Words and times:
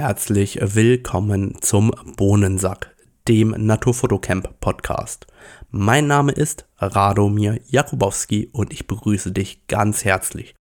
herzlich 0.00 0.58
willkommen 0.62 1.60
zum 1.60 1.92
Bohnensack, 2.16 2.96
dem 3.28 3.50
Naturfotocamp 3.50 4.58
Podcast. 4.58 5.26
Mein 5.70 6.06
Name 6.06 6.32
ist 6.32 6.66
Radomir 6.78 7.60
Jakubowski 7.66 8.48
und 8.50 8.72
ich 8.72 8.86
begrüße 8.86 9.30
dich 9.30 9.66
ganz 9.66 10.06
herzlich. 10.06 10.54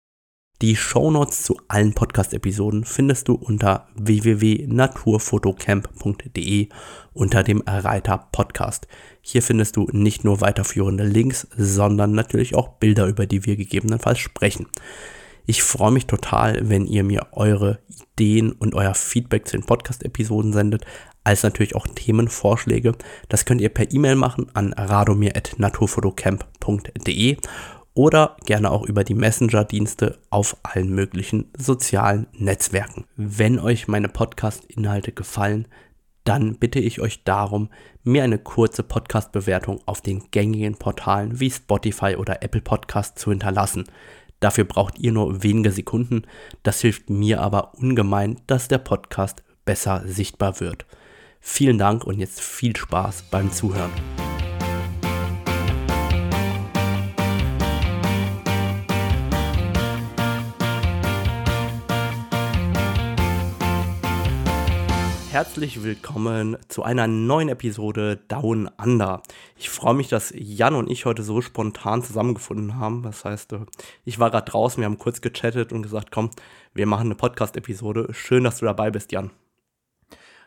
Die 0.61 0.75
Shownotes 0.75 1.43
zu 1.43 1.57
allen 1.69 1.93
Podcast-Episoden 1.93 2.83
findest 2.83 3.29
du 3.29 3.35
unter 3.35 3.87
www.naturfotocamp.de 3.95 6.67
unter 7.13 7.43
dem 7.43 7.63
Reiter 7.65 8.27
Podcast. 8.33 8.89
Hier 9.21 9.41
findest 9.41 9.77
du 9.77 9.87
nicht 9.93 10.25
nur 10.25 10.41
weiterführende 10.41 11.05
Links, 11.05 11.47
sondern 11.55 12.11
natürlich 12.11 12.55
auch 12.55 12.73
Bilder, 12.73 13.07
über 13.07 13.25
die 13.25 13.45
wir 13.45 13.55
gegebenenfalls 13.55 14.19
sprechen. 14.19 14.67
Ich 15.49 15.63
freue 15.63 15.89
mich 15.89 16.05
total, 16.05 16.69
wenn 16.69 16.85
ihr 16.85 17.03
mir 17.03 17.29
eure 17.31 17.79
Ideen 17.87 18.51
und 18.51 18.75
euer 18.75 18.93
Feedback 18.93 19.47
zu 19.47 19.57
den 19.57 19.65
Podcast-Episoden 19.65 20.53
sendet, 20.53 20.85
als 21.23 21.41
natürlich 21.41 21.75
auch 21.75 21.87
Themenvorschläge. 21.87 22.91
Das 23.29 23.45
könnt 23.45 23.59
ihr 23.59 23.69
per 23.69 23.91
E-Mail 23.91 24.15
machen 24.15 24.51
an 24.53 24.73
radomir.naturfotocamp.de 24.73 27.37
oder 27.95 28.37
gerne 28.45 28.69
auch 28.69 28.83
über 28.83 29.03
die 29.03 29.15
Messenger-Dienste 29.15 30.19
auf 30.29 30.55
allen 30.61 30.93
möglichen 30.93 31.49
sozialen 31.57 32.27
Netzwerken. 32.33 33.05
Wenn 33.15 33.57
euch 33.57 33.87
meine 33.87 34.07
Podcast-Inhalte 34.07 35.13
gefallen, 35.13 35.67
dann 36.25 36.59
bitte 36.59 36.77
ich 36.77 37.01
euch 37.01 37.23
darum, 37.23 37.69
mir 38.03 38.23
eine 38.23 38.37
kurze 38.37 38.83
Podcast-Bewertung 38.83 39.81
auf 39.87 40.01
den 40.01 40.29
gängigen 40.29 40.75
Portalen 40.75 41.39
wie 41.39 41.49
Spotify 41.49 42.17
oder 42.17 42.43
Apple 42.43 42.61
Podcast 42.61 43.17
zu 43.17 43.31
hinterlassen. 43.31 43.85
Dafür 44.39 44.63
braucht 44.63 44.99
ihr 44.99 45.11
nur 45.11 45.43
wenige 45.43 45.71
Sekunden. 45.71 46.23
Das 46.63 46.81
hilft 46.81 47.09
mir 47.09 47.41
aber 47.41 47.73
ungemein, 47.75 48.39
dass 48.47 48.67
der 48.67 48.77
Podcast 48.77 49.43
besser 49.65 50.03
sichtbar 50.05 50.59
wird. 50.59 50.85
Vielen 51.41 51.77
Dank 51.77 52.03
und 52.03 52.19
jetzt 52.19 52.41
viel 52.41 52.75
Spaß 52.75 53.23
beim 53.31 53.51
Zuhören. 53.51 53.91
Herzlich 65.31 65.83
willkommen 65.83 66.57
zu 66.69 66.81
einer 66.81 67.05
neuen 67.05 67.49
Episode 67.49 68.17
Down 68.27 68.67
Under. 68.81 69.21
Ich 69.57 69.69
freue 69.69 69.93
mich, 69.93 70.07
dass 70.07 70.33
Jan 70.35 70.73
und 70.73 70.89
ich 70.89 71.05
heute 71.05 71.21
so 71.21 71.41
spontan 71.41 72.01
zusammengefunden 72.01 72.77
haben. 72.77 73.03
Das 73.03 73.25
heißt, 73.25 73.53
äh, 73.53 73.59
ich 74.05 74.17
war 74.17 74.31
gerade 74.31 74.49
draußen, 74.49 74.81
wir 74.81 74.85
haben 74.85 74.97
kurz 74.97 75.21
gechattet 75.21 75.71
und 75.71 75.83
gesagt, 75.83 76.09
komm, 76.11 76.31
wir 76.73 76.87
machen 76.87 77.07
eine 77.07 77.15
Podcast-Episode. 77.15 78.11
Schön, 78.11 78.43
dass 78.43 78.57
du 78.57 78.65
dabei 78.65 78.89
bist, 78.89 79.11
Jan. 79.11 79.29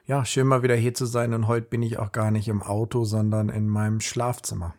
Ja, 0.04 0.24
schön 0.24 0.48
mal 0.48 0.64
wieder 0.64 0.74
hier 0.74 0.94
zu 0.94 1.06
sein 1.06 1.32
und 1.32 1.46
heute 1.46 1.68
bin 1.68 1.82
ich 1.82 2.00
auch 2.00 2.10
gar 2.10 2.32
nicht 2.32 2.48
im 2.48 2.60
Auto, 2.60 3.04
sondern 3.04 3.50
in 3.50 3.68
meinem 3.68 4.00
Schlafzimmer. 4.00 4.74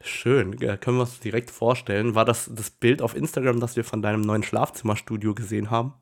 Schön, 0.00 0.58
können 0.58 0.96
wir 0.96 1.02
uns 1.02 1.20
direkt 1.20 1.52
vorstellen. 1.52 2.16
War 2.16 2.24
das 2.24 2.50
das 2.52 2.70
Bild 2.70 3.02
auf 3.02 3.14
Instagram, 3.14 3.60
das 3.60 3.76
wir 3.76 3.84
von 3.84 4.02
deinem 4.02 4.22
neuen 4.22 4.42
Schlafzimmerstudio 4.42 5.32
gesehen 5.34 5.70
haben? 5.70 5.94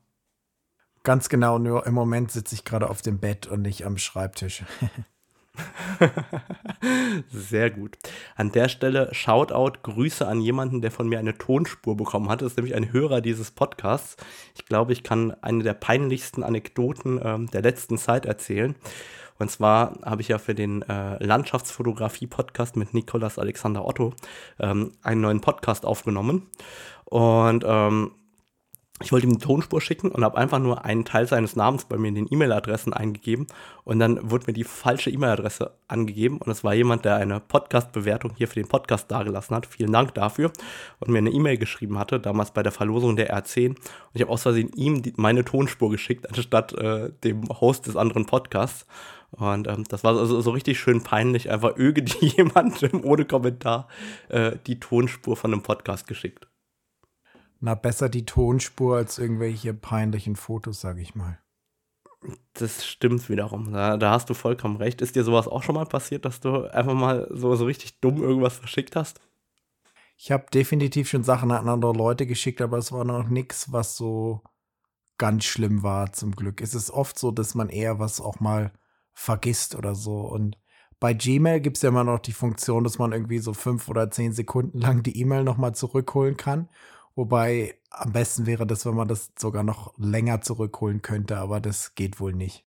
Ganz 1.05 1.29
genau, 1.29 1.59
nur 1.59 1.85
im 1.85 1.93
Moment 1.93 2.31
sitze 2.31 2.55
ich 2.55 2.65
gerade 2.65 2.89
auf 2.89 3.03
dem 3.03 3.19
Bett 3.19 3.45
und 3.45 3.61
nicht 3.61 3.85
am 3.85 3.99
Schreibtisch. 3.99 4.63
Sehr 7.29 7.69
gut. 7.69 7.99
An 8.35 8.51
der 8.51 8.69
Stelle 8.69 9.13
Shoutout, 9.13 9.81
Grüße 9.83 10.27
an 10.27 10.41
jemanden, 10.41 10.81
der 10.81 10.89
von 10.89 11.07
mir 11.07 11.19
eine 11.19 11.37
Tonspur 11.37 11.95
bekommen 11.95 12.27
hat. 12.27 12.41
Das 12.41 12.53
ist 12.53 12.57
nämlich 12.57 12.73
ein 12.73 12.91
Hörer 12.91 13.21
dieses 13.21 13.51
Podcasts. 13.51 14.17
Ich 14.55 14.65
glaube, 14.65 14.93
ich 14.93 15.03
kann 15.03 15.29
eine 15.43 15.63
der 15.63 15.75
peinlichsten 15.75 16.41
Anekdoten 16.41 17.21
ähm, 17.23 17.51
der 17.51 17.61
letzten 17.61 17.99
Zeit 17.99 18.25
erzählen. 18.25 18.73
Und 19.37 19.51
zwar 19.51 19.99
habe 20.03 20.23
ich 20.23 20.29
ja 20.29 20.39
für 20.39 20.55
den 20.55 20.81
äh, 20.81 21.23
Landschaftsfotografie-Podcast 21.23 22.77
mit 22.77 22.95
Nikolas 22.95 23.37
Alexander 23.37 23.85
Otto 23.85 24.15
ähm, 24.59 24.93
einen 25.03 25.21
neuen 25.21 25.41
Podcast 25.41 25.85
aufgenommen. 25.85 26.47
Und 27.05 27.63
ähm, 27.63 28.11
ich 29.03 29.11
wollte 29.11 29.27
ihm 29.27 29.33
eine 29.33 29.39
Tonspur 29.39 29.81
schicken 29.81 30.09
und 30.09 30.23
habe 30.23 30.37
einfach 30.37 30.59
nur 30.59 30.85
einen 30.85 31.03
Teil 31.03 31.27
seines 31.27 31.57
Namens 31.57 31.83
bei 31.83 31.97
mir 31.97 32.07
in 32.07 32.15
den 32.15 32.31
E-Mail-Adressen 32.31 32.93
eingegeben 32.93 33.45
und 33.83 33.99
dann 33.99 34.31
wurde 34.31 34.45
mir 34.47 34.53
die 34.53 34.63
falsche 34.63 35.09
E-Mail-Adresse 35.09 35.73
angegeben 35.89 36.37
und 36.37 36.49
es 36.49 36.63
war 36.63 36.73
jemand, 36.73 37.03
der 37.03 37.17
eine 37.17 37.41
Podcast-Bewertung 37.41 38.31
hier 38.37 38.47
für 38.47 38.55
den 38.55 38.69
Podcast 38.69 39.11
dargelassen 39.11 39.53
hat. 39.53 39.65
Vielen 39.65 39.91
Dank 39.91 40.13
dafür 40.13 40.49
und 40.99 41.11
mir 41.11 41.17
eine 41.17 41.31
E-Mail 41.31 41.57
geschrieben 41.57 41.99
hatte, 41.99 42.21
damals 42.21 42.51
bei 42.51 42.63
der 42.63 42.71
Verlosung 42.71 43.17
der 43.17 43.37
R10 43.37 43.71
und 43.71 43.77
ich 44.13 44.21
habe 44.21 44.31
aus 44.31 44.43
Versehen 44.43 44.71
ihm 44.75 45.01
die, 45.01 45.13
meine 45.17 45.43
Tonspur 45.43 45.89
geschickt, 45.89 46.29
anstatt 46.29 46.71
äh, 46.73 47.11
dem 47.25 47.49
Host 47.49 47.87
des 47.87 47.97
anderen 47.97 48.25
Podcasts. 48.25 48.85
Und 49.31 49.67
ähm, 49.67 49.83
das 49.89 50.05
war 50.05 50.25
so, 50.25 50.39
so, 50.39 50.51
richtig 50.51 50.79
schön 50.79 51.03
peinlich, 51.03 51.51
einfach 51.51 51.75
irgendjemandem 51.75 53.01
ohne 53.03 53.25
Kommentar 53.25 53.89
äh, 54.29 54.53
die 54.65 54.79
Tonspur 54.79 55.35
von 55.35 55.51
einem 55.51 55.63
Podcast 55.63 56.07
geschickt. 56.07 56.47
Na, 57.59 57.75
besser 57.75 58.09
die 58.09 58.25
Tonspur 58.25 58.97
als 58.97 59.17
irgendwelche 59.17 59.73
peinlichen 59.73 60.35
Fotos, 60.35 60.81
sag 60.81 60.97
ich 60.97 61.15
mal. 61.15 61.39
Das 62.53 62.85
stimmt 62.85 63.29
wiederum. 63.29 63.71
Da, 63.71 63.97
da, 63.97 64.11
hast 64.11 64.29
du 64.29 64.33
vollkommen 64.33 64.77
recht. 64.77 65.01
Ist 65.01 65.15
dir 65.15 65.23
sowas 65.23 65.47
auch 65.47 65.63
schon 65.63 65.75
mal 65.75 65.85
passiert, 65.85 66.25
dass 66.25 66.39
du 66.39 66.71
einfach 66.71 66.93
mal 66.93 67.27
so, 67.31 67.55
so 67.55 67.65
richtig 67.65 67.99
dumm 67.99 68.21
irgendwas 68.21 68.57
verschickt 68.57 68.95
hast? 68.95 69.21
Ich 70.17 70.31
habe 70.31 70.45
definitiv 70.53 71.09
schon 71.09 71.23
Sachen 71.23 71.51
an 71.51 71.67
andere 71.67 71.93
Leute 71.93 72.25
geschickt, 72.25 72.61
aber 72.61 72.77
es 72.77 72.91
war 72.91 73.03
noch 73.03 73.27
nichts, 73.27 73.71
was 73.71 73.95
so 73.95 74.41
ganz 75.17 75.43
schlimm 75.43 75.83
war, 75.83 76.13
zum 76.13 76.31
Glück. 76.35 76.61
Es 76.61 76.73
ist 76.73 76.89
oft 76.89 77.19
so, 77.19 77.31
dass 77.31 77.55
man 77.55 77.69
eher 77.69 77.99
was 77.99 78.21
auch 78.21 78.39
mal 78.39 78.71
vergisst 79.13 79.75
oder 79.75 79.95
so. 79.95 80.19
Und 80.21 80.57
bei 80.99 81.13
Gmail 81.13 81.59
gibt 81.59 81.77
es 81.77 81.83
ja 81.83 81.89
immer 81.89 82.03
noch 82.03 82.19
die 82.19 82.31
Funktion, 82.31 82.83
dass 82.83 82.97
man 82.97 83.11
irgendwie 83.11 83.39
so 83.39 83.53
fünf 83.53 83.87
oder 83.89 84.09
zehn 84.11 84.33
Sekunden 84.33 84.79
lang 84.79 85.03
die 85.03 85.19
E-Mail 85.19 85.43
nochmal 85.43 85.75
zurückholen 85.75 86.37
kann. 86.37 86.69
Wobei 87.15 87.75
am 87.89 88.11
besten 88.11 88.45
wäre 88.45 88.67
das, 88.67 88.85
wenn 88.85 88.95
man 88.95 89.07
das 89.07 89.31
sogar 89.39 89.63
noch 89.63 89.93
länger 89.97 90.41
zurückholen 90.41 91.01
könnte, 91.01 91.37
aber 91.37 91.61
das 91.61 91.95
geht 91.95 92.19
wohl 92.19 92.33
nicht. 92.33 92.65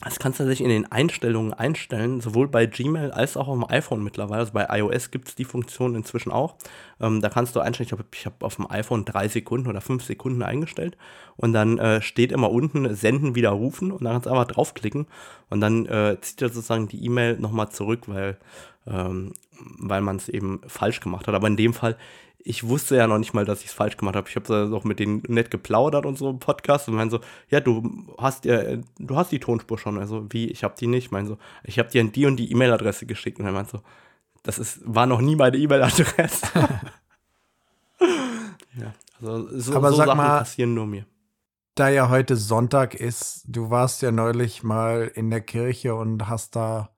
Das 0.00 0.18
kannst 0.18 0.38
du 0.40 0.44
sich 0.44 0.60
in 0.60 0.68
den 0.68 0.92
Einstellungen 0.92 1.54
einstellen, 1.54 2.20
sowohl 2.20 2.48
bei 2.48 2.66
Gmail 2.66 3.12
als 3.12 3.34
auch 3.38 3.48
auf 3.48 3.54
dem 3.58 3.70
iPhone 3.70 4.04
mittlerweile. 4.04 4.40
Also 4.40 4.52
bei 4.52 4.66
iOS 4.68 5.10
gibt 5.10 5.28
es 5.28 5.34
die 5.36 5.46
Funktion 5.46 5.94
inzwischen 5.94 6.30
auch. 6.30 6.56
Ähm, 7.00 7.22
da 7.22 7.30
kannst 7.30 7.56
du 7.56 7.60
einstellen, 7.60 7.86
ich 7.86 7.92
habe 7.92 8.04
ich 8.12 8.26
hab 8.26 8.42
auf 8.42 8.56
dem 8.56 8.70
iPhone 8.70 9.06
drei 9.06 9.26
Sekunden 9.28 9.68
oder 9.68 9.80
fünf 9.80 10.04
Sekunden 10.04 10.42
eingestellt. 10.42 10.98
Und 11.36 11.54
dann 11.54 11.78
äh, 11.78 12.02
steht 12.02 12.30
immer 12.30 12.50
unten 12.50 12.94
Senden 12.94 13.34
widerrufen 13.34 13.90
und 13.90 14.04
dann 14.04 14.12
kannst 14.12 14.26
du 14.26 14.30
einfach 14.30 14.48
draufklicken 14.48 15.06
und 15.48 15.62
dann 15.62 15.86
äh, 15.86 16.18
zieht 16.20 16.42
er 16.42 16.50
sozusagen 16.50 16.88
die 16.88 17.02
E-Mail 17.02 17.38
nochmal 17.38 17.70
zurück, 17.70 18.02
weil, 18.06 18.36
ähm, 18.86 19.32
weil 19.78 20.02
man 20.02 20.16
es 20.16 20.28
eben 20.28 20.60
falsch 20.66 21.00
gemacht 21.00 21.26
hat. 21.26 21.34
Aber 21.34 21.46
in 21.46 21.56
dem 21.56 21.72
Fall 21.72 21.96
ich 22.46 22.68
wusste 22.68 22.96
ja 22.96 23.08
noch 23.08 23.18
nicht 23.18 23.34
mal, 23.34 23.44
dass 23.44 23.60
ich 23.60 23.66
es 23.66 23.72
falsch 23.72 23.96
gemacht 23.96 24.14
habe. 24.14 24.28
Ich 24.28 24.36
habe 24.36 24.46
da 24.46 24.72
auch 24.74 24.84
mit 24.84 25.00
denen 25.00 25.22
nett 25.26 25.50
geplaudert 25.50 26.06
und 26.06 26.16
so 26.16 26.30
im 26.30 26.38
Podcast 26.38 26.88
und 26.88 26.94
meinen 26.94 27.10
so, 27.10 27.18
ja, 27.50 27.58
du 27.60 28.06
hast 28.18 28.44
ja, 28.44 28.76
du 28.98 29.16
hast 29.16 29.32
die 29.32 29.40
Tonspur 29.40 29.78
schon. 29.78 29.98
Also, 29.98 30.26
wie, 30.30 30.46
ich 30.46 30.62
habe 30.62 30.74
die 30.78 30.86
nicht. 30.86 31.06
Ich 31.06 31.10
meine 31.10 31.26
so, 31.26 31.38
ich 31.64 31.78
habe 31.80 31.88
dir 31.90 32.04
die 32.04 32.24
und 32.24 32.36
die 32.36 32.50
E-Mail-Adresse 32.52 33.06
geschickt. 33.06 33.40
Und 33.40 33.46
er 33.46 33.52
meint 33.52 33.68
so, 33.68 33.80
das 34.44 34.60
ist, 34.60 34.80
war 34.84 35.06
noch 35.06 35.20
nie 35.20 35.34
meine 35.34 35.56
E-Mail-Adresse. 35.56 36.46
ja, 38.78 38.94
also 39.20 39.58
so, 39.58 39.74
Aber 39.74 39.90
so 39.90 39.96
sag 39.96 40.06
Sachen 40.06 40.16
mal, 40.16 40.38
passieren 40.38 40.74
nur 40.74 40.86
mir. 40.86 41.04
Da 41.74 41.88
ja 41.88 42.08
heute 42.08 42.36
Sonntag 42.36 42.94
ist, 42.94 43.42
du 43.48 43.70
warst 43.70 44.02
ja 44.02 44.12
neulich 44.12 44.62
mal 44.62 45.10
in 45.14 45.30
der 45.30 45.40
Kirche 45.40 45.96
und 45.96 46.28
hast 46.28 46.54
da 46.54 46.96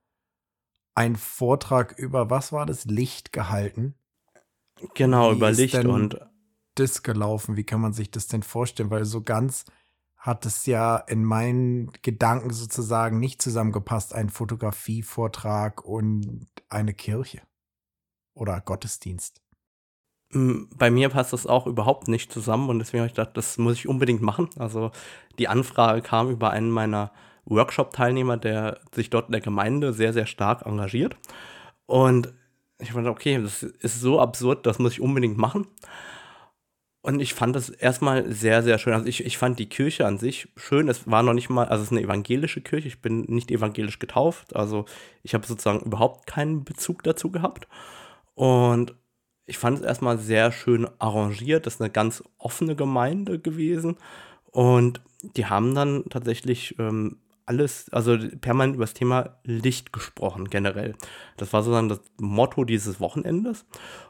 einen 0.95 1.17
Vortrag 1.17 1.99
über, 1.99 2.29
was 2.29 2.53
war 2.53 2.67
das, 2.67 2.85
Licht 2.85 3.33
gehalten. 3.33 3.95
Genau, 4.95 5.33
Wie 5.33 5.37
über 5.37 5.51
ist 5.51 5.59
Licht 5.59 5.75
denn 5.75 5.89
und 5.89 6.19
das 6.75 7.03
gelaufen? 7.03 7.57
Wie 7.57 7.65
kann 7.65 7.81
man 7.81 7.93
sich 7.93 8.11
das 8.11 8.27
denn 8.27 8.43
vorstellen? 8.43 8.91
Weil 8.91 9.05
so 9.05 9.23
ganz 9.23 9.65
hat 10.17 10.45
es 10.47 10.67
ja 10.67 10.97
in 10.97 11.25
meinen 11.25 11.93
Gedanken 12.03 12.51
sozusagen 12.51 13.19
nicht 13.19 13.41
zusammengepasst, 13.41 14.15
ein 14.15 14.31
Fotografievortrag 14.31 15.85
und 15.85 16.47
eine 16.69 16.93
Kirche 16.93 17.41
oder 18.35 18.61
Gottesdienst. 18.61 19.41
Mm, 20.31 20.65
bei 20.77 20.91
mir 20.91 21.09
passt 21.09 21.33
das 21.33 21.47
auch 21.47 21.67
überhaupt 21.67 22.09
nicht 22.09 22.33
zusammen 22.33 22.69
und 22.69 22.79
deswegen 22.79 23.01
habe 23.01 23.09
ich 23.09 23.15
gedacht, 23.15 23.37
das 23.37 23.59
muss 23.59 23.75
ich 23.75 23.89
unbedingt 23.89 24.23
machen. 24.23 24.51
Also 24.59 24.91
die 25.39 25.49
Anfrage 25.49 26.03
kam 26.03 26.31
über 26.31 26.51
einen 26.51 26.71
meiner 26.71 27.13
Workshop-Teilnehmer, 27.47 28.37
der 28.37 28.81
sich 28.95 29.11
dort 29.11 29.27
in 29.27 29.33
der 29.33 29.41
Gemeinde 29.41 29.93
sehr, 29.93 30.13
sehr 30.13 30.27
stark 30.27 30.67
engagiert. 30.67 31.17
Und 31.87 32.35
ich 32.79 32.93
fand, 32.93 33.07
okay, 33.09 33.41
das 33.43 33.63
ist 33.63 34.01
so 34.01 34.21
absurd, 34.21 34.67
das 34.67 34.79
muss 34.79 34.93
ich 34.93 35.01
unbedingt 35.01 35.37
machen. 35.37 35.67
Und 37.01 37.21
ich 37.21 37.33
fand 37.33 37.57
das 37.57 37.71
erstmal 37.71 38.31
sehr, 38.31 38.63
sehr 38.63 38.79
schön. 38.79 38.93
Also 38.93 39.07
ich, 39.07 39.25
ich 39.25 39.39
fand 39.39 39.59
die 39.59 39.69
Kirche 39.69 40.07
an 40.07 40.19
sich 40.19 40.49
schön. 40.57 40.89
Es 40.89 41.09
war 41.11 41.23
noch 41.23 41.33
nicht 41.33 41.49
mal, 41.49 41.67
also 41.67 41.83
es 41.83 41.89
ist 41.89 41.97
eine 41.97 42.05
evangelische 42.05 42.61
Kirche. 42.61 42.89
Ich 42.89 43.01
bin 43.01 43.23
nicht 43.23 43.51
evangelisch 43.51 43.99
getauft. 43.99 44.55
Also 44.55 44.85
ich 45.23 45.33
habe 45.33 45.47
sozusagen 45.47 45.81
überhaupt 45.81 46.27
keinen 46.27 46.65
Bezug 46.65 47.03
dazu 47.05 47.31
gehabt. 47.31 47.69
Und 48.35 48.95
ich 49.47 49.59
fand 49.59 49.79
es 49.79 49.85
erstmal 49.85 50.19
sehr 50.19 50.53
schön 50.53 50.89
arrangiert. 50.99 51.67
Das 51.67 51.77
ist 51.77 51.81
eine 51.81 51.91
ganz 51.91 52.23
offene 52.37 52.77
Gemeinde 52.77 53.39
gewesen. 53.39 53.97
Und 54.51 55.01
die 55.23 55.47
haben 55.47 55.75
dann 55.75 56.05
tatsächlich 56.11 56.79
ähm, 56.79 57.19
alles, 57.49 57.89
also 57.91 58.17
permanent 58.41 58.77
über 58.77 58.85
das 58.85 58.95
Thema 58.95 59.39
Licht 59.43 59.93
gesprochen, 59.93 60.51
generell. 60.51 60.95
Das 61.37 61.53
war 61.53 61.63
sozusagen 61.63 61.89
das 61.89 62.01
Motto 62.21 62.65
dieses 62.65 63.01
Wochenendes. 63.01 63.65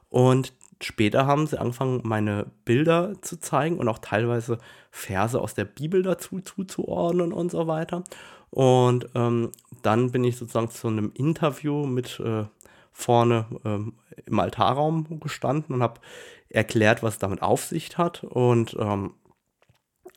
Und 0.09 0.53
später 0.81 1.27
haben 1.27 1.47
sie 1.47 1.61
angefangen, 1.61 2.01
meine 2.05 2.51
Bilder 2.65 3.15
zu 3.23 3.39
zeigen 3.39 3.79
und 3.79 3.89
auch 3.89 3.99
teilweise 3.99 4.59
Verse 4.91 5.41
aus 5.41 5.55
der 5.55 5.65
Bibel 5.65 6.03
dazu 6.03 6.41
zuzuordnen 6.41 7.33
und 7.33 7.51
so 7.51 7.67
weiter. 7.67 8.03
Und 8.51 9.09
ähm, 9.15 9.53
dann 9.83 10.11
bin 10.11 10.25
ich 10.25 10.37
sozusagen 10.37 10.71
zu 10.71 10.89
einem 10.89 11.13
Interview 11.15 11.87
mit 11.87 12.19
äh, 12.21 12.45
vorne 12.91 13.47
ähm, 13.65 13.95
im 14.27 14.41
Altarraum 14.41 15.21
gestanden 15.21 15.77
und 15.77 15.83
habe 15.83 16.01
erklärt, 16.49 17.03
was 17.03 17.19
damit 17.19 17.43
auf 17.43 17.65
sich 17.65 17.97
hat. 17.99 18.25
Und 18.25 18.77
ähm, 18.81 19.15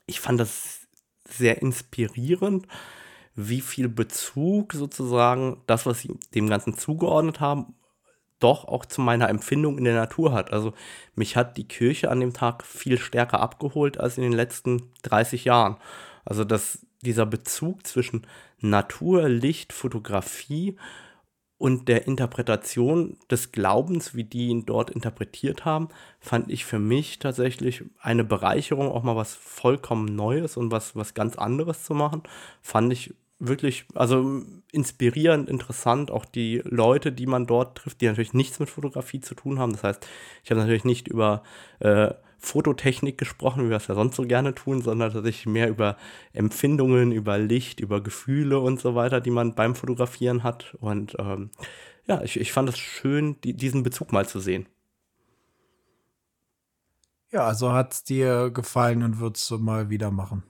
ich 0.08 0.20
fand 0.20 0.40
das 0.40 0.88
sehr 1.28 1.62
inspirierend, 1.62 2.68
wie 3.50 3.62
viel 3.62 3.90
Bezug 3.90 4.74
sozusagen 4.74 5.62
das, 5.68 5.86
was 5.86 6.02
sie 6.02 6.18
dem 6.36 6.50
Ganzen 6.50 6.78
zugeordnet 6.78 7.40
haben, 7.40 7.76
doch 8.40 8.66
auch 8.66 8.86
zu 8.86 9.02
meiner 9.02 9.30
Empfindung 9.30 9.78
in 9.78 9.84
der 9.84 9.96
Natur 9.96 10.34
hat. 10.34 10.52
Also 10.52 10.74
mich 11.16 11.36
hat 11.36 11.58
die 11.58 11.68
Kirche 11.68 12.10
an 12.10 12.20
dem 12.20 12.34
Tag 12.34 12.66
viel 12.66 12.98
stärker 12.98 13.40
abgeholt 13.40 14.00
als 14.00 14.18
in 14.18 14.24
den 14.24 14.34
letzten 14.34 14.92
30 15.04 15.46
Jahren. 15.46 15.78
Also 16.26 16.44
dass 16.44 16.86
dieser 17.02 17.26
Bezug 17.26 17.86
zwischen 17.88 18.28
Natur, 18.60 19.30
Licht, 19.30 19.74
Fotografie 19.74 20.78
und 21.58 21.88
der 21.88 22.08
Interpretation 22.08 23.18
des 23.30 23.52
Glaubens, 23.52 24.16
wie 24.16 24.24
die 24.24 24.48
ihn 24.48 24.66
dort 24.66 24.90
interpretiert 24.90 25.64
haben, 25.64 25.90
fand 26.20 26.52
ich 26.52 26.66
für 26.66 26.80
mich 26.80 27.20
tatsächlich 27.20 27.84
eine 28.00 28.24
Bereicherung, 28.24 28.90
auch 28.90 29.04
mal 29.04 29.16
was 29.16 29.36
vollkommen 29.36 30.16
Neues 30.16 30.58
und 30.58 30.72
was, 30.72 30.96
was 30.96 31.14
ganz 31.14 31.36
anderes 31.36 31.84
zu 31.84 31.94
machen. 31.94 32.24
Fand 32.64 32.92
ich 32.92 33.14
wirklich, 33.42 33.86
also 33.96 34.44
inspirierend, 34.72 35.50
interessant, 35.50 36.12
auch 36.12 36.26
die 36.26 36.62
Leute, 36.64 37.12
die 37.12 37.26
man 37.26 37.48
dort 37.48 37.78
trifft, 37.78 38.02
die 38.02 38.06
natürlich 38.06 38.34
nichts 38.34 38.60
mit 38.60 38.70
Fotografie 38.70 39.20
zu 39.20 39.36
tun 39.36 39.60
haben. 39.60 39.74
Das 39.74 39.84
heißt, 39.84 40.08
ich 40.44 40.52
habe 40.52 40.62
natürlich 40.62 40.86
nicht 40.86 41.08
über 41.08 41.44
äh, 41.80 42.14
Fototechnik 42.38 43.18
gesprochen, 43.18 43.66
wie 43.66 43.70
wir 43.70 43.78
es 43.78 43.88
ja 43.88 43.96
sonst 43.96 44.16
so 44.16 44.24
gerne 44.24 44.56
tun, 44.56 44.82
sondern 44.82 45.12
tatsächlich 45.12 45.46
mehr 45.48 45.70
über 45.70 45.98
Empfindungen, 46.34 47.12
über 47.12 47.38
Licht, 47.38 47.80
über 47.80 48.02
Gefühle 48.02 48.60
und 48.60 48.80
so 48.80 48.96
weiter, 48.96 49.22
die 49.22 49.32
man 49.32 49.56
beim 49.56 49.76
Fotografieren 49.76 50.44
hat. 50.44 50.76
Und 50.80 51.16
ähm, 51.20 51.52
ja, 52.06 52.22
ich, 52.24 52.40
ich 52.40 52.52
fand 52.52 52.70
es 52.70 52.78
schön, 52.78 53.40
die, 53.42 53.54
diesen 53.54 53.84
Bezug 53.84 54.12
mal 54.12 54.28
zu 54.28 54.40
sehen. 54.40 54.68
Ja, 57.32 57.46
also 57.46 57.72
hat 57.72 57.94
es 57.94 58.04
dir 58.04 58.50
gefallen 58.52 59.04
und 59.04 59.20
würdest 59.20 59.50
du 59.50 59.58
mal 59.58 59.90
wieder 59.90 60.12
machen? 60.12 60.44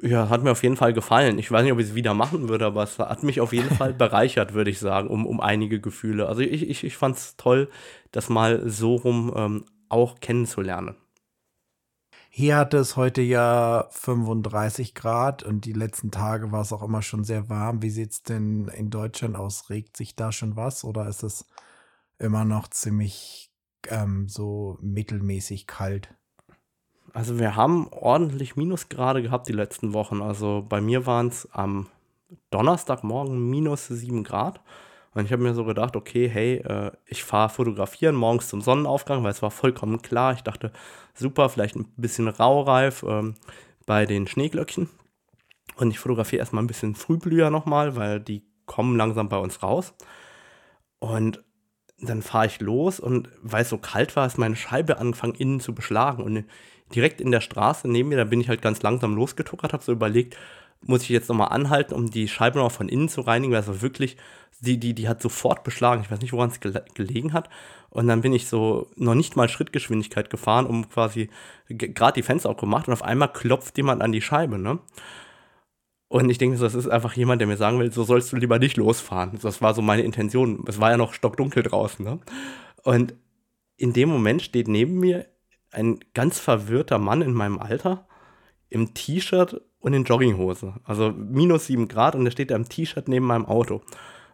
Ja, 0.00 0.28
hat 0.28 0.44
mir 0.44 0.52
auf 0.52 0.62
jeden 0.62 0.76
Fall 0.76 0.92
gefallen. 0.92 1.38
Ich 1.38 1.50
weiß 1.50 1.64
nicht, 1.64 1.72
ob 1.72 1.80
ich 1.80 1.88
es 1.88 1.94
wieder 1.94 2.14
machen 2.14 2.48
würde, 2.48 2.66
aber 2.66 2.84
es 2.84 2.98
hat 3.00 3.24
mich 3.24 3.40
auf 3.40 3.52
jeden 3.52 3.74
Fall 3.74 3.92
bereichert, 3.94 4.54
würde 4.54 4.70
ich 4.70 4.78
sagen, 4.78 5.08
um, 5.08 5.26
um 5.26 5.40
einige 5.40 5.80
Gefühle. 5.80 6.28
Also 6.28 6.40
ich, 6.40 6.68
ich, 6.68 6.84
ich 6.84 6.96
fand 6.96 7.16
es 7.16 7.36
toll, 7.36 7.68
das 8.12 8.28
mal 8.28 8.68
so 8.68 8.94
rum 8.94 9.32
ähm, 9.34 9.64
auch 9.88 10.20
kennenzulernen. 10.20 10.94
Hier 12.30 12.56
hatte 12.56 12.76
es 12.78 12.94
heute 12.96 13.22
ja 13.22 13.88
35 13.90 14.94
Grad 14.94 15.42
und 15.42 15.64
die 15.64 15.72
letzten 15.72 16.12
Tage 16.12 16.52
war 16.52 16.60
es 16.60 16.72
auch 16.72 16.82
immer 16.84 17.02
schon 17.02 17.24
sehr 17.24 17.48
warm. 17.48 17.82
Wie 17.82 17.90
sieht 17.90 18.12
es 18.12 18.22
denn 18.22 18.68
in 18.68 18.90
Deutschland 18.90 19.34
aus? 19.34 19.70
Regt 19.70 19.96
sich 19.96 20.14
da 20.14 20.30
schon 20.30 20.54
was 20.54 20.84
oder 20.84 21.08
ist 21.08 21.24
es 21.24 21.48
immer 22.18 22.44
noch 22.44 22.68
ziemlich 22.68 23.50
ähm, 23.88 24.28
so 24.28 24.78
mittelmäßig 24.80 25.66
kalt? 25.66 26.14
Also 27.12 27.38
wir 27.38 27.56
haben 27.56 27.88
ordentlich 27.90 28.56
Minusgrade 28.56 29.22
gehabt 29.22 29.48
die 29.48 29.52
letzten 29.52 29.92
Wochen. 29.92 30.22
Also 30.22 30.64
bei 30.68 30.80
mir 30.80 31.06
waren 31.06 31.28
es 31.28 31.48
am 31.52 31.86
Donnerstagmorgen 32.50 33.48
minus 33.48 33.88
7 33.88 34.24
Grad. 34.24 34.60
Und 35.14 35.24
ich 35.24 35.32
habe 35.32 35.42
mir 35.42 35.54
so 35.54 35.64
gedacht, 35.64 35.96
okay, 35.96 36.28
hey, 36.28 36.56
äh, 36.58 36.92
ich 37.06 37.24
fahre 37.24 37.48
fotografieren 37.48 38.14
morgens 38.14 38.48
zum 38.48 38.60
Sonnenaufgang, 38.60 39.24
weil 39.24 39.32
es 39.32 39.42
war 39.42 39.50
vollkommen 39.50 40.02
klar. 40.02 40.34
Ich 40.34 40.42
dachte, 40.42 40.70
super, 41.14 41.48
vielleicht 41.48 41.76
ein 41.76 41.92
bisschen 41.96 42.28
raureif 42.28 43.02
ähm, 43.02 43.34
bei 43.86 44.06
den 44.06 44.26
Schneeglöckchen. 44.26 44.88
Und 45.76 45.90
ich 45.90 45.98
fotografiere 45.98 46.40
erstmal 46.40 46.62
ein 46.62 46.68
bisschen 46.68 46.94
Frühblüher 46.94 47.50
nochmal, 47.50 47.96
weil 47.96 48.20
die 48.20 48.44
kommen 48.66 48.96
langsam 48.96 49.28
bei 49.28 49.38
uns 49.38 49.62
raus. 49.62 49.94
Und 50.98 51.42
dann 52.00 52.22
fahre 52.22 52.46
ich 52.46 52.60
los 52.60 53.00
und 53.00 53.28
weil 53.42 53.62
es 53.62 53.70
so 53.70 53.78
kalt 53.78 54.14
war, 54.14 54.26
ist 54.26 54.38
meine 54.38 54.56
Scheibe 54.56 54.98
angefangen 54.98 55.34
innen 55.34 55.60
zu 55.60 55.74
beschlagen. 55.74 56.22
Und 56.22 56.44
direkt 56.94 57.20
in 57.20 57.30
der 57.30 57.40
Straße 57.40 57.88
neben 57.88 58.08
mir, 58.08 58.16
da 58.16 58.24
bin 58.24 58.40
ich 58.40 58.48
halt 58.48 58.62
ganz 58.62 58.82
langsam 58.82 59.14
losgetuckert, 59.14 59.72
habe 59.72 59.84
so 59.84 59.92
überlegt, 59.92 60.36
muss 60.80 61.02
ich 61.02 61.08
jetzt 61.08 61.28
nochmal 61.28 61.48
anhalten, 61.48 61.94
um 61.94 62.10
die 62.10 62.28
Scheibe 62.28 62.58
noch 62.58 62.70
von 62.70 62.88
innen 62.88 63.08
zu 63.08 63.20
reinigen, 63.22 63.52
weil 63.52 63.60
es 63.60 63.68
war 63.68 63.82
wirklich, 63.82 64.16
die, 64.60 64.78
die, 64.78 64.94
die 64.94 65.08
hat 65.08 65.20
sofort 65.20 65.64
beschlagen. 65.64 66.02
Ich 66.02 66.10
weiß 66.10 66.20
nicht, 66.20 66.32
woran 66.32 66.50
es 66.50 66.60
gele 66.60 66.84
gelegen 66.94 67.32
hat. 67.32 67.48
Und 67.90 68.06
dann 68.06 68.20
bin 68.20 68.32
ich 68.32 68.48
so 68.48 68.90
noch 68.96 69.14
nicht 69.14 69.36
mal 69.36 69.48
Schrittgeschwindigkeit 69.48 70.30
gefahren, 70.30 70.66
um 70.66 70.88
quasi 70.88 71.30
gerade 71.68 72.14
die 72.14 72.22
Fenster 72.22 72.50
auch 72.50 72.56
gemacht 72.56 72.86
und 72.86 72.92
auf 72.92 73.02
einmal 73.02 73.32
klopft 73.32 73.76
jemand 73.76 74.02
an 74.02 74.12
die 74.12 74.22
Scheibe, 74.22 74.58
ne? 74.58 74.78
Und 76.10 76.30
ich 76.30 76.38
denke, 76.38 76.56
das 76.56 76.74
ist 76.74 76.88
einfach 76.88 77.12
jemand, 77.14 77.40
der 77.40 77.48
mir 77.48 77.58
sagen 77.58 77.78
will, 77.78 77.92
so 77.92 78.02
sollst 78.02 78.32
du 78.32 78.36
lieber 78.36 78.58
nicht 78.58 78.78
losfahren. 78.78 79.38
Das 79.42 79.60
war 79.60 79.74
so 79.74 79.82
meine 79.82 80.02
Intention. 80.02 80.64
Es 80.66 80.80
war 80.80 80.90
ja 80.90 80.96
noch 80.96 81.12
stockdunkel 81.12 81.62
draußen, 81.62 82.04
ne? 82.04 82.18
Und 82.82 83.14
in 83.76 83.92
dem 83.92 84.08
Moment 84.08 84.42
steht 84.42 84.68
neben 84.68 84.98
mir 84.98 85.26
ein 85.70 85.98
ganz 86.14 86.38
verwirrter 86.38 86.98
Mann 86.98 87.22
in 87.22 87.32
meinem 87.32 87.58
Alter 87.58 88.06
im 88.70 88.94
T-Shirt 88.94 89.60
und 89.80 89.94
in 89.94 90.04
Jogginghose. 90.04 90.74
Also 90.84 91.12
minus 91.12 91.66
sieben 91.66 91.88
Grad 91.88 92.14
und 92.14 92.24
der 92.24 92.32
steht 92.32 92.50
da 92.50 92.56
im 92.56 92.68
T-Shirt 92.68 93.08
neben 93.08 93.26
meinem 93.26 93.46
Auto. 93.46 93.82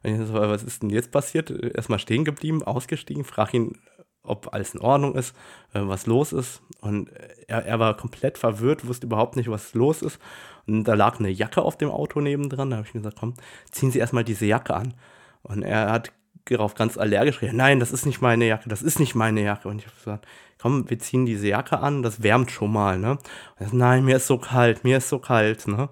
Und 0.02 0.20
ich 0.20 0.26
so, 0.26 0.34
was 0.34 0.62
ist 0.62 0.82
denn 0.82 0.90
jetzt 0.90 1.12
passiert? 1.12 1.50
Erstmal 1.50 1.98
stehen 1.98 2.24
geblieben, 2.24 2.62
ausgestiegen, 2.62 3.24
frag 3.24 3.54
ihn, 3.54 3.78
ob 4.22 4.52
alles 4.52 4.74
in 4.74 4.80
Ordnung 4.80 5.14
ist, 5.14 5.36
äh, 5.72 5.80
was 5.82 6.06
los 6.06 6.32
ist. 6.32 6.62
Und 6.80 7.10
er, 7.46 7.64
er 7.64 7.78
war 7.78 7.96
komplett 7.96 8.38
verwirrt, 8.38 8.86
wusste 8.86 9.06
überhaupt 9.06 9.36
nicht, 9.36 9.50
was 9.50 9.74
los 9.74 10.02
ist. 10.02 10.18
Und 10.66 10.84
da 10.84 10.94
lag 10.94 11.18
eine 11.18 11.30
Jacke 11.30 11.62
auf 11.62 11.76
dem 11.76 11.90
Auto 11.90 12.20
nebendran. 12.20 12.70
Da 12.70 12.76
habe 12.78 12.86
ich 12.86 12.92
gesagt, 12.92 13.18
komm, 13.20 13.34
ziehen 13.70 13.90
Sie 13.90 13.98
erstmal 13.98 14.24
diese 14.24 14.46
Jacke 14.46 14.74
an. 14.74 14.94
Und 15.42 15.62
er 15.62 15.92
hat 15.92 16.12
darauf 16.46 16.74
ganz 16.74 16.98
allergisch 16.98 17.40
reagiert. 17.40 17.56
Nein, 17.56 17.80
das 17.80 17.92
ist 17.92 18.06
nicht 18.06 18.20
meine 18.20 18.46
Jacke, 18.46 18.68
das 18.68 18.82
ist 18.82 19.00
nicht 19.00 19.14
meine 19.14 19.42
Jacke. 19.42 19.68
Und 19.68 19.78
ich 19.78 19.86
habe 19.86 19.96
gesagt, 19.96 20.26
komm, 20.58 20.88
wir 20.88 20.98
ziehen 20.98 21.26
diese 21.26 21.48
Jacke 21.48 21.78
an, 21.80 22.02
das 22.02 22.22
wärmt 22.22 22.50
schon 22.50 22.72
mal, 22.72 22.98
ne? 22.98 23.18
So, 23.58 23.76
Nein, 23.76 24.04
mir 24.04 24.16
ist 24.16 24.26
so 24.26 24.38
kalt, 24.38 24.84
mir 24.84 24.98
ist 24.98 25.08
so 25.08 25.18
kalt, 25.18 25.66
ne? 25.66 25.88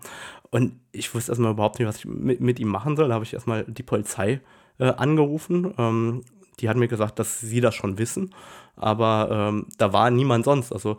Und 0.51 0.81
ich 0.93 1.15
wusste 1.15 1.33
erstmal 1.33 1.53
überhaupt 1.53 1.79
nicht, 1.79 1.89
was 1.89 1.97
ich 1.99 2.05
mit, 2.05 2.41
mit 2.41 2.61
ihm 2.61 2.69
machen 2.69 2.97
soll. 2.97 3.09
Da 3.09 3.15
habe 3.15 3.25
ich 3.25 3.33
erstmal 3.33 3.65
die 3.65 3.83
Polizei 3.83 4.41
äh, 4.79 4.91
angerufen. 4.91 5.73
Ähm, 5.79 6.25
die 6.61 6.69
hat 6.69 6.77
mir 6.77 6.89
gesagt, 6.89 7.19
dass 7.19 7.41
sie 7.41 7.61
das 7.61 7.75
schon 7.75 7.99
wissen, 7.99 8.35
aber 8.77 9.29
ähm, 9.31 9.67
da 9.79 9.93
war 9.93 10.11
niemand 10.11 10.45
sonst. 10.45 10.73
Also 10.73 10.99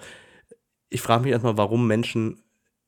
ich 0.89 1.01
frage 1.01 1.23
mich 1.23 1.31
erstmal, 1.31 1.57
warum 1.57 1.87
Menschen 1.87 2.43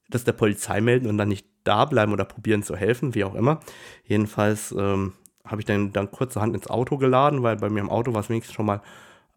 das 0.09 0.23
der 0.23 0.33
Polizei 0.33 0.81
melden 0.81 1.07
und 1.07 1.17
dann 1.17 1.29
nicht 1.29 1.47
da 1.63 1.85
bleiben 1.85 2.13
oder 2.13 2.25
probieren 2.25 2.63
zu 2.63 2.75
helfen, 2.75 3.15
wie 3.15 3.23
auch 3.23 3.35
immer. 3.35 3.59
Jedenfalls 4.03 4.73
ähm, 4.77 5.13
habe 5.45 5.61
ich 5.61 5.65
dann, 5.65 5.93
dann 5.93 6.11
kurzerhand 6.11 6.55
ins 6.55 6.67
Auto 6.67 6.97
geladen, 6.97 7.43
weil 7.43 7.57
bei 7.57 7.69
mir 7.69 7.79
im 7.79 7.89
Auto 7.89 8.13
war 8.13 8.21
es 8.21 8.29
wenigstens 8.29 8.55
schon 8.55 8.65
mal 8.65 8.81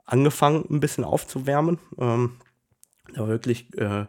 angefangen, 0.04 0.64
ein 0.70 0.80
bisschen 0.80 1.04
aufzuwärmen. 1.04 1.78
Ähm, 1.98 2.36
der 3.14 3.22
war 3.22 3.28
wirklich 3.28 3.76
äh, 3.78 4.06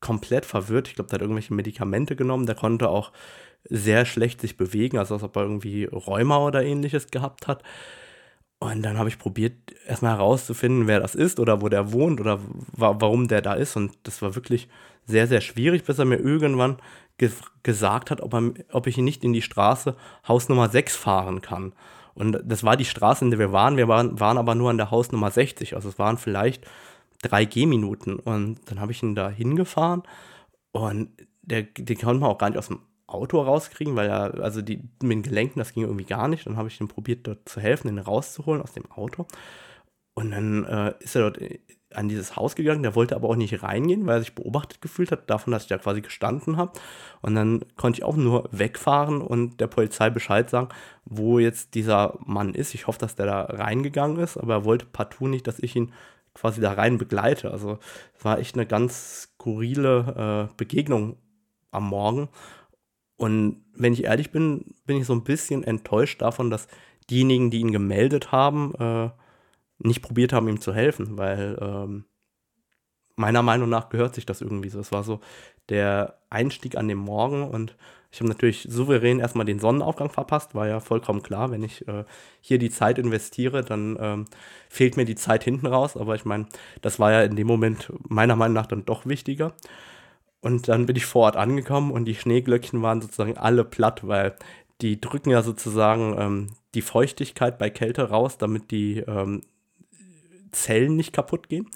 komplett 0.00 0.46
verwirrt. 0.46 0.88
Ich 0.88 0.94
glaube, 0.94 1.10
der 1.10 1.16
hat 1.16 1.22
irgendwelche 1.22 1.54
Medikamente 1.54 2.16
genommen. 2.16 2.46
Der 2.46 2.54
konnte 2.54 2.88
auch 2.88 3.12
sehr 3.64 4.06
schlecht 4.06 4.40
sich 4.40 4.56
bewegen, 4.56 4.98
also 4.98 5.14
als 5.14 5.22
ob 5.22 5.36
er 5.36 5.42
irgendwie 5.42 5.84
Rheuma 5.84 6.38
oder 6.38 6.64
ähnliches 6.64 7.10
gehabt 7.10 7.46
hat. 7.46 7.62
Und 8.58 8.82
dann 8.82 8.98
habe 8.98 9.08
ich 9.08 9.18
probiert, 9.18 9.54
erstmal 9.86 10.16
herauszufinden, 10.16 10.86
wer 10.86 11.00
das 11.00 11.14
ist 11.14 11.40
oder 11.40 11.62
wo 11.62 11.68
der 11.68 11.92
wohnt 11.92 12.20
oder 12.20 12.40
wa 12.72 12.96
warum 12.98 13.26
der 13.28 13.40
da 13.40 13.54
ist. 13.54 13.76
Und 13.76 13.92
das 14.02 14.20
war 14.20 14.34
wirklich 14.34 14.68
sehr, 15.06 15.26
sehr 15.26 15.40
schwierig, 15.40 15.84
bis 15.84 15.98
er 15.98 16.04
mir 16.04 16.18
irgendwann 16.18 16.76
ge 17.20 17.30
gesagt 17.62 18.10
hat, 18.10 18.22
ob, 18.22 18.32
er, 18.32 18.52
ob 18.72 18.86
ich 18.86 18.96
ihn 18.96 19.04
nicht 19.04 19.22
in 19.22 19.34
die 19.34 19.42
Straße 19.42 19.94
Haus 20.26 20.48
Nummer 20.48 20.70
6 20.70 20.96
fahren 20.96 21.42
kann. 21.42 21.74
Und 22.14 22.40
das 22.44 22.64
war 22.64 22.76
die 22.76 22.86
Straße, 22.86 23.24
in 23.24 23.30
der 23.30 23.38
wir 23.38 23.52
waren. 23.52 23.76
Wir 23.76 23.86
waren, 23.86 24.18
waren 24.18 24.38
aber 24.38 24.54
nur 24.54 24.70
an 24.70 24.78
der 24.78 24.90
Haus 24.90 25.12
Nummer 25.12 25.30
60. 25.30 25.76
Also 25.76 25.90
es 25.90 25.98
waren 25.98 26.16
vielleicht 26.16 26.66
drei 27.22 27.44
Gehminuten. 27.44 28.18
Und 28.18 28.58
dann 28.66 28.80
habe 28.80 28.92
ich 28.92 29.02
ihn 29.02 29.14
da 29.14 29.28
hingefahren 29.28 30.02
und 30.72 31.10
der, 31.42 31.62
den 31.62 31.98
konnte 31.98 32.20
man 32.20 32.30
auch 32.30 32.38
gar 32.38 32.48
nicht 32.48 32.58
aus 32.58 32.68
dem 32.68 32.80
Auto 33.06 33.40
rauskriegen, 33.40 33.96
weil 33.96 34.08
er, 34.08 34.40
also 34.40 34.62
die, 34.62 34.88
mit 35.02 35.12
den 35.12 35.22
Gelenken, 35.22 35.58
das 35.58 35.72
ging 35.72 35.82
irgendwie 35.82 36.04
gar 36.04 36.28
nicht. 36.28 36.46
Dann 36.46 36.56
habe 36.56 36.68
ich 36.68 36.80
ihm 36.80 36.88
probiert, 36.88 37.26
dort 37.26 37.48
zu 37.48 37.60
helfen, 37.60 37.88
ihn 37.88 37.98
rauszuholen 37.98 38.62
aus 38.62 38.72
dem 38.72 38.90
Auto. 38.90 39.26
Und 40.14 40.30
dann 40.32 40.64
äh, 40.64 40.94
ist 41.00 41.14
er 41.16 41.30
dort 41.30 41.38
an 41.92 42.08
dieses 42.08 42.36
Haus 42.36 42.54
gegangen, 42.54 42.82
der 42.82 42.94
wollte 42.94 43.16
aber 43.16 43.28
auch 43.28 43.36
nicht 43.36 43.62
reingehen, 43.62 44.06
weil 44.06 44.18
er 44.18 44.20
sich 44.20 44.34
beobachtet 44.34 44.80
gefühlt 44.80 45.10
hat, 45.10 45.28
davon, 45.28 45.52
dass 45.52 45.64
ich 45.64 45.68
da 45.68 45.78
quasi 45.78 46.00
gestanden 46.00 46.56
habe. 46.56 46.72
Und 47.20 47.34
dann 47.34 47.64
konnte 47.76 47.98
ich 47.98 48.04
auch 48.04 48.16
nur 48.16 48.48
wegfahren 48.52 49.20
und 49.20 49.60
der 49.60 49.66
Polizei 49.66 50.10
Bescheid 50.10 50.48
sagen, 50.48 50.68
wo 51.04 51.38
jetzt 51.38 51.74
dieser 51.74 52.16
Mann 52.24 52.54
ist. 52.54 52.74
Ich 52.74 52.86
hoffe, 52.86 53.00
dass 53.00 53.16
der 53.16 53.26
da 53.26 53.42
reingegangen 53.42 54.18
ist, 54.18 54.36
aber 54.36 54.54
er 54.54 54.64
wollte 54.64 54.86
partout 54.86 55.26
nicht, 55.26 55.46
dass 55.46 55.58
ich 55.58 55.74
ihn 55.74 55.92
quasi 56.34 56.60
da 56.60 56.72
rein 56.72 56.96
begleite. 56.96 57.50
Also 57.50 57.78
es 58.16 58.24
war 58.24 58.38
echt 58.38 58.54
eine 58.54 58.66
ganz 58.66 59.32
skurrile 59.34 60.48
äh, 60.50 60.54
Begegnung 60.56 61.16
am 61.72 61.88
Morgen. 61.88 62.28
Und 63.16 63.64
wenn 63.74 63.92
ich 63.92 64.04
ehrlich 64.04 64.30
bin, 64.30 64.74
bin 64.86 64.96
ich 64.98 65.06
so 65.06 65.12
ein 65.12 65.24
bisschen 65.24 65.64
enttäuscht 65.64 66.22
davon, 66.22 66.50
dass 66.50 66.68
diejenigen, 67.10 67.50
die 67.50 67.60
ihn 67.60 67.72
gemeldet 67.72 68.30
haben, 68.32 68.74
äh, 68.78 69.10
nicht 69.80 70.02
probiert 70.02 70.32
haben, 70.32 70.48
ihm 70.48 70.60
zu 70.60 70.72
helfen, 70.74 71.18
weil 71.18 71.58
ähm, 71.60 72.04
meiner 73.16 73.42
Meinung 73.42 73.68
nach 73.68 73.88
gehört 73.88 74.14
sich 74.14 74.26
das 74.26 74.40
irgendwie 74.40 74.68
so. 74.70 74.80
Es 74.80 74.92
war 74.92 75.04
so 75.04 75.20
der 75.68 76.18
Einstieg 76.30 76.76
an 76.76 76.88
dem 76.88 76.98
Morgen 76.98 77.44
und 77.48 77.76
ich 78.12 78.18
habe 78.18 78.28
natürlich 78.28 78.66
souverän 78.68 79.20
erstmal 79.20 79.46
den 79.46 79.60
Sonnenaufgang 79.60 80.10
verpasst, 80.10 80.54
war 80.54 80.66
ja 80.66 80.80
vollkommen 80.80 81.22
klar, 81.22 81.52
wenn 81.52 81.62
ich 81.62 81.86
äh, 81.86 82.04
hier 82.40 82.58
die 82.58 82.70
Zeit 82.70 82.98
investiere, 82.98 83.62
dann 83.62 83.96
ähm, 84.00 84.24
fehlt 84.68 84.96
mir 84.96 85.04
die 85.04 85.14
Zeit 85.14 85.44
hinten 85.44 85.66
raus. 85.66 85.96
Aber 85.96 86.16
ich 86.16 86.24
meine, 86.24 86.46
das 86.82 86.98
war 86.98 87.12
ja 87.12 87.22
in 87.22 87.36
dem 87.36 87.46
Moment 87.46 87.92
meiner 88.08 88.34
Meinung 88.34 88.54
nach 88.54 88.66
dann 88.66 88.84
doch 88.84 89.06
wichtiger. 89.06 89.52
Und 90.40 90.68
dann 90.68 90.86
bin 90.86 90.96
ich 90.96 91.06
vor 91.06 91.22
Ort 91.22 91.36
angekommen 91.36 91.92
und 91.92 92.06
die 92.06 92.14
Schneeglöckchen 92.16 92.82
waren 92.82 93.00
sozusagen 93.00 93.36
alle 93.36 93.64
platt, 93.64 94.06
weil 94.08 94.34
die 94.80 95.00
drücken 95.00 95.30
ja 95.30 95.42
sozusagen 95.42 96.16
ähm, 96.18 96.46
die 96.74 96.82
Feuchtigkeit 96.82 97.58
bei 97.58 97.70
Kälte 97.70 98.08
raus, 98.08 98.38
damit 98.38 98.70
die 98.72 98.98
ähm, 99.00 99.42
Zellen 100.52 100.96
nicht 100.96 101.12
kaputt 101.12 101.48
gehen 101.48 101.66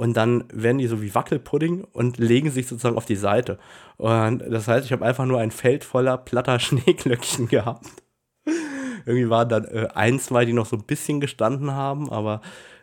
und 0.00 0.16
dann 0.16 0.44
werden 0.50 0.78
die 0.78 0.86
so 0.86 1.02
wie 1.02 1.14
Wackelpudding 1.14 1.84
und 1.92 2.16
legen 2.16 2.50
sich 2.50 2.66
sozusagen 2.66 2.96
auf 2.96 3.04
die 3.04 3.16
Seite. 3.16 3.58
Und 3.98 4.38
das 4.48 4.66
heißt, 4.66 4.86
ich 4.86 4.92
habe 4.92 5.04
einfach 5.04 5.26
nur 5.26 5.38
ein 5.40 5.50
Feld 5.50 5.84
voller 5.84 6.16
platter 6.16 6.58
Schneeglöckchen 6.58 7.48
gehabt. 7.48 7.86
Irgendwie 9.04 9.28
waren 9.28 9.48
dann 9.48 9.64
äh, 9.66 9.88
ein, 9.94 10.18
zwei, 10.18 10.44
die 10.46 10.52
noch 10.52 10.66
so 10.66 10.76
ein 10.76 10.84
bisschen 10.84 11.20
gestanden 11.20 11.72
haben, 11.72 12.10
aber 12.10 12.40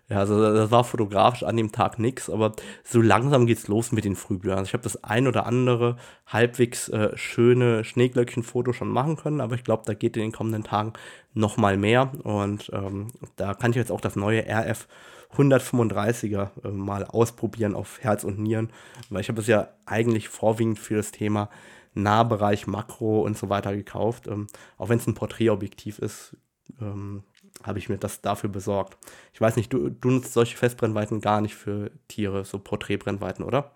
ja, 0.09 0.19
also 0.19 0.39
das 0.39 0.71
war 0.71 0.83
fotografisch 0.83 1.43
an 1.43 1.57
dem 1.57 1.71
Tag 1.71 1.99
nichts, 1.99 2.29
aber 2.29 2.53
so 2.83 3.01
langsam 3.01 3.45
geht's 3.45 3.67
los 3.67 3.91
mit 3.91 4.05
den 4.05 4.15
Frühblühern. 4.15 4.59
Also 4.59 4.69
ich 4.69 4.73
habe 4.73 4.83
das 4.83 5.03
ein 5.03 5.27
oder 5.27 5.45
andere 5.45 5.97
halbwegs 6.27 6.87
äh, 6.89 7.17
schöne 7.17 7.83
Schneeglöckchen-Foto 7.83 8.71
schon 8.73 8.87
machen 8.87 9.17
können, 9.17 9.41
aber 9.41 9.55
ich 9.55 9.63
glaube, 9.63 9.83
da 9.85 9.93
geht 9.93 10.15
in 10.15 10.21
den 10.21 10.31
kommenden 10.31 10.63
Tagen 10.63 10.93
noch 11.33 11.57
mal 11.57 11.77
mehr 11.77 12.11
und 12.23 12.69
ähm, 12.73 13.07
da 13.35 13.53
kann 13.53 13.71
ich 13.71 13.77
jetzt 13.77 13.91
auch 13.91 14.01
das 14.01 14.15
neue 14.15 14.45
RF 14.47 14.87
135er 15.35 16.49
äh, 16.63 16.67
mal 16.69 17.05
ausprobieren 17.05 17.75
auf 17.75 17.99
Herz 18.01 18.23
und 18.23 18.39
Nieren, 18.39 18.71
weil 19.09 19.21
ich 19.21 19.29
habe 19.29 19.41
es 19.41 19.47
ja 19.47 19.69
eigentlich 19.85 20.29
vorwiegend 20.29 20.79
für 20.79 20.95
das 20.95 21.11
Thema 21.11 21.49
Nahbereich, 21.93 22.67
Makro 22.67 23.21
und 23.21 23.37
so 23.37 23.49
weiter 23.49 23.75
gekauft. 23.75 24.27
Ähm, 24.27 24.47
auch 24.77 24.89
wenn 24.89 24.99
es 24.99 25.07
ein 25.07 25.15
Porträtobjektiv 25.15 25.99
ist, 25.99 26.37
ähm, 26.79 27.23
habe 27.63 27.79
ich 27.79 27.89
mir 27.89 27.97
das 27.97 28.21
dafür 28.21 28.49
besorgt. 28.49 28.97
Ich 29.33 29.41
weiß 29.41 29.55
nicht, 29.55 29.73
du, 29.73 29.89
du 29.89 30.11
nutzt 30.11 30.33
solche 30.33 30.57
Festbrennweiten 30.57 31.21
gar 31.21 31.41
nicht 31.41 31.55
für 31.55 31.91
Tiere, 32.07 32.45
so 32.45 32.59
Porträtbrennweiten, 32.59 33.43
oder? 33.43 33.71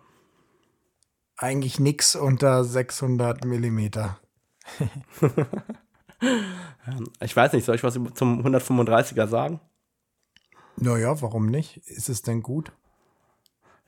Eigentlich 1.38 1.80
nichts 1.80 2.16
unter 2.16 2.64
600 2.64 3.46
Millimeter. 3.46 4.20
ich 7.20 7.36
weiß 7.36 7.54
nicht, 7.54 7.66
soll 7.66 7.76
ich 7.76 7.84
was 7.84 7.96
zum 8.14 8.46
135er 8.46 9.28
sagen? 9.28 9.60
Naja, 10.78 11.22
warum 11.22 11.48
nicht? 11.48 11.78
Ist 11.88 12.10
es 12.10 12.22
denn 12.22 12.42
gut? 12.42 12.72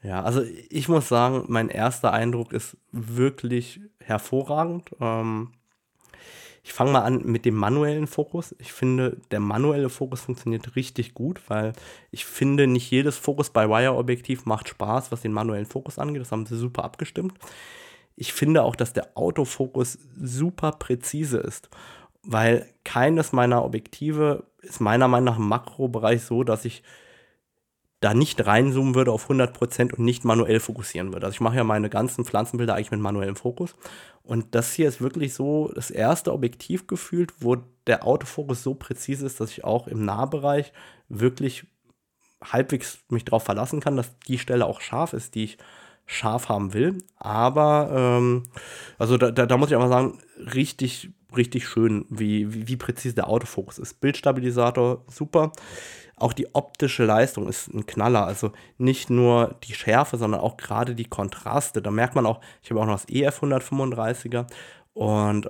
Ja, 0.03 0.21
also 0.21 0.41
ich 0.69 0.89
muss 0.89 1.07
sagen, 1.07 1.45
mein 1.47 1.69
erster 1.69 2.11
Eindruck 2.11 2.51
ist 2.51 2.77
wirklich 2.91 3.79
hervorragend. 3.99 4.91
Ähm, 4.99 5.51
ich 6.61 6.73
fange 6.73 6.91
mal 6.91 7.01
an 7.01 7.23
mit 7.25 7.45
dem 7.45 7.55
manuellen 7.55 8.07
Fokus. 8.07 8.55
Ich 8.59 8.73
finde, 8.73 9.17
der 9.31 9.39
manuelle 9.39 9.89
Fokus 9.89 10.21
funktioniert 10.21 10.75
richtig 10.75 11.13
gut, 11.13 11.41
weil 11.49 11.73
ich 12.11 12.25
finde, 12.25 12.67
nicht 12.67 12.89
jedes 12.91 13.17
Fokus 13.17 13.49
bei 13.49 13.69
Wire-Objektiv 13.69 14.45
macht 14.45 14.69
Spaß, 14.69 15.11
was 15.11 15.21
den 15.21 15.33
manuellen 15.33 15.65
Fokus 15.65 15.99
angeht. 15.99 16.21
Das 16.21 16.31
haben 16.31 16.45
sie 16.45 16.57
super 16.57 16.83
abgestimmt. 16.83 17.33
Ich 18.15 18.33
finde 18.33 18.63
auch, 18.63 18.75
dass 18.75 18.93
der 18.93 19.17
Autofokus 19.17 19.97
super 20.15 20.71
präzise 20.73 21.37
ist 21.37 21.69
weil 22.23 22.67
keines 22.83 23.33
meiner 23.33 23.63
Objektive 23.63 24.45
ist 24.61 24.79
meiner 24.79 25.07
Meinung 25.07 25.25
nach 25.25 25.37
im 25.37 25.47
Makrobereich 25.47 26.23
so, 26.23 26.43
dass 26.43 26.65
ich 26.65 26.83
da 27.99 28.13
nicht 28.13 28.45
reinzoomen 28.45 28.95
würde 28.95 29.11
auf 29.11 29.29
100% 29.29 29.93
und 29.93 29.99
nicht 29.99 30.25
manuell 30.25 30.59
fokussieren 30.59 31.13
würde. 31.13 31.25
Also 31.25 31.35
ich 31.35 31.41
mache 31.41 31.55
ja 31.55 31.63
meine 31.63 31.89
ganzen 31.89 32.25
Pflanzenbilder 32.25 32.75
eigentlich 32.75 32.91
mit 32.91 32.99
manuellem 32.99 33.37
Fokus. 33.37 33.75
Und 34.23 34.55
das 34.55 34.73
hier 34.73 34.89
ist 34.89 34.99
wirklich 34.99 35.33
so 35.33 35.71
das 35.73 35.89
erste 35.89 36.33
Objektiv 36.33 36.87
gefühlt, 36.87 37.33
wo 37.39 37.57
der 37.87 38.05
Autofokus 38.05 38.61
so 38.61 38.73
präzise 38.73 39.25
ist, 39.25 39.39
dass 39.39 39.51
ich 39.51 39.63
auch 39.63 39.87
im 39.87 40.03
Nahbereich 40.03 40.73
wirklich 41.07 41.65
halbwegs 42.43 42.99
mich 43.09 43.23
darauf 43.23 43.43
verlassen 43.43 43.79
kann, 43.79 43.95
dass 43.95 44.17
die 44.27 44.39
Stelle 44.39 44.65
auch 44.65 44.81
scharf 44.81 45.13
ist, 45.13 45.35
die 45.35 45.45
ich 45.45 45.57
scharf 46.05 46.49
haben 46.49 46.73
will. 46.73 46.97
Aber, 47.17 47.89
ähm, 47.93 48.43
also 48.97 49.17
da, 49.17 49.31
da, 49.31 49.45
da 49.45 49.57
muss 49.57 49.69
ich 49.69 49.75
einfach 49.75 49.89
sagen, 49.89 50.19
richtig 50.37 51.11
richtig 51.35 51.67
schön, 51.67 52.05
wie, 52.09 52.53
wie, 52.53 52.67
wie 52.67 52.77
präzise 52.77 53.15
der 53.15 53.27
Autofokus 53.29 53.79
ist. 53.79 53.99
Bildstabilisator, 53.99 55.03
super. 55.07 55.51
Auch 56.15 56.33
die 56.33 56.53
optische 56.53 57.05
Leistung 57.05 57.47
ist 57.47 57.73
ein 57.73 57.85
Knaller. 57.85 58.25
Also 58.25 58.51
nicht 58.77 59.09
nur 59.09 59.55
die 59.63 59.73
Schärfe, 59.73 60.17
sondern 60.17 60.41
auch 60.41 60.57
gerade 60.57 60.95
die 60.95 61.05
Kontraste. 61.05 61.81
Da 61.81 61.91
merkt 61.91 62.15
man 62.15 62.25
auch, 62.25 62.39
ich 62.61 62.69
habe 62.69 62.81
auch 62.81 62.85
noch 62.85 63.01
das 63.01 63.09
EF 63.09 63.41
135er 63.41 64.45
und 64.93 65.49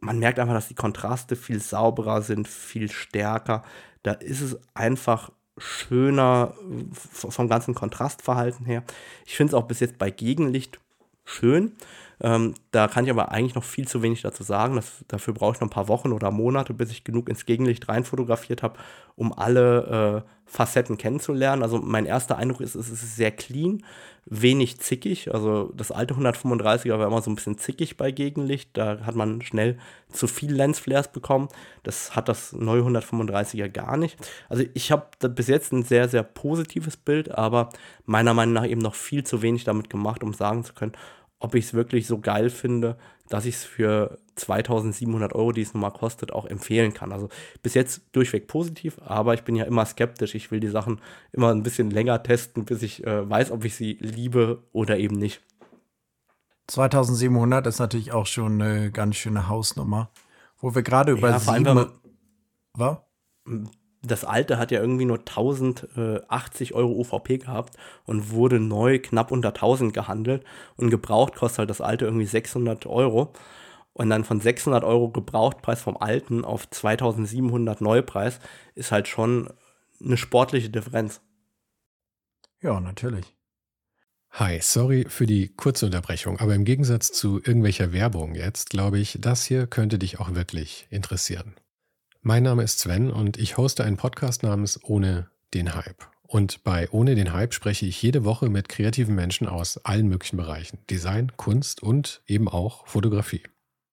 man 0.00 0.18
merkt 0.18 0.38
einfach, 0.38 0.54
dass 0.54 0.68
die 0.68 0.74
Kontraste 0.74 1.36
viel 1.36 1.60
sauberer 1.60 2.22
sind, 2.22 2.48
viel 2.48 2.90
stärker. 2.90 3.62
Da 4.02 4.12
ist 4.12 4.40
es 4.40 4.58
einfach 4.74 5.30
schöner 5.58 6.54
vom 6.92 7.48
ganzen 7.48 7.74
Kontrastverhalten 7.74 8.66
her. 8.66 8.84
Ich 9.26 9.36
finde 9.36 9.50
es 9.50 9.54
auch 9.54 9.66
bis 9.66 9.80
jetzt 9.80 9.98
bei 9.98 10.10
Gegenlicht 10.10 10.80
schön. 11.24 11.76
Ähm, 12.22 12.54
da 12.70 12.86
kann 12.88 13.04
ich 13.04 13.10
aber 13.10 13.30
eigentlich 13.32 13.54
noch 13.54 13.64
viel 13.64 13.88
zu 13.88 14.02
wenig 14.02 14.22
dazu 14.22 14.42
sagen. 14.42 14.76
Das, 14.76 15.04
dafür 15.08 15.32
brauche 15.32 15.54
ich 15.54 15.60
noch 15.60 15.68
ein 15.68 15.72
paar 15.72 15.88
Wochen 15.88 16.12
oder 16.12 16.30
Monate, 16.30 16.74
bis 16.74 16.90
ich 16.90 17.04
genug 17.04 17.28
ins 17.28 17.46
Gegenlicht 17.46 17.88
rein 17.88 18.04
fotografiert 18.04 18.62
habe, 18.62 18.78
um 19.16 19.32
alle 19.32 20.24
äh, 20.26 20.30
Facetten 20.44 20.98
kennenzulernen. 20.98 21.62
Also 21.62 21.78
mein 21.78 22.06
erster 22.06 22.36
Eindruck 22.36 22.60
ist, 22.60 22.74
es 22.74 22.90
ist 22.90 23.16
sehr 23.16 23.30
clean, 23.30 23.84
wenig 24.26 24.80
zickig. 24.80 25.32
Also 25.32 25.72
das 25.76 25.92
alte 25.92 26.14
135er 26.14 26.98
war 26.98 27.06
immer 27.06 27.22
so 27.22 27.30
ein 27.30 27.36
bisschen 27.36 27.56
zickig 27.56 27.96
bei 27.96 28.10
Gegenlicht. 28.10 28.70
Da 28.74 29.00
hat 29.06 29.14
man 29.14 29.40
schnell 29.42 29.78
zu 30.10 30.26
viel 30.26 30.52
Lensflares 30.52 31.08
bekommen. 31.08 31.48
Das 31.84 32.16
hat 32.16 32.28
das 32.28 32.52
neue 32.52 32.82
135er 32.82 33.68
gar 33.68 33.96
nicht. 33.96 34.18
Also 34.48 34.64
ich 34.74 34.92
habe 34.92 35.06
bis 35.28 35.46
jetzt 35.46 35.72
ein 35.72 35.84
sehr, 35.84 36.08
sehr 36.08 36.24
positives 36.24 36.96
Bild, 36.96 37.30
aber 37.30 37.70
meiner 38.04 38.34
Meinung 38.34 38.54
nach 38.54 38.66
eben 38.66 38.80
noch 38.80 38.94
viel 38.94 39.24
zu 39.24 39.42
wenig 39.42 39.64
damit 39.64 39.88
gemacht, 39.88 40.22
um 40.22 40.34
sagen 40.34 40.64
zu 40.64 40.74
können, 40.74 40.92
ob 41.40 41.54
ich 41.54 41.64
es 41.64 41.74
wirklich 41.74 42.06
so 42.06 42.20
geil 42.20 42.50
finde, 42.50 42.96
dass 43.28 43.46
ich 43.46 43.56
es 43.56 43.64
für 43.64 44.18
2700 44.36 45.34
Euro, 45.34 45.52
die 45.52 45.62
es 45.62 45.74
nun 45.74 45.80
mal 45.80 45.90
kostet, 45.90 46.32
auch 46.32 46.46
empfehlen 46.46 46.94
kann. 46.94 47.12
Also 47.12 47.28
bis 47.62 47.74
jetzt 47.74 48.02
durchweg 48.12 48.46
positiv, 48.46 48.98
aber 49.04 49.34
ich 49.34 49.42
bin 49.42 49.56
ja 49.56 49.64
immer 49.64 49.84
skeptisch. 49.86 50.34
Ich 50.34 50.50
will 50.50 50.60
die 50.60 50.68
Sachen 50.68 51.00
immer 51.32 51.50
ein 51.50 51.62
bisschen 51.62 51.90
länger 51.90 52.22
testen, 52.22 52.64
bis 52.64 52.82
ich 52.82 53.04
äh, 53.06 53.28
weiß, 53.28 53.50
ob 53.50 53.64
ich 53.64 53.74
sie 53.74 53.94
liebe 54.00 54.62
oder 54.72 54.98
eben 54.98 55.16
nicht. 55.16 55.40
2700 56.68 57.66
ist 57.66 57.78
natürlich 57.78 58.12
auch 58.12 58.26
schon 58.26 58.60
eine 58.60 58.92
ganz 58.92 59.16
schöne 59.16 59.48
Hausnummer. 59.48 60.10
Wo 60.58 60.74
wir 60.74 60.82
gerade 60.82 61.12
über 61.12 61.30
ja, 61.30 61.38
sieben... 61.38 61.86
Was? 62.74 62.98
Das 64.02 64.24
alte 64.24 64.58
hat 64.58 64.70
ja 64.70 64.80
irgendwie 64.80 65.04
nur 65.04 65.18
1080 65.18 66.74
Euro 66.74 66.92
UVP 66.92 67.38
gehabt 67.38 67.76
und 68.06 68.30
wurde 68.30 68.58
neu 68.58 68.98
knapp 68.98 69.30
unter 69.30 69.48
1000 69.48 69.92
gehandelt 69.92 70.44
und 70.76 70.90
gebraucht 70.90 71.34
kostet 71.34 71.60
halt 71.60 71.70
das 71.70 71.80
alte 71.80 72.06
irgendwie 72.06 72.26
600 72.26 72.86
Euro 72.86 73.32
und 73.92 74.08
dann 74.08 74.24
von 74.24 74.40
600 74.40 74.84
Euro 74.84 75.10
Gebrauchtpreis 75.10 75.82
vom 75.82 75.96
alten 75.96 76.44
auf 76.44 76.68
2700 76.70 77.80
Neupreis 77.80 78.40
ist 78.74 78.92
halt 78.92 79.08
schon 79.08 79.50
eine 80.02 80.16
sportliche 80.16 80.70
Differenz. 80.70 81.20
Ja, 82.62 82.80
natürlich. 82.80 83.34
Hi, 84.32 84.60
sorry 84.62 85.06
für 85.08 85.26
die 85.26 85.48
kurze 85.48 85.86
Unterbrechung, 85.86 86.38
aber 86.38 86.54
im 86.54 86.64
Gegensatz 86.64 87.12
zu 87.12 87.38
irgendwelcher 87.38 87.92
Werbung 87.92 88.34
jetzt, 88.34 88.70
glaube 88.70 88.98
ich, 88.98 89.18
das 89.20 89.44
hier 89.44 89.66
könnte 89.66 89.98
dich 89.98 90.20
auch 90.20 90.34
wirklich 90.34 90.86
interessieren. 90.88 91.56
Mein 92.22 92.42
Name 92.42 92.62
ist 92.62 92.80
Sven 92.80 93.10
und 93.10 93.38
ich 93.38 93.56
hoste 93.56 93.82
einen 93.82 93.96
Podcast 93.96 94.42
namens 94.42 94.78
Ohne 94.84 95.30
den 95.54 95.74
Hype. 95.74 96.06
Und 96.22 96.62
bei 96.64 96.86
Ohne 96.90 97.14
den 97.14 97.32
Hype 97.32 97.54
spreche 97.54 97.86
ich 97.86 98.02
jede 98.02 98.26
Woche 98.26 98.50
mit 98.50 98.68
kreativen 98.68 99.14
Menschen 99.14 99.48
aus 99.48 99.78
allen 99.86 100.06
möglichen 100.06 100.36
Bereichen. 100.36 100.80
Design, 100.90 101.32
Kunst 101.38 101.82
und 101.82 102.20
eben 102.26 102.46
auch 102.46 102.86
Fotografie. 102.86 103.42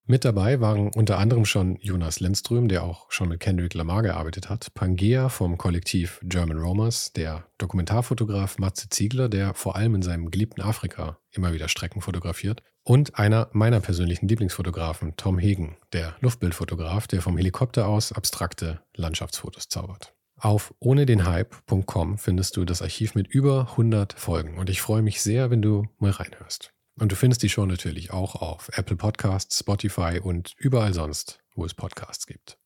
Mit 0.10 0.24
dabei 0.24 0.62
waren 0.62 0.88
unter 0.88 1.20
anderem 1.20 1.44
schon 1.44 1.76
Jonas 1.82 2.22
Lindström, 2.22 2.70
der 2.70 2.84
auch 2.84 3.12
schon 3.12 3.28
mit 3.28 3.42
Kendrick 3.42 3.74
Lamar 3.74 4.04
gearbeitet 4.04 4.50
hat, 4.50 4.74
Pangea 4.74 5.28
vom 5.28 5.58
Kollektiv 5.58 6.22
German 6.24 6.58
Romers, 6.58 7.12
der 7.12 7.44
Dokumentarfotograf 7.58 8.58
Matze 8.58 8.88
Ziegler, 8.88 9.28
der 9.28 9.54
vor 9.54 9.76
allem 9.76 9.96
in 9.96 10.02
seinem 10.02 10.32
geliebten 10.32 10.62
Afrika 10.62 11.20
immer 11.32 11.52
wieder 11.52 11.68
Strecken 11.68 12.00
fotografiert, 12.00 12.64
und 12.84 13.20
einer 13.20 13.50
meiner 13.52 13.82
persönlichen 13.82 14.30
Lieblingsfotografen, 14.30 15.18
Tom 15.18 15.40
Hegen, 15.40 15.76
der 15.92 16.16
Luftbildfotograf, 16.22 17.08
der 17.08 17.22
vom 17.22 17.36
Helikopter 17.36 17.86
aus 17.86 18.14
abstrakte 18.14 18.80
Landschaftsfotos 18.96 19.68
zaubert. 19.68 20.16
Auf 20.40 20.74
ohnedenhype.com 20.80 22.18
findest 22.18 22.56
du 22.56 22.64
das 22.64 22.82
Archiv 22.82 23.14
mit 23.14 23.28
über 23.28 23.72
100 23.72 24.14
Folgen 24.14 24.58
und 24.58 24.70
ich 24.70 24.80
freue 24.80 25.02
mich 25.02 25.22
sehr, 25.22 25.52
wenn 25.52 25.62
du 25.62 25.84
mal 25.98 26.12
reinhörst. 26.12 26.77
Und 27.00 27.12
du 27.12 27.16
findest 27.16 27.44
die 27.44 27.50
Show 27.50 27.66
natürlich 27.66 28.12
auch 28.12 28.36
auf 28.36 28.70
Apple 28.74 28.96
Podcasts, 28.96 29.60
Spotify 29.60 30.20
und 30.22 30.56
überall 30.58 30.94
sonst, 30.94 31.40
wo 31.54 31.64
es 31.64 31.74
Podcasts 31.74 32.26
gibt. 32.26 32.58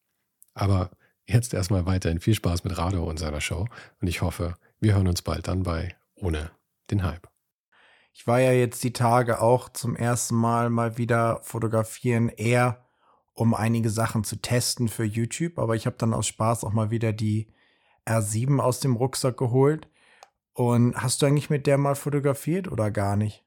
Aber 0.53 0.91
jetzt 1.25 1.53
erstmal 1.53 1.85
weiterhin 1.85 2.19
viel 2.19 2.35
Spaß 2.35 2.63
mit 2.63 2.77
Rado 2.77 3.03
und 3.03 3.17
seiner 3.17 3.41
Show 3.41 3.67
und 3.99 4.07
ich 4.07 4.21
hoffe, 4.21 4.55
wir 4.79 4.95
hören 4.95 5.07
uns 5.07 5.21
bald 5.21 5.47
dann 5.47 5.63
bei 5.63 5.95
Ohne 6.15 6.51
den 6.89 7.03
Hype. 7.03 7.27
Ich 8.13 8.27
war 8.27 8.39
ja 8.39 8.51
jetzt 8.51 8.83
die 8.83 8.93
Tage 8.93 9.41
auch 9.41 9.69
zum 9.69 9.95
ersten 9.95 10.35
Mal 10.35 10.69
mal 10.69 10.97
wieder 10.97 11.39
fotografieren, 11.43 12.29
eher 12.29 12.85
um 13.33 13.53
einige 13.53 13.89
Sachen 13.89 14.23
zu 14.23 14.35
testen 14.37 14.89
für 14.89 15.05
YouTube, 15.05 15.57
aber 15.57 15.75
ich 15.75 15.85
habe 15.85 15.95
dann 15.97 16.13
aus 16.13 16.27
Spaß 16.27 16.63
auch 16.63 16.73
mal 16.73 16.91
wieder 16.91 17.13
die 17.13 17.47
R7 18.05 18.59
aus 18.59 18.79
dem 18.79 18.95
Rucksack 18.95 19.37
geholt. 19.37 19.87
Und 20.53 20.95
hast 20.95 21.21
du 21.21 21.25
eigentlich 21.25 21.49
mit 21.49 21.65
der 21.65 21.77
mal 21.77 21.95
fotografiert 21.95 22.69
oder 22.69 22.91
gar 22.91 23.15
nicht? 23.15 23.45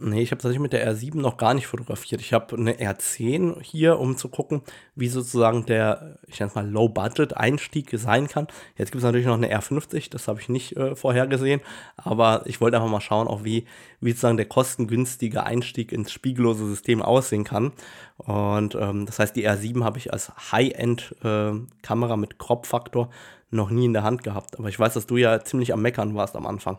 Nee, 0.00 0.22
ich 0.22 0.30
habe 0.30 0.40
tatsächlich 0.40 0.60
mit 0.60 0.72
der 0.72 0.88
R7 0.94 1.16
noch 1.16 1.36
gar 1.36 1.54
nicht 1.54 1.66
fotografiert. 1.66 2.20
Ich 2.20 2.32
habe 2.32 2.56
eine 2.56 2.74
R10 2.74 3.60
hier, 3.60 3.98
um 3.98 4.16
zu 4.16 4.28
gucken, 4.28 4.62
wie 4.94 5.08
sozusagen 5.08 5.66
der, 5.66 6.18
ich 6.28 6.38
nenne 6.38 6.50
es 6.50 6.54
mal, 6.54 6.68
Low-Budget-Einstieg 6.68 7.90
sein 7.94 8.28
kann. 8.28 8.46
Jetzt 8.76 8.92
gibt 8.92 8.98
es 9.00 9.04
natürlich 9.04 9.26
noch 9.26 9.34
eine 9.34 9.52
R50, 9.52 10.08
das 10.10 10.28
habe 10.28 10.40
ich 10.40 10.48
nicht 10.48 10.76
äh, 10.76 10.94
vorhergesehen, 10.94 11.60
aber 11.96 12.42
ich 12.46 12.60
wollte 12.60 12.76
einfach 12.76 12.90
mal 12.90 13.00
schauen, 13.00 13.26
auch 13.26 13.42
wie, 13.42 13.66
wie 14.00 14.10
sozusagen 14.10 14.36
der 14.36 14.46
kostengünstige 14.46 15.42
Einstieg 15.42 15.90
ins 15.90 16.12
spiegellose 16.12 16.68
System 16.68 17.02
aussehen 17.02 17.42
kann. 17.42 17.72
Und 18.18 18.76
ähm, 18.76 19.04
das 19.04 19.18
heißt, 19.18 19.34
die 19.34 19.48
R7 19.48 19.82
habe 19.82 19.98
ich 19.98 20.12
als 20.12 20.30
High-End-Kamera 20.52 22.14
äh, 22.14 22.16
mit 22.16 22.38
Crop-Faktor 22.38 23.10
noch 23.50 23.70
nie 23.70 23.86
in 23.86 23.94
der 23.94 24.04
Hand 24.04 24.22
gehabt. 24.22 24.58
Aber 24.58 24.68
ich 24.68 24.78
weiß, 24.78 24.94
dass 24.94 25.06
du 25.06 25.16
ja 25.16 25.42
ziemlich 25.42 25.72
am 25.72 25.82
Meckern 25.82 26.14
warst 26.14 26.36
am 26.36 26.46
Anfang. 26.46 26.78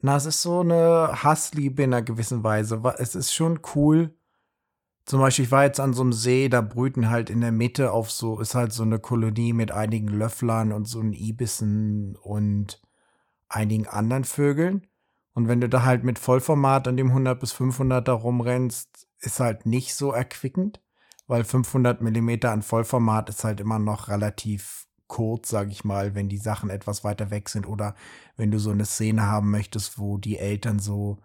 Na, 0.00 0.16
es 0.16 0.26
ist 0.26 0.42
so 0.42 0.60
eine 0.60 1.10
Hassliebe 1.24 1.82
in 1.82 1.92
einer 1.92 2.02
gewissen 2.02 2.44
Weise. 2.44 2.80
Es 2.98 3.14
ist 3.14 3.32
schon 3.34 3.60
cool. 3.74 4.14
Zum 5.04 5.20
Beispiel, 5.20 5.46
ich 5.46 5.50
war 5.50 5.64
jetzt 5.64 5.80
an 5.80 5.94
so 5.94 6.02
einem 6.02 6.12
See, 6.12 6.48
da 6.48 6.60
brüten 6.60 7.10
halt 7.10 7.30
in 7.30 7.40
der 7.40 7.50
Mitte 7.50 7.92
auf 7.92 8.10
so, 8.10 8.40
ist 8.40 8.54
halt 8.54 8.72
so 8.72 8.82
eine 8.82 8.98
Kolonie 8.98 9.52
mit 9.54 9.72
einigen 9.72 10.08
Löfflern 10.08 10.70
und 10.70 10.86
so 10.86 11.00
ein 11.00 11.14
Ibissen 11.14 12.14
und 12.16 12.80
einigen 13.48 13.86
anderen 13.86 14.24
Vögeln. 14.24 14.86
Und 15.34 15.48
wenn 15.48 15.60
du 15.60 15.68
da 15.68 15.84
halt 15.84 16.04
mit 16.04 16.18
Vollformat 16.18 16.88
an 16.88 16.96
dem 16.96 17.08
100 17.08 17.40
bis 17.40 17.52
500 17.52 18.06
da 18.06 18.12
rumrennst, 18.12 19.08
ist 19.20 19.40
halt 19.40 19.66
nicht 19.66 19.94
so 19.94 20.12
erquickend, 20.12 20.82
weil 21.26 21.44
500 21.44 22.02
Millimeter 22.02 22.52
an 22.52 22.62
Vollformat 22.62 23.30
ist 23.30 23.44
halt 23.44 23.60
immer 23.60 23.78
noch 23.78 24.08
relativ 24.08 24.87
kurz, 25.08 25.48
sage 25.48 25.70
ich 25.70 25.84
mal, 25.84 26.14
wenn 26.14 26.28
die 26.28 26.38
Sachen 26.38 26.70
etwas 26.70 27.02
weiter 27.04 27.30
weg 27.30 27.48
sind 27.48 27.66
oder 27.66 27.94
wenn 28.36 28.50
du 28.50 28.58
so 28.58 28.70
eine 28.70 28.84
Szene 28.84 29.22
haben 29.22 29.50
möchtest, 29.50 29.98
wo 29.98 30.18
die 30.18 30.38
Eltern 30.38 30.78
so 30.78 31.18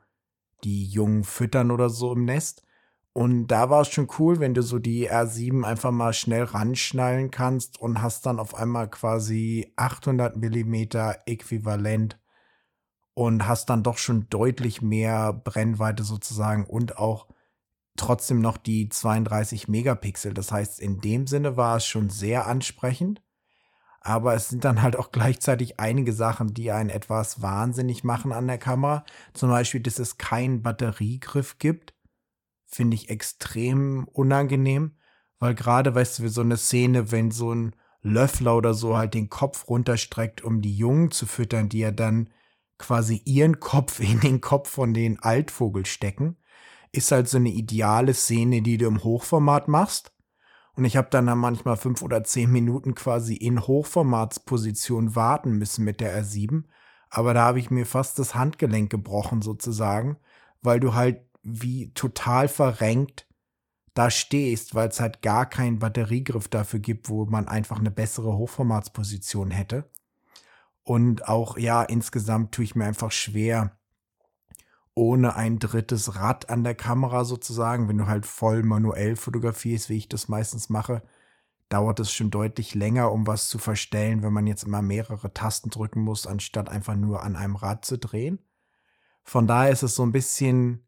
die 0.63 0.85
Jungen 0.85 1.23
füttern 1.23 1.71
oder 1.71 1.89
so 1.89 2.13
im 2.13 2.25
Nest. 2.25 2.63
Und 3.13 3.47
da 3.47 3.69
war 3.69 3.81
es 3.81 3.89
schon 3.89 4.07
cool, 4.17 4.39
wenn 4.39 4.55
du 4.55 4.63
so 4.63 4.79
die 4.79 5.09
R7 5.11 5.63
einfach 5.63 5.91
mal 5.91 6.13
schnell 6.13 6.43
ranschnallen 6.43 7.29
kannst 7.29 7.79
und 7.79 8.01
hast 8.01 8.25
dann 8.25 8.39
auf 8.39 8.55
einmal 8.55 8.89
quasi 8.89 9.71
800 9.75 10.35
Millimeter 10.37 11.19
äquivalent 11.27 12.19
und 13.13 13.47
hast 13.47 13.69
dann 13.69 13.83
doch 13.83 13.99
schon 13.99 14.27
deutlich 14.29 14.81
mehr 14.81 15.31
Brennweite 15.31 16.03
sozusagen 16.03 16.65
und 16.65 16.97
auch 16.97 17.27
trotzdem 17.97 18.41
noch 18.41 18.57
die 18.57 18.89
32 18.89 19.67
Megapixel. 19.67 20.33
Das 20.33 20.51
heißt, 20.51 20.79
in 20.79 20.99
dem 20.99 21.27
Sinne 21.27 21.55
war 21.57 21.77
es 21.77 21.85
schon 21.85 22.09
sehr 22.09 22.47
ansprechend 22.47 23.23
aber 24.03 24.36
es 24.36 24.50
sind 24.50 24.65
dann 24.65 24.81
halt 24.81 24.98
auch 24.98 25.12
gleichzeitig 25.12 25.79
einige 25.79 26.12
Sachen, 26.12 26.53
die 26.53 26.72
einen 26.72 26.89
etwas 26.89 27.41
wahnsinnig 27.41 28.03
machen 28.03 28.33
an 28.33 28.48
der 28.48 28.57
Kamera. 28.57 29.05
Zum 29.33 29.50
Beispiel, 29.50 29.79
dass 29.79 29.98
es 29.98 30.17
keinen 30.17 30.62
Batteriegriff 30.62 31.57
gibt, 31.57 31.93
finde 32.65 32.95
ich 32.95 33.10
extrem 33.10 34.05
unangenehm, 34.12 34.98
weil 35.39 35.55
gerade, 35.55 35.96
weißt 35.96 36.20
du, 36.20 36.24
wie 36.24 36.29
so 36.29 36.42
eine 36.42 36.57
Szene, 36.57 37.11
wenn 37.11 37.31
so 37.31 37.53
ein 37.55 37.75
Löffler 38.01 38.57
oder 38.57 38.74
so 38.74 38.98
halt 38.98 39.13
den 39.13 39.29
Kopf 39.29 39.70
runterstreckt, 39.70 40.44
um 40.44 40.61
die 40.61 40.75
Jungen 40.75 41.11
zu 41.11 41.25
füttern, 41.25 41.70
die 41.70 41.79
ja 41.79 41.92
dann 41.92 42.29
quasi 42.77 43.22
ihren 43.24 43.61
Kopf 43.61 44.01
in 44.01 44.20
den 44.20 44.42
Kopf 44.42 44.70
von 44.70 44.94
den 44.94 45.20
Altvogel 45.22 45.85
stecken, 45.85 46.35
ist 46.92 47.13
halt 47.13 47.29
so 47.29 47.37
eine 47.37 47.50
ideale 47.50 48.13
Szene, 48.13 48.61
die 48.61 48.77
du 48.77 48.85
im 48.87 49.01
Hochformat 49.01 49.70
machst 49.70 50.13
und 50.75 50.86
ich 50.86 50.98
habe 50.98 51.09
dann, 51.12 51.27
dann 51.27 51.38
manchmal 51.38 51.77
fünf 51.77 52.01
oder 52.01 52.24
zehn 52.24 52.51
Minuten 52.51 52.96
quasi 52.96 53.36
in 53.36 53.62
Hochformatsposition 53.62 55.16
warten 55.16 55.53
müssen 55.53 55.86
mit 55.86 56.00
der 56.00 56.24
R7. 56.24 56.64
Aber 57.09 57.36
da 57.36 57.44
habe 57.44 57.59
ich 57.59 57.70
mir 57.70 57.86
fast 57.86 58.18
das 58.18 58.33
Handgelenk 58.33 58.90
gebrochen 58.90 59.44
sozusagen, 59.44 60.18
weil 60.62 60.79
du 60.79 60.96
halt 60.96 61.22
wie 61.44 61.94
total 61.94 62.48
verrenkt 62.48 63.27
da 63.94 64.09
stehst, 64.09 64.74
weil 64.74 64.90
es 64.90 65.00
halt 65.00 65.22
gar 65.22 65.46
keinen 65.46 65.77
Batteriegriff 65.77 66.48
dafür 66.48 66.79
gibt, 66.79 67.09
wo 67.09 67.25
man 67.25 67.48
einfach 67.48 67.77
eine 67.77 67.92
bessere 67.92 68.36
Hochformatsposition 68.36 69.51
hätte. 69.51 69.92
Und 70.81 71.27
auch, 71.27 71.57
ja, 71.57 71.83
insgesamt 71.83 72.53
tue 72.53 72.66
ich 72.66 72.75
mir 72.75 72.86
einfach 72.86 73.12
schwer, 73.12 73.77
ohne 74.96 75.36
ein 75.36 75.60
drittes 75.60 76.16
Rad 76.16 76.50
an 76.50 76.64
der 76.64 76.75
Kamera 76.75 77.25
sozusagen. 77.25 77.88
Wenn 77.88 77.98
du 77.98 78.08
halt 78.08 78.25
voll 78.25 78.64
manuell 78.64 79.16
fotografierst, 79.16 79.90
wie 79.90 79.98
ich 79.98 80.10
das 80.10 80.27
meistens 80.27 80.70
mache, 80.70 81.01
dauert 81.70 82.00
es 82.00 82.12
schon 82.12 82.29
deutlich 82.29 82.75
länger, 82.75 83.12
um 83.12 83.25
was 83.25 83.50
zu 83.50 83.58
verstellen, 83.58 84.22
wenn 84.22 84.34
man 84.34 84.46
jetzt 84.46 84.64
immer 84.64 84.82
mehrere 84.82 85.34
Tasten 85.34 85.72
drücken 85.72 86.01
muss, 86.01 86.27
anstatt 86.27 86.70
einfach 86.70 86.96
nur 86.96 87.24
an 87.24 87.36
einem 87.36 87.56
Rad 87.56 87.86
zu 87.86 87.98
drehen. 87.98 88.40
Von 89.24 89.48
daher 89.48 89.72
ist 89.72 89.84
es 89.84 89.96
so 89.96 90.03
ein 90.03 90.12
bisschen, 90.12 90.86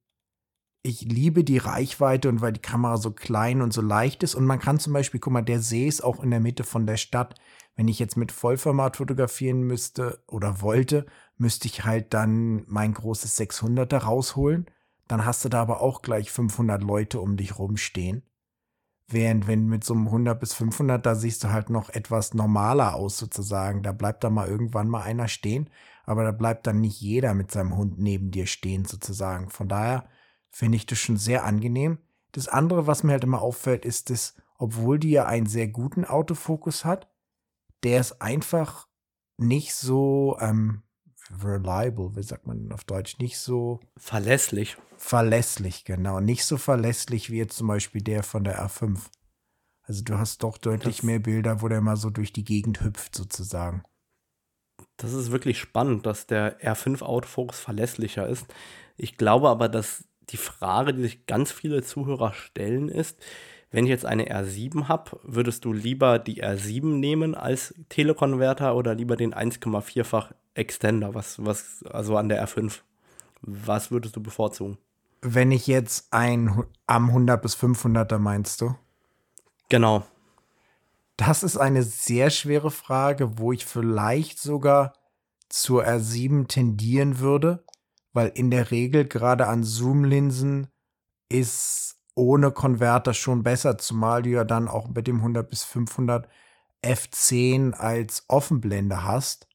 ich 0.84 1.02
liebe 1.02 1.44
die 1.44 1.58
Reichweite 1.58 2.30
und 2.30 2.42
weil 2.42 2.54
die 2.54 2.62
Kamera 2.62 2.98
so 2.98 3.12
klein 3.12 3.62
und 3.62 3.74
so 3.74 3.82
leicht 3.82 4.22
ist 4.22 4.36
und 4.36 4.46
man 4.46 4.60
kann 4.60 4.78
zum 4.78 4.94
Beispiel, 4.94 5.20
guck 5.20 5.34
mal, 5.34 5.42
der 5.42 5.60
See 5.60 5.88
ist 5.88 6.04
auch 6.04 6.22
in 6.22 6.30
der 6.30 6.40
Mitte 6.40 6.64
von 6.64 6.86
der 6.86 6.98
Stadt. 6.98 7.34
Wenn 7.76 7.88
ich 7.88 7.98
jetzt 7.98 8.16
mit 8.16 8.32
Vollformat 8.32 8.98
fotografieren 8.98 9.64
müsste 9.64 10.24
oder 10.28 10.62
wollte, 10.62 11.08
müsste 11.38 11.68
ich 11.68 11.86
halt 11.86 12.14
dann 12.14 12.64
mein 12.68 12.94
großes 12.94 13.38
600er 13.38 13.98
rausholen. 13.98 14.68
Dann 15.08 15.26
hast 15.26 15.46
du 15.46 15.50
da 15.50 15.62
aber 15.62 15.82
auch 15.82 16.02
gleich 16.02 16.32
500 16.32 16.82
Leute 16.82 17.20
um 17.20 17.38
dich 17.38 17.60
rumstehen. 17.60 18.24
Während 19.08 19.46
wenn 19.48 19.68
mit 19.68 19.84
so 19.84 19.94
einem 19.94 20.08
100 20.08 20.40
bis 20.40 20.54
500, 20.56 21.06
da 21.06 21.14
siehst 21.14 21.44
du 21.44 21.52
halt 21.52 21.70
noch 21.70 21.90
etwas 21.90 22.34
normaler 22.34 22.96
aus 22.96 23.18
sozusagen. 23.18 23.84
Da 23.84 23.92
bleibt 23.92 24.24
da 24.24 24.32
mal 24.32 24.48
irgendwann 24.48 24.90
mal 24.90 25.04
einer 25.04 25.28
stehen, 25.28 25.70
aber 26.06 26.24
da 26.24 26.32
bleibt 26.32 26.66
dann 26.66 26.82
nicht 26.82 27.00
jeder 27.02 27.36
mit 27.36 27.52
seinem 27.52 27.76
Hund 27.76 28.00
neben 28.00 28.32
dir 28.32 28.48
stehen 28.48 28.86
sozusagen. 28.86 29.50
Von 29.50 29.68
daher 29.68 30.08
finde 30.50 30.78
ich 30.78 30.88
das 30.88 30.98
schon 30.98 31.18
sehr 31.18 31.44
angenehm. 31.44 32.00
Das 32.32 32.48
andere, 32.48 32.88
was 32.88 33.04
mir 33.04 33.12
halt 33.12 33.24
immer 33.24 33.42
auffällt, 33.42 33.86
ist, 33.86 34.10
dass, 34.10 34.36
obwohl 34.58 34.98
die 34.98 35.12
ja 35.12 35.26
einen 35.26 35.46
sehr 35.46 35.68
guten 35.68 36.04
Autofokus 36.04 36.84
hat, 36.84 37.08
der 37.84 38.00
ist 38.00 38.22
einfach 38.22 38.88
nicht 39.38 39.76
so, 39.76 40.38
ähm, 40.40 40.82
reliable, 41.44 42.16
wie 42.16 42.24
sagt 42.24 42.48
man 42.48 42.72
auf 42.72 42.84
Deutsch, 42.84 43.18
nicht 43.20 43.38
so 43.40 43.80
verlässlich. 43.98 44.78
Verlässlich, 44.98 45.86
genau. 45.86 46.20
Nicht 46.20 46.46
so 46.46 46.58
verlässlich 46.58 47.30
wie 47.30 47.38
jetzt 47.38 47.58
zum 47.58 47.68
Beispiel 47.68 48.02
der 48.02 48.24
von 48.24 48.44
der 48.44 48.64
R5. 48.64 49.00
Also 49.84 50.04
du 50.04 50.18
hast 50.18 50.44
doch 50.44 50.58
deutlich 50.58 50.98
das, 50.98 51.06
mehr 51.06 51.20
Bilder, 51.20 51.62
wo 51.62 51.68
der 51.68 51.82
mal 51.82 51.98
so 51.98 52.10
durch 52.10 52.34
die 52.34 52.44
Gegend 52.44 52.82
hüpft, 52.82 53.16
sozusagen. 53.16 53.84
Das 54.98 55.14
ist 55.14 55.32
wirklich 55.32 55.60
spannend, 55.60 56.06
dass 56.06 56.28
der 56.28 56.60
R5 56.60 57.02
Autofokus 57.02 57.60
verlässlicher 57.60 58.28
ist. 58.28 58.46
Ich 58.98 59.18
glaube 59.18 59.50
aber, 59.50 59.70
dass 59.70 60.06
die 60.30 60.38
Frage, 60.38 60.94
die 60.94 61.04
sich 61.04 61.26
ganz 61.26 61.52
viele 61.52 61.84
Zuhörer 61.84 62.34
stellen, 62.34 62.90
ist, 62.90 63.20
wenn 63.72 63.86
ich 63.86 63.90
jetzt 63.90 64.06
eine 64.06 64.26
R7 64.30 64.88
habe, 64.88 65.20
würdest 65.24 65.66
du 65.66 65.74
lieber 65.74 66.20
die 66.20 66.44
R7 66.44 66.86
nehmen 66.86 67.36
als 67.36 67.74
Telekonverter 67.90 68.76
oder 68.76 68.96
lieber 68.96 69.16
den 69.16 69.34
1,4-fach 69.34 70.32
Extender, 70.54 71.14
was, 71.14 71.44
was, 71.44 71.84
also 71.84 72.16
an 72.16 72.30
der 72.30 72.46
R5. 72.48 72.80
Was 73.42 73.92
würdest 73.92 74.16
du 74.16 74.24
bevorzugen? 74.24 74.78
Wenn 75.22 75.52
ich 75.52 75.68
jetzt 75.68 76.14
ein 76.14 76.64
am 76.88 77.10
100 77.10 77.42
bis 77.42 77.56
500er 77.56 78.18
meinst 78.18 78.62
du? 78.62 78.76
Genau. 79.70 80.04
Das 81.18 81.44
ist 81.44 81.58
eine 81.58 81.84
sehr 81.84 82.30
schwere 82.30 82.72
Frage, 82.72 83.38
wo 83.38 83.52
ich 83.52 83.66
vielleicht 83.66 84.40
sogar 84.40 84.94
zur 85.50 85.86
R7 85.86 86.48
tendieren 86.48 87.20
würde, 87.20 87.64
weil 88.14 88.30
in 88.30 88.52
der 88.52 88.72
Regel 88.72 89.06
gerade 89.06 89.48
an 89.48 89.64
Zoom-Linsen 89.64 90.68
ist 91.30 91.95
ohne 92.16 92.52
Konverter 92.52 93.14
schon 93.14 93.44
besser, 93.44 93.78
zumal 93.78 94.24
du 94.24 94.30
ja 94.30 94.44
dann 94.44 94.68
auch 94.68 94.88
mit 94.88 95.08
dem 95.08 95.18
100 95.18 95.50
bis 95.50 95.64
500 95.64 96.28
F10 96.84 97.74
als 97.74 98.26
Offenblende 98.28 99.04
hast 99.04 99.48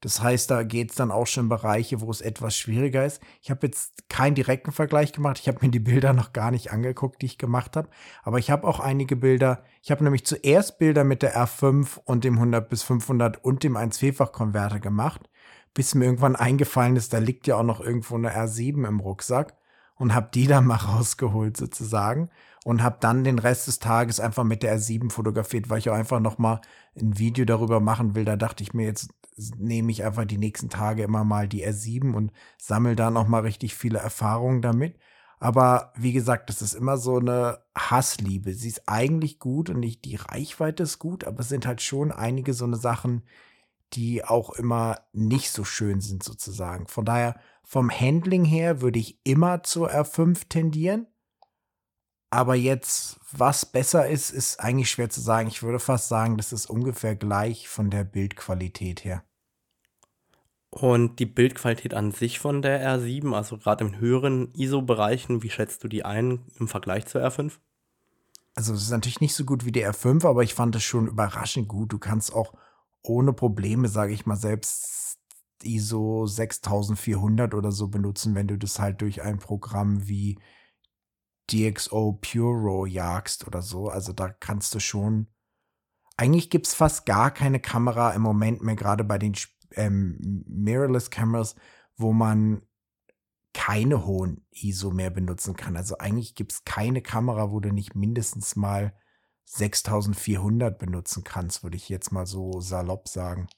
Das 0.00 0.22
heißt, 0.22 0.50
da 0.50 0.62
geht 0.62 0.90
es 0.90 0.96
dann 0.96 1.10
auch 1.10 1.26
schon 1.26 1.44
in 1.44 1.48
Bereiche, 1.48 2.00
wo 2.00 2.10
es 2.10 2.20
etwas 2.20 2.56
schwieriger 2.56 3.04
ist. 3.04 3.20
Ich 3.42 3.50
habe 3.50 3.66
jetzt 3.66 4.08
keinen 4.08 4.34
direkten 4.34 4.72
Vergleich 4.72 5.12
gemacht. 5.12 5.38
Ich 5.40 5.48
habe 5.48 5.58
mir 5.62 5.70
die 5.70 5.80
Bilder 5.80 6.12
noch 6.12 6.32
gar 6.32 6.50
nicht 6.50 6.72
angeguckt, 6.72 7.22
die 7.22 7.26
ich 7.26 7.38
gemacht 7.38 7.76
habe. 7.76 7.88
Aber 8.22 8.38
ich 8.38 8.50
habe 8.50 8.66
auch 8.68 8.80
einige 8.80 9.16
Bilder. 9.16 9.64
Ich 9.82 9.90
habe 9.90 10.04
nämlich 10.04 10.24
zuerst 10.24 10.78
Bilder 10.78 11.04
mit 11.04 11.22
der 11.22 11.36
R5 11.36 11.98
und 12.04 12.24
dem 12.24 12.34
100 12.34 12.68
bis 12.68 12.82
500 12.84 13.42
und 13.44 13.64
dem 13.64 13.76
1-Vielfach-Konverter 13.76 14.80
gemacht, 14.80 15.28
bis 15.74 15.94
mir 15.94 16.04
irgendwann 16.06 16.36
eingefallen 16.36 16.96
ist, 16.96 17.12
da 17.12 17.18
liegt 17.18 17.46
ja 17.46 17.56
auch 17.56 17.62
noch 17.62 17.80
irgendwo 17.80 18.14
eine 18.16 18.34
R7 18.36 18.86
im 18.86 19.00
Rucksack 19.00 19.56
und 19.96 20.14
habe 20.14 20.28
die 20.32 20.46
dann 20.46 20.66
mal 20.66 20.76
rausgeholt 20.76 21.56
sozusagen 21.56 22.30
und 22.64 22.82
habe 22.82 22.96
dann 23.00 23.24
den 23.24 23.38
Rest 23.38 23.66
des 23.66 23.78
Tages 23.78 24.20
einfach 24.20 24.44
mit 24.44 24.62
der 24.62 24.78
R7 24.78 25.10
fotografiert, 25.10 25.70
weil 25.70 25.78
ich 25.78 25.90
auch 25.90 25.94
einfach 25.94 26.20
noch 26.20 26.38
mal 26.38 26.60
ein 26.98 27.18
Video 27.18 27.44
darüber 27.44 27.80
machen 27.80 28.14
will. 28.14 28.24
Da 28.24 28.36
dachte 28.36 28.62
ich 28.62 28.74
mir 28.74 28.86
jetzt 28.86 29.10
nehme 29.58 29.92
ich 29.92 30.04
einfach 30.04 30.24
die 30.24 30.38
nächsten 30.38 30.70
Tage 30.70 31.02
immer 31.02 31.24
mal 31.24 31.48
die 31.48 31.66
R7 31.66 32.14
und 32.14 32.32
sammle 32.58 32.96
da 32.96 33.10
noch 33.10 33.28
mal 33.28 33.42
richtig 33.42 33.74
viele 33.74 33.98
Erfahrungen 33.98 34.62
damit. 34.62 34.98
Aber 35.38 35.92
wie 35.96 36.12
gesagt, 36.12 36.48
das 36.48 36.62
ist 36.62 36.74
immer 36.74 36.96
so 36.96 37.18
eine 37.18 37.58
Hassliebe. 37.76 38.54
Sie 38.54 38.68
ist 38.68 38.88
eigentlich 38.88 39.38
gut 39.38 39.68
und 39.68 39.80
nicht 39.80 40.04
die 40.04 40.16
Reichweite 40.16 40.84
ist 40.84 40.98
gut, 40.98 41.24
aber 41.24 41.40
es 41.40 41.48
sind 41.48 41.66
halt 41.66 41.82
schon 41.82 42.10
einige 42.10 42.54
so 42.54 42.64
eine 42.64 42.76
Sachen, 42.76 43.22
die 43.92 44.24
auch 44.24 44.50
immer 44.50 45.00
nicht 45.12 45.50
so 45.50 45.64
schön 45.64 46.00
sind 46.00 46.22
sozusagen. 46.22 46.88
Von 46.88 47.04
daher 47.04 47.36
vom 47.68 47.90
Handling 47.90 48.44
her 48.44 48.80
würde 48.80 49.00
ich 49.00 49.18
immer 49.24 49.64
zur 49.64 49.90
R5 49.90 50.48
tendieren. 50.48 51.08
Aber 52.30 52.54
jetzt, 52.54 53.18
was 53.32 53.66
besser 53.66 54.06
ist, 54.08 54.30
ist 54.30 54.60
eigentlich 54.60 54.88
schwer 54.88 55.10
zu 55.10 55.20
sagen. 55.20 55.48
Ich 55.48 55.64
würde 55.64 55.80
fast 55.80 56.08
sagen, 56.08 56.36
das 56.36 56.52
ist 56.52 56.70
ungefähr 56.70 57.16
gleich 57.16 57.68
von 57.68 57.90
der 57.90 58.04
Bildqualität 58.04 59.04
her. 59.04 59.24
Und 60.70 61.18
die 61.18 61.26
Bildqualität 61.26 61.92
an 61.92 62.12
sich 62.12 62.38
von 62.38 62.62
der 62.62 62.86
R7, 62.86 63.34
also 63.34 63.58
gerade 63.58 63.84
in 63.84 63.98
höheren 63.98 64.52
ISO-Bereichen, 64.54 65.42
wie 65.42 65.50
schätzt 65.50 65.82
du 65.82 65.88
die 65.88 66.04
ein 66.04 66.46
im 66.60 66.68
Vergleich 66.68 67.06
zur 67.06 67.22
R5? 67.22 67.54
Also 68.54 68.74
es 68.74 68.82
ist 68.82 68.90
natürlich 68.90 69.20
nicht 69.20 69.34
so 69.34 69.44
gut 69.44 69.64
wie 69.64 69.72
die 69.72 69.84
R5, 69.84 70.24
aber 70.24 70.44
ich 70.44 70.54
fand 70.54 70.76
es 70.76 70.84
schon 70.84 71.08
überraschend 71.08 71.66
gut. 71.66 71.92
Du 71.92 71.98
kannst 71.98 72.32
auch 72.32 72.52
ohne 73.02 73.32
Probleme, 73.32 73.88
sage 73.88 74.12
ich 74.12 74.24
mal, 74.24 74.36
selbst 74.36 74.95
ISO 75.62 76.26
6400 76.26 77.54
oder 77.54 77.72
so 77.72 77.88
benutzen, 77.88 78.34
wenn 78.34 78.48
du 78.48 78.58
das 78.58 78.78
halt 78.78 79.00
durch 79.00 79.22
ein 79.22 79.38
Programm 79.38 80.06
wie 80.06 80.38
DxO 81.50 82.18
Puro 82.20 82.86
jagst 82.86 83.46
oder 83.46 83.62
so. 83.62 83.88
Also 83.88 84.12
da 84.12 84.28
kannst 84.28 84.74
du 84.74 84.80
schon. 84.80 85.28
Eigentlich 86.16 86.50
gibt 86.50 86.66
es 86.66 86.74
fast 86.74 87.06
gar 87.06 87.30
keine 87.30 87.60
Kamera 87.60 88.12
im 88.12 88.22
Moment 88.22 88.62
mehr, 88.62 88.76
gerade 88.76 89.04
bei 89.04 89.18
den 89.18 89.34
ähm, 89.72 90.44
Mirrorless 90.48 91.10
Cameras, 91.10 91.54
wo 91.96 92.12
man 92.12 92.62
keine 93.52 94.04
hohen 94.06 94.46
ISO 94.50 94.90
mehr 94.90 95.10
benutzen 95.10 95.56
kann. 95.56 95.76
Also 95.76 95.98
eigentlich 95.98 96.34
gibt 96.34 96.52
es 96.52 96.64
keine 96.64 97.00
Kamera, 97.00 97.50
wo 97.50 97.60
du 97.60 97.72
nicht 97.72 97.94
mindestens 97.94 98.56
mal 98.56 98.94
6400 99.46 100.78
benutzen 100.78 101.24
kannst, 101.24 101.62
würde 101.62 101.76
ich 101.76 101.88
jetzt 101.88 102.12
mal 102.12 102.26
so 102.26 102.60
salopp 102.60 103.08
sagen. 103.08 103.48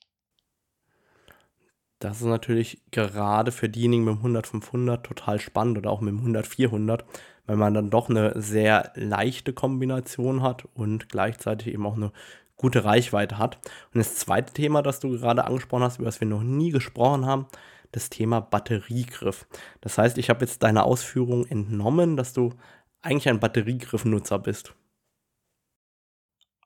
Das 1.98 2.18
ist 2.18 2.26
natürlich 2.26 2.80
gerade 2.92 3.50
für 3.50 3.68
diejenigen 3.68 4.04
mit 4.04 4.22
dem 4.22 4.37
100-500 4.37 5.02
total 5.02 5.40
spannend 5.40 5.78
oder 5.78 5.90
auch 5.90 6.00
mit 6.00 6.14
dem 6.14 6.24
100-400, 6.24 7.02
weil 7.46 7.56
man 7.56 7.74
dann 7.74 7.90
doch 7.90 8.08
eine 8.08 8.40
sehr 8.40 8.92
leichte 8.94 9.52
Kombination 9.52 10.42
hat 10.42 10.64
und 10.74 11.08
gleichzeitig 11.08 11.74
eben 11.74 11.87
auch 11.87 11.96
eine 11.96 12.12
gute 12.56 12.84
Reichweite 12.84 13.38
hat. 13.38 13.58
Und 13.92 13.98
das 13.98 14.16
zweite 14.16 14.52
Thema, 14.52 14.82
das 14.82 15.00
du 15.00 15.11
gerade 15.11 15.44
angesprochen 15.44 15.82
hast, 15.82 15.96
über 15.96 16.06
das 16.06 16.20
wir 16.20 16.28
noch 16.28 16.42
nie 16.42 16.70
gesprochen 16.70 17.26
haben, 17.26 17.46
das 17.92 18.11
Thema 18.11 18.40
Batteriegriff. 18.40 19.46
Das 19.80 19.98
heißt, 19.98 20.18
ich 20.18 20.30
habe 20.30 20.44
jetzt 20.44 20.62
deine 20.62 20.84
Ausführungen 20.84 21.46
entnommen, 21.48 22.16
dass 22.16 22.32
du 22.32 22.52
eigentlich 23.00 23.28
ein 23.28 23.40
Batteriegriffnutzer 23.40 24.38
bist. 24.38 24.74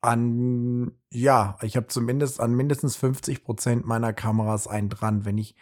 An, 0.02 0.92
ja, 1.10 1.56
ich 1.62 1.76
habe 1.76 1.86
zumindest 1.86 2.40
an 2.40 2.54
mindestens 2.54 2.96
50 2.96 3.44
Prozent 3.44 3.86
meiner 3.86 4.12
Kameras 4.12 4.66
einen 4.66 4.88
dran. 4.88 5.24
Wenn 5.24 5.38
ich 5.38 5.54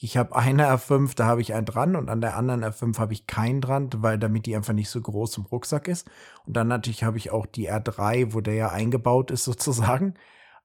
ich 0.00 0.16
habe 0.16 0.36
eine 0.36 0.68
R5, 0.68 1.16
da 1.16 1.26
habe 1.26 1.40
ich 1.40 1.54
einen 1.54 1.66
dran 1.66 1.96
und 1.96 2.08
an 2.08 2.20
der 2.20 2.36
anderen 2.36 2.62
R5 2.64 2.98
habe 2.98 3.12
ich 3.12 3.26
keinen 3.26 3.60
dran, 3.60 3.90
weil 3.96 4.16
damit 4.16 4.46
die 4.46 4.54
einfach 4.54 4.72
nicht 4.72 4.90
so 4.90 5.00
groß 5.00 5.38
im 5.38 5.46
Rucksack 5.46 5.88
ist. 5.88 6.08
Und 6.46 6.56
dann 6.56 6.68
natürlich 6.68 7.02
habe 7.02 7.18
ich 7.18 7.32
auch 7.32 7.46
die 7.46 7.68
R3, 7.68 8.32
wo 8.32 8.40
der 8.40 8.54
ja 8.54 8.68
eingebaut 8.70 9.32
ist 9.32 9.44
sozusagen. 9.44 10.14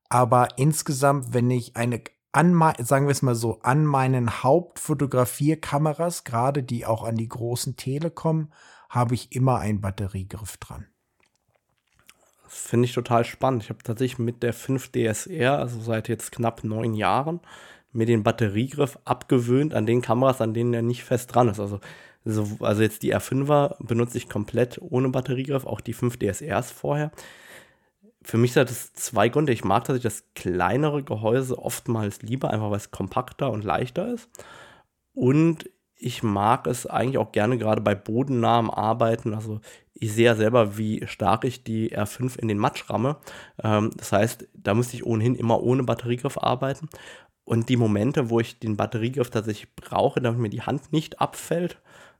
Aber 0.09 0.59
insgesamt, 0.59 1.33
wenn 1.33 1.49
ich 1.49 1.75
eine 1.75 2.03
an 2.31 2.59
sagen 2.79 3.07
wir 3.07 3.11
es 3.11 3.21
mal 3.21 3.35
so, 3.35 3.59
an 3.61 3.85
meinen 3.85 4.43
Hauptfotografierkameras, 4.43 6.23
gerade 6.23 6.63
die 6.63 6.85
auch 6.85 7.03
an 7.03 7.15
die 7.15 7.29
großen 7.29 7.75
Telekom, 7.75 8.51
habe 8.89 9.13
ich 9.15 9.31
immer 9.35 9.59
einen 9.59 9.81
Batteriegriff 9.81 10.57
dran. 10.57 10.87
Das 12.63 12.69
finde 12.69 12.85
ich 12.85 12.93
total 12.93 13.25
spannend. 13.25 13.63
Ich 13.63 13.69
habe 13.69 13.83
tatsächlich 13.83 14.19
mit 14.19 14.41
der 14.41 14.53
5 14.53 14.89
DSR, 14.93 15.59
also 15.59 15.81
seit 15.81 16.07
jetzt 16.07 16.31
knapp 16.31 16.63
neun 16.63 16.93
Jahren, 16.93 17.41
mir 17.91 18.05
den 18.05 18.23
Batteriegriff 18.23 18.97
abgewöhnt 19.03 19.73
an 19.73 19.85
den 19.85 20.01
Kameras, 20.01 20.39
an 20.39 20.53
denen 20.53 20.73
er 20.73 20.81
nicht 20.81 21.03
fest 21.03 21.35
dran 21.35 21.49
ist. 21.49 21.59
Also, 21.59 21.81
so, 22.23 22.47
also 22.61 22.81
jetzt 22.81 23.03
die 23.03 23.13
R5er 23.13 23.85
benutze 23.85 24.17
ich 24.17 24.29
komplett 24.29 24.79
ohne 24.81 25.09
Batteriegriff, 25.09 25.65
auch 25.65 25.81
die 25.81 25.91
5 25.91 26.17
DSRs 26.17 26.71
vorher. 26.71 27.11
Für 28.21 28.37
mich 28.37 28.55
hat 28.55 28.71
es 28.71 28.93
zwei 28.93 29.27
Gründe. 29.27 29.51
Ich 29.51 29.65
mag 29.65 29.83
tatsächlich 29.83 30.13
das 30.13 30.33
kleinere 30.33 31.03
Gehäuse 31.03 31.59
oftmals 31.59 32.21
lieber, 32.21 32.49
einfach 32.49 32.69
weil 32.69 32.77
es 32.77 32.91
kompakter 32.91 33.51
und 33.51 33.65
leichter 33.65 34.07
ist. 34.07 34.29
Und 35.13 35.69
ich 35.97 36.23
mag 36.23 36.67
es 36.67 36.85
eigentlich 36.85 37.17
auch 37.17 37.33
gerne 37.33 37.57
gerade 37.57 37.81
bei 37.81 37.93
bodennahem 37.93 38.69
Arbeiten. 38.69 39.33
Also 39.33 39.59
ich 40.03 40.13
sehe 40.13 40.25
ja 40.25 40.35
selber, 40.35 40.77
wie 40.77 41.05
stark 41.07 41.45
ich 41.45 41.63
die 41.63 41.95
R5 41.95 42.37
in 42.37 42.49
den 42.49 42.57
Matsch 42.57 42.89
ramme. 42.89 43.17
Ähm, 43.63 43.91
das 43.95 44.11
heißt, 44.11 44.47
da 44.53 44.73
müsste 44.73 44.97
ich 44.97 45.05
ohnehin 45.05 45.35
immer 45.35 45.63
ohne 45.63 45.83
Batteriegriff 45.83 46.37
arbeiten. 46.37 46.89
Und 47.45 47.69
die 47.69 47.77
Momente, 47.77 48.29
wo 48.29 48.39
ich 48.41 48.59
den 48.59 48.75
Batteriegriff 48.75 49.29
tatsächlich 49.29 49.73
brauche, 49.75 50.21
damit 50.21 50.39
mir 50.39 50.49
die 50.49 50.61
Hand 50.61 50.91
nicht 50.91 51.21
abfällt, 51.21 51.79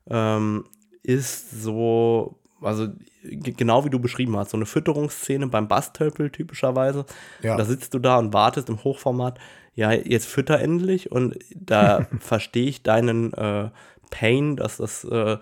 ähm, 0.09 0.65
ist 1.01 1.61
so, 1.61 2.39
also 2.61 2.87
genau 3.21 3.83
wie 3.83 3.89
du 3.89 3.99
beschrieben 3.99 4.37
hast, 4.37 4.51
so 4.51 4.57
eine 4.57 4.65
Fütterungsszene 4.65 5.47
beim 5.47 5.67
Basstölpel 5.67 6.29
typischerweise. 6.29 7.05
Ja. 7.41 7.57
Da 7.57 7.65
sitzt 7.65 7.93
du 7.93 7.99
da 7.99 8.17
und 8.17 8.33
wartest 8.33 8.69
im 8.69 8.81
Hochformat, 8.83 9.39
ja, 9.75 9.91
jetzt 9.91 10.27
fütter 10.27 10.59
endlich 10.59 11.11
und 11.11 11.37
da 11.53 12.07
verstehe 12.19 12.67
ich 12.67 12.83
deinen 12.83 13.33
äh, 13.33 13.71
Pain, 14.09 14.55
dass 14.55 14.77
das 14.77 15.03
äh, 15.03 15.37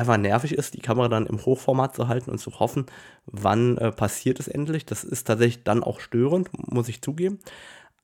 einfach 0.00 0.16
nervig 0.16 0.52
ist, 0.52 0.74
die 0.74 0.80
Kamera 0.80 1.08
dann 1.08 1.26
im 1.26 1.44
Hochformat 1.44 1.94
zu 1.94 2.08
halten 2.08 2.30
und 2.30 2.38
zu 2.38 2.58
hoffen, 2.58 2.86
wann 3.26 3.78
äh, 3.78 3.92
passiert 3.92 4.40
es 4.40 4.48
endlich. 4.48 4.86
Das 4.86 5.04
ist 5.04 5.26
tatsächlich 5.26 5.64
dann 5.64 5.84
auch 5.84 6.00
störend, 6.00 6.50
muss 6.52 6.88
ich 6.88 7.02
zugeben. 7.02 7.38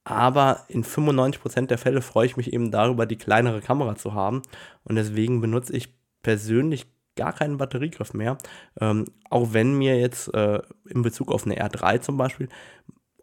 Aber 0.04 0.64
in 0.68 0.84
95% 0.84 1.66
der 1.66 1.78
Fälle 1.78 2.00
freue 2.00 2.26
ich 2.26 2.36
mich 2.36 2.52
eben 2.52 2.70
darüber, 2.70 3.06
die 3.06 3.16
kleinere 3.16 3.60
Kamera 3.60 3.96
zu 3.96 4.14
haben. 4.14 4.42
Und 4.84 4.94
deswegen 4.94 5.40
benutze 5.40 5.76
ich 5.76 5.92
persönlich 6.22 6.86
gar 7.16 7.32
keinen 7.32 7.56
Batteriegriff 7.56 8.14
mehr. 8.14 8.38
Ähm, 8.80 9.06
auch 9.30 9.52
wenn 9.52 9.76
mir 9.76 9.98
jetzt 9.98 10.32
äh, 10.32 10.60
in 10.88 11.02
Bezug 11.02 11.32
auf 11.32 11.44
eine 11.44 11.56
R3 11.56 12.00
zum 12.00 12.16
Beispiel 12.16 12.48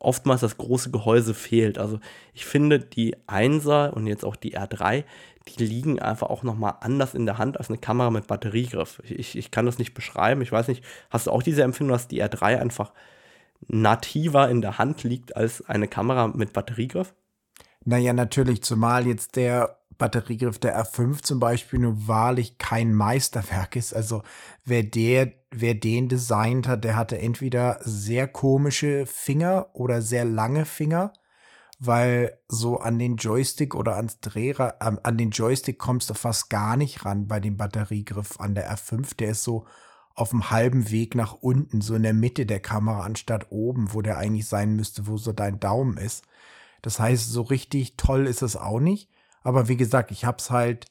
oftmals 0.04 0.42
das 0.42 0.58
große 0.58 0.92
Gehäuse 0.92 1.34
fehlt. 1.34 1.78
Also 1.78 2.00
ich 2.34 2.46
finde 2.46 2.80
die 2.80 3.16
1er 3.28 3.92
und 3.92 4.06
jetzt 4.06 4.26
auch 4.26 4.36
die 4.36 4.58
R3, 4.58 5.06
die 5.48 5.66
liegen 5.66 6.00
einfach 6.00 6.30
auch 6.30 6.44
nochmal 6.44 6.76
anders 6.82 7.14
in 7.14 7.26
der 7.26 7.38
Hand 7.38 7.58
als 7.58 7.70
eine 7.70 7.78
Kamera 7.78 8.10
mit 8.10 8.28
Batteriegriff. 8.28 9.02
Ich, 9.06 9.38
ich 9.38 9.52
kann 9.52 9.66
das 9.66 9.78
nicht 9.78 9.94
beschreiben. 9.94 10.42
Ich 10.42 10.52
weiß 10.52 10.68
nicht, 10.68 10.84
hast 11.10 11.28
du 11.28 11.32
auch 11.32 11.44
diese 11.44 11.64
Empfindung, 11.64 11.94
dass 11.94 12.08
die 12.08 12.24
R3 12.24 12.60
einfach 12.60 12.94
nativer 13.68 14.50
in 14.50 14.62
der 14.62 14.78
Hand 14.78 15.04
liegt 15.04 15.36
als 15.36 15.68
eine 15.68 15.88
Kamera 15.88 16.28
mit 16.28 16.54
Batteriegriff? 16.54 17.14
Naja, 17.86 18.14
natürlich, 18.14 18.64
zumal 18.64 19.08
jetzt 19.08 19.36
der 19.36 19.80
Batteriegriff 19.98 20.60
der 20.60 20.82
R5 20.82 21.22
zum 21.22 21.40
Beispiel 21.40 21.80
nur 21.80 22.08
wahrlich 22.08 22.58
kein 22.58 22.94
Meisterwerk 22.94 23.76
ist. 23.76 23.94
Also 23.94 24.24
wer 24.66 24.84
der, 24.84 25.34
wer 25.52 25.76
den 25.76 26.10
designt 26.10 26.68
hat, 26.68 26.84
der 26.84 26.96
hatte 26.96 27.18
entweder 27.20 27.80
sehr 27.82 28.28
komische 28.28 29.06
Finger 29.06 29.68
oder 29.74 30.02
sehr 30.02 30.26
lange 30.26 30.66
Finger, 30.66 31.14
weil 31.80 32.38
so 32.48 32.80
an 32.80 33.00
den 33.00 33.18
Joystick 33.18 33.76
oder 33.76 33.96
ans 33.96 34.20
Drehrad, 34.20 34.76
äh, 34.82 34.98
an 35.04 35.18
den 35.18 35.32
Joystick 35.32 35.80
kommst 35.80 36.10
du 36.10 36.14
fast 36.14 36.50
gar 36.50 36.78
nicht 36.78 37.06
ran 37.06 37.28
bei 37.28 37.40
dem 37.40 37.58
Batteriegriff 37.58 38.40
an 38.40 38.56
der 38.56 38.72
R5. 38.74 39.16
Der 39.18 39.32
ist 39.32 39.44
so 39.44 39.66
auf 40.16 40.30
dem 40.30 40.52
halben 40.52 40.92
Weg 40.92 41.16
nach 41.16 41.34
unten, 41.34 41.82
so 41.82 41.96
in 41.96 42.04
der 42.04 42.14
Mitte 42.14 42.46
der 42.46 42.60
Kamera, 42.60 43.02
anstatt 43.04 43.52
oben, 43.52 43.94
wo 43.94 44.02
der 44.02 44.18
eigentlich 44.18 44.48
sein 44.48 44.76
müsste, 44.76 45.08
wo 45.08 45.18
so 45.18 45.34
dein 45.34 45.60
Daumen 45.60 45.98
ist. 45.98 46.24
Das 46.82 47.00
heißt, 47.00 47.32
so 47.32 47.42
richtig 47.42 47.98
toll 47.98 48.28
ist 48.28 48.44
es 48.44 48.56
auch 48.56 48.80
nicht. 48.80 49.10
Aber 49.42 49.68
wie 49.68 49.78
gesagt, 49.78 50.12
ich 50.12 50.26
hab's 50.26 50.52
halt 50.52 50.86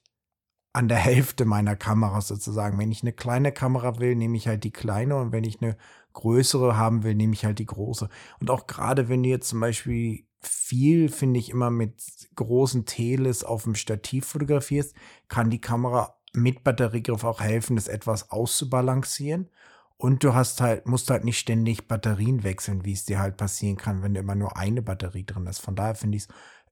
an 0.73 0.89
der 0.89 0.99
Hälfte 0.99 1.45
meiner 1.45 1.77
Kameras 1.77 2.29
sozusagen. 2.29 2.79
Wenn 2.79 2.93
ich 2.93 3.03
eine 3.03 3.13
kleine 3.13 3.53
Kamera 3.53 3.99
will, 4.01 4.17
nehme 4.17 4.37
ich 4.37 4.49
halt 4.49 4.65
die 4.65 4.73
kleine 4.73 5.17
und 5.17 5.33
wenn 5.33 5.45
ich 5.45 5.63
eine 5.63 5.77
größere 6.15 6.77
haben 6.77 7.05
will, 7.05 7.15
nehme 7.15 7.35
ich 7.35 7.45
halt 7.45 7.59
die 7.59 7.67
große. 7.67 8.09
Und 8.41 8.51
auch 8.51 8.67
gerade 8.67 9.09
wenn 9.09 9.23
du 9.23 9.29
jetzt 9.29 9.49
zum 9.49 9.61
Beispiel 9.61 10.27
viel, 10.43 11.09
finde 11.09 11.41
ich, 11.41 11.51
immer 11.51 11.71
mit 11.71 12.03
großen 12.35 12.85
Teles 12.85 13.45
auf 13.45 13.65
dem 13.65 13.75
Stativ 13.75 14.27
fotografierst, 14.27 14.95
kann 15.29 15.51
die 15.51 15.61
Kamera 15.61 16.17
mit 16.33 16.65
Batteriegriff 16.65 17.25
auch 17.25 17.41
helfen, 17.41 17.77
das 17.77 17.89
etwas 17.89 18.31
auszubalancieren. 18.31 19.51
Und 19.97 20.25
du 20.25 20.35
hast 20.35 20.61
halt, 20.61 20.87
musst 20.87 21.11
halt 21.11 21.25
nicht 21.25 21.39
ständig 21.39 21.87
Batterien 21.87 22.43
wechseln, 22.43 22.85
wie 22.85 22.93
es 22.93 23.05
dir 23.05 23.21
halt 23.21 23.37
passieren 23.37 23.77
kann, 23.77 24.03
wenn 24.03 24.17
immer 24.17 24.35
nur 24.35 24.57
eine 24.57 24.83
Batterie 24.83 25.25
drin 25.25 25.47
ist. 25.47 25.61
Von 25.61 25.77
daher 25.77 25.95
finde 25.95 26.17
ich 26.17 26.25
es 26.25 26.29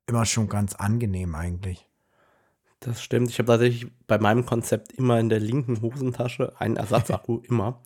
immer 0.07 0.25
schon 0.27 0.49
ganz 0.49 0.75
angenehm 0.75 1.35
eigentlich. 1.35 1.90
Das 2.83 3.03
stimmt. 3.03 3.29
Ich 3.29 3.39
habe 3.39 3.49
tatsächlich 3.49 3.91
bei 4.07 4.19
meinem 4.19 4.47
Konzept 4.47 4.93
immer 4.93 5.21
in 5.21 5.29
der 5.29 5.39
linken 5.39 5.83
Hosentasche 5.83 6.59
einen 6.59 6.77
Ersatzakku, 6.77 7.43
immer. 7.49 7.83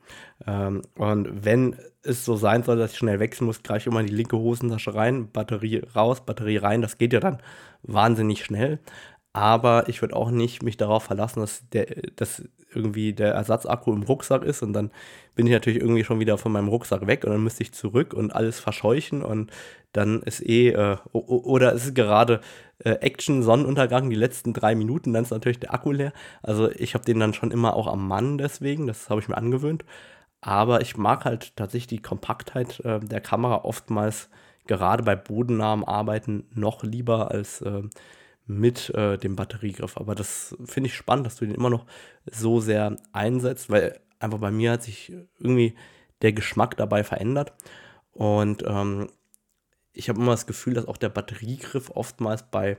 Ähm, 0.46 0.82
und 0.96 1.44
wenn 1.44 1.74
es 2.04 2.24
so 2.24 2.36
sein 2.36 2.62
soll, 2.62 2.76
dass 2.76 2.92
ich 2.92 2.98
schnell 2.98 3.18
wechseln 3.18 3.46
muss, 3.46 3.64
greife 3.64 3.80
ich 3.80 3.86
immer 3.88 4.00
in 4.00 4.06
die 4.06 4.14
linke 4.14 4.36
Hosentasche 4.36 4.94
rein, 4.94 5.32
Batterie 5.32 5.82
raus, 5.96 6.24
Batterie 6.24 6.58
rein. 6.58 6.80
Das 6.80 6.96
geht 6.96 7.12
ja 7.12 7.18
dann 7.18 7.38
wahnsinnig 7.82 8.44
schnell. 8.44 8.78
Aber 9.34 9.88
ich 9.88 10.00
würde 10.00 10.14
auch 10.14 10.30
nicht 10.30 10.62
mich 10.62 10.76
darauf 10.76 11.02
verlassen, 11.02 11.40
dass, 11.40 11.68
der, 11.70 11.86
dass 12.14 12.44
irgendwie 12.72 13.12
der 13.12 13.34
Ersatzakku 13.34 13.92
im 13.92 14.04
Rucksack 14.04 14.44
ist 14.44 14.62
und 14.62 14.72
dann 14.72 14.92
bin 15.34 15.46
ich 15.46 15.52
natürlich 15.52 15.80
irgendwie 15.80 16.04
schon 16.04 16.20
wieder 16.20 16.38
von 16.38 16.52
meinem 16.52 16.68
Rucksack 16.68 17.08
weg 17.08 17.24
und 17.24 17.32
dann 17.32 17.42
müsste 17.42 17.64
ich 17.64 17.74
zurück 17.74 18.14
und 18.14 18.30
alles 18.30 18.60
verscheuchen 18.60 19.22
und 19.22 19.50
dann 19.92 20.22
ist 20.22 20.40
eh, 20.40 20.68
äh, 20.70 20.98
oder 21.12 21.72
ist 21.72 21.84
es 21.84 21.94
gerade 21.94 22.40
äh, 22.78 22.90
Action, 22.90 23.42
Sonnenuntergang, 23.42 24.08
die 24.08 24.16
letzten 24.16 24.52
drei 24.52 24.76
Minuten, 24.76 25.12
dann 25.12 25.24
ist 25.24 25.30
natürlich 25.32 25.58
der 25.58 25.74
Akku 25.74 25.90
leer. 25.90 26.12
Also 26.42 26.70
ich 26.70 26.94
habe 26.94 27.04
den 27.04 27.18
dann 27.18 27.34
schon 27.34 27.50
immer 27.50 27.74
auch 27.74 27.88
am 27.88 28.06
Mann 28.06 28.38
deswegen, 28.38 28.86
das 28.86 29.10
habe 29.10 29.20
ich 29.20 29.28
mir 29.28 29.36
angewöhnt. 29.36 29.84
Aber 30.40 30.80
ich 30.80 30.96
mag 30.96 31.24
halt 31.24 31.56
tatsächlich 31.56 31.88
die 31.88 32.02
Kompaktheit 32.02 32.78
äh, 32.80 33.00
der 33.00 33.20
Kamera 33.20 33.64
oftmals 33.64 34.28
gerade 34.66 35.02
bei 35.02 35.16
bodennahem 35.16 35.84
Arbeiten 35.84 36.44
noch 36.54 36.84
lieber 36.84 37.32
als 37.32 37.62
äh, 37.62 37.82
mit 38.46 38.90
äh, 38.90 39.18
dem 39.18 39.36
Batteriegriff. 39.36 39.96
Aber 39.96 40.14
das 40.14 40.56
finde 40.64 40.88
ich 40.88 40.94
spannend, 40.94 41.26
dass 41.26 41.36
du 41.36 41.46
den 41.46 41.54
immer 41.54 41.70
noch 41.70 41.86
so 42.30 42.60
sehr 42.60 42.96
einsetzt, 43.12 43.70
weil 43.70 43.98
einfach 44.18 44.38
bei 44.38 44.50
mir 44.50 44.72
hat 44.72 44.82
sich 44.82 45.12
irgendwie 45.38 45.74
der 46.22 46.32
Geschmack 46.32 46.76
dabei 46.76 47.04
verändert. 47.04 47.52
Und 48.12 48.64
ähm, 48.66 49.08
ich 49.92 50.08
habe 50.08 50.20
immer 50.20 50.32
das 50.32 50.46
Gefühl, 50.46 50.74
dass 50.74 50.86
auch 50.86 50.96
der 50.96 51.08
Batteriegriff 51.08 51.90
oftmals 51.90 52.44
bei 52.50 52.78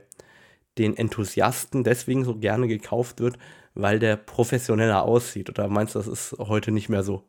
den 0.78 0.96
Enthusiasten 0.96 1.84
deswegen 1.84 2.24
so 2.24 2.36
gerne 2.36 2.68
gekauft 2.68 3.20
wird, 3.20 3.38
weil 3.74 3.98
der 3.98 4.16
professioneller 4.16 5.02
aussieht. 5.02 5.48
Oder 5.48 5.68
meinst 5.68 5.94
du, 5.94 5.98
das 5.98 6.06
ist 6.06 6.36
heute 6.38 6.70
nicht 6.70 6.88
mehr 6.88 7.02
so? 7.02 7.24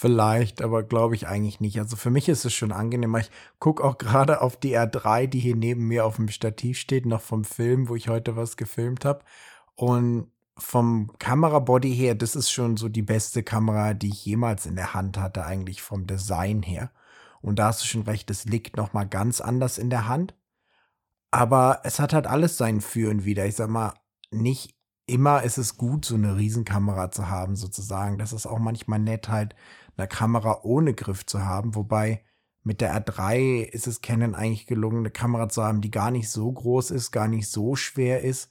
Vielleicht, 0.00 0.62
aber 0.62 0.84
glaube 0.84 1.16
ich 1.16 1.26
eigentlich 1.26 1.58
nicht. 1.58 1.80
Also 1.80 1.96
für 1.96 2.10
mich 2.10 2.28
ist 2.28 2.44
es 2.44 2.54
schon 2.54 2.70
angenehmer. 2.70 3.18
Ich 3.18 3.32
gucke 3.58 3.82
auch 3.82 3.98
gerade 3.98 4.42
auf 4.42 4.56
die 4.56 4.78
R3, 4.78 5.26
die 5.26 5.40
hier 5.40 5.56
neben 5.56 5.88
mir 5.88 6.06
auf 6.06 6.16
dem 6.16 6.28
Stativ 6.28 6.78
steht, 6.78 7.04
noch 7.04 7.20
vom 7.20 7.42
Film, 7.42 7.88
wo 7.88 7.96
ich 7.96 8.08
heute 8.08 8.36
was 8.36 8.56
gefilmt 8.56 9.04
habe. 9.04 9.24
Und 9.74 10.30
vom 10.56 11.10
Kamerabody 11.18 11.92
her, 11.92 12.14
das 12.14 12.36
ist 12.36 12.52
schon 12.52 12.76
so 12.76 12.88
die 12.88 13.02
beste 13.02 13.42
Kamera, 13.42 13.92
die 13.92 14.10
ich 14.10 14.24
jemals 14.24 14.66
in 14.66 14.76
der 14.76 14.94
Hand 14.94 15.18
hatte, 15.18 15.44
eigentlich 15.44 15.82
vom 15.82 16.06
Design 16.06 16.62
her. 16.62 16.92
Und 17.40 17.58
da 17.58 17.66
hast 17.66 17.82
du 17.82 17.86
schon 17.88 18.02
recht, 18.02 18.30
es 18.30 18.44
liegt 18.44 18.76
noch 18.76 18.92
mal 18.92 19.02
ganz 19.02 19.40
anders 19.40 19.78
in 19.78 19.90
der 19.90 20.06
Hand. 20.06 20.32
Aber 21.32 21.80
es 21.82 21.98
hat 21.98 22.12
halt 22.12 22.28
alles 22.28 22.56
sein 22.56 22.82
Für 22.82 23.10
und 23.10 23.24
Wider. 23.24 23.46
Ich 23.46 23.56
sag 23.56 23.68
mal, 23.68 23.94
nicht 24.30 24.76
immer 25.06 25.42
ist 25.42 25.58
es 25.58 25.76
gut, 25.76 26.04
so 26.04 26.14
eine 26.14 26.36
Riesenkamera 26.36 27.10
zu 27.10 27.28
haben, 27.28 27.56
sozusagen. 27.56 28.18
Das 28.18 28.32
ist 28.32 28.46
auch 28.46 28.58
manchmal 28.58 29.00
nett, 29.00 29.28
halt 29.28 29.56
eine 29.98 30.08
Kamera 30.08 30.60
ohne 30.62 30.94
Griff 30.94 31.26
zu 31.26 31.44
haben. 31.44 31.74
Wobei 31.74 32.22
mit 32.62 32.80
der 32.80 32.94
R3 32.94 33.62
ist 33.62 33.86
es 33.86 34.00
Canon 34.00 34.34
eigentlich 34.34 34.66
gelungen, 34.66 34.98
eine 34.98 35.10
Kamera 35.10 35.48
zu 35.48 35.62
haben, 35.62 35.80
die 35.80 35.90
gar 35.90 36.10
nicht 36.10 36.30
so 36.30 36.50
groß 36.50 36.90
ist, 36.90 37.10
gar 37.10 37.28
nicht 37.28 37.48
so 37.48 37.76
schwer 37.76 38.22
ist, 38.22 38.50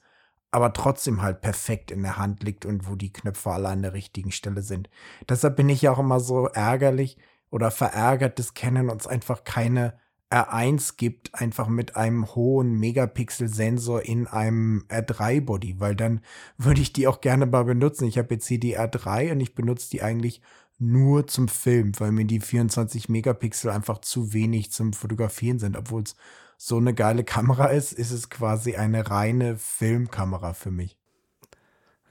aber 0.50 0.72
trotzdem 0.72 1.22
halt 1.22 1.40
perfekt 1.40 1.90
in 1.90 2.02
der 2.02 2.16
Hand 2.16 2.42
liegt 2.42 2.66
und 2.66 2.88
wo 2.88 2.96
die 2.96 3.12
Knöpfe 3.12 3.50
alle 3.50 3.68
an 3.68 3.82
der 3.82 3.92
richtigen 3.92 4.32
Stelle 4.32 4.62
sind. 4.62 4.88
Deshalb 5.28 5.56
bin 5.56 5.68
ich 5.68 5.82
ja 5.82 5.92
auch 5.92 5.98
immer 5.98 6.20
so 6.20 6.46
ärgerlich 6.46 7.18
oder 7.50 7.70
verärgert, 7.70 8.38
dass 8.38 8.54
Canon 8.54 8.90
uns 8.90 9.06
einfach 9.06 9.44
keine 9.44 9.98
R1 10.30 10.96
gibt, 10.96 11.34
einfach 11.34 11.68
mit 11.68 11.96
einem 11.96 12.34
hohen 12.34 12.78
Megapixel-Sensor 12.78 14.02
in 14.02 14.26
einem 14.26 14.84
R3-Body, 14.88 15.80
weil 15.80 15.96
dann 15.96 16.20
würde 16.58 16.82
ich 16.82 16.92
die 16.92 17.06
auch 17.06 17.20
gerne 17.20 17.46
mal 17.46 17.64
benutzen. 17.64 18.06
Ich 18.06 18.18
habe 18.18 18.34
jetzt 18.34 18.46
hier 18.46 18.60
die 18.60 18.78
R3 18.78 19.32
und 19.32 19.40
ich 19.40 19.54
benutze 19.54 19.88
die 19.90 20.02
eigentlich 20.02 20.42
nur 20.78 21.26
zum 21.26 21.48
Film, 21.48 21.92
weil 21.98 22.12
mir 22.12 22.24
die 22.24 22.40
24 22.40 23.08
Megapixel 23.08 23.70
einfach 23.70 23.98
zu 23.98 24.32
wenig 24.32 24.70
zum 24.70 24.92
Fotografieren 24.92 25.58
sind. 25.58 25.76
Obwohl 25.76 26.02
es 26.02 26.16
so 26.56 26.76
eine 26.76 26.94
geile 26.94 27.24
Kamera 27.24 27.66
ist, 27.66 27.92
ist 27.92 28.10
es 28.10 28.30
quasi 28.30 28.76
eine 28.76 29.10
reine 29.10 29.56
Filmkamera 29.56 30.54
für 30.54 30.70
mich. 30.70 30.96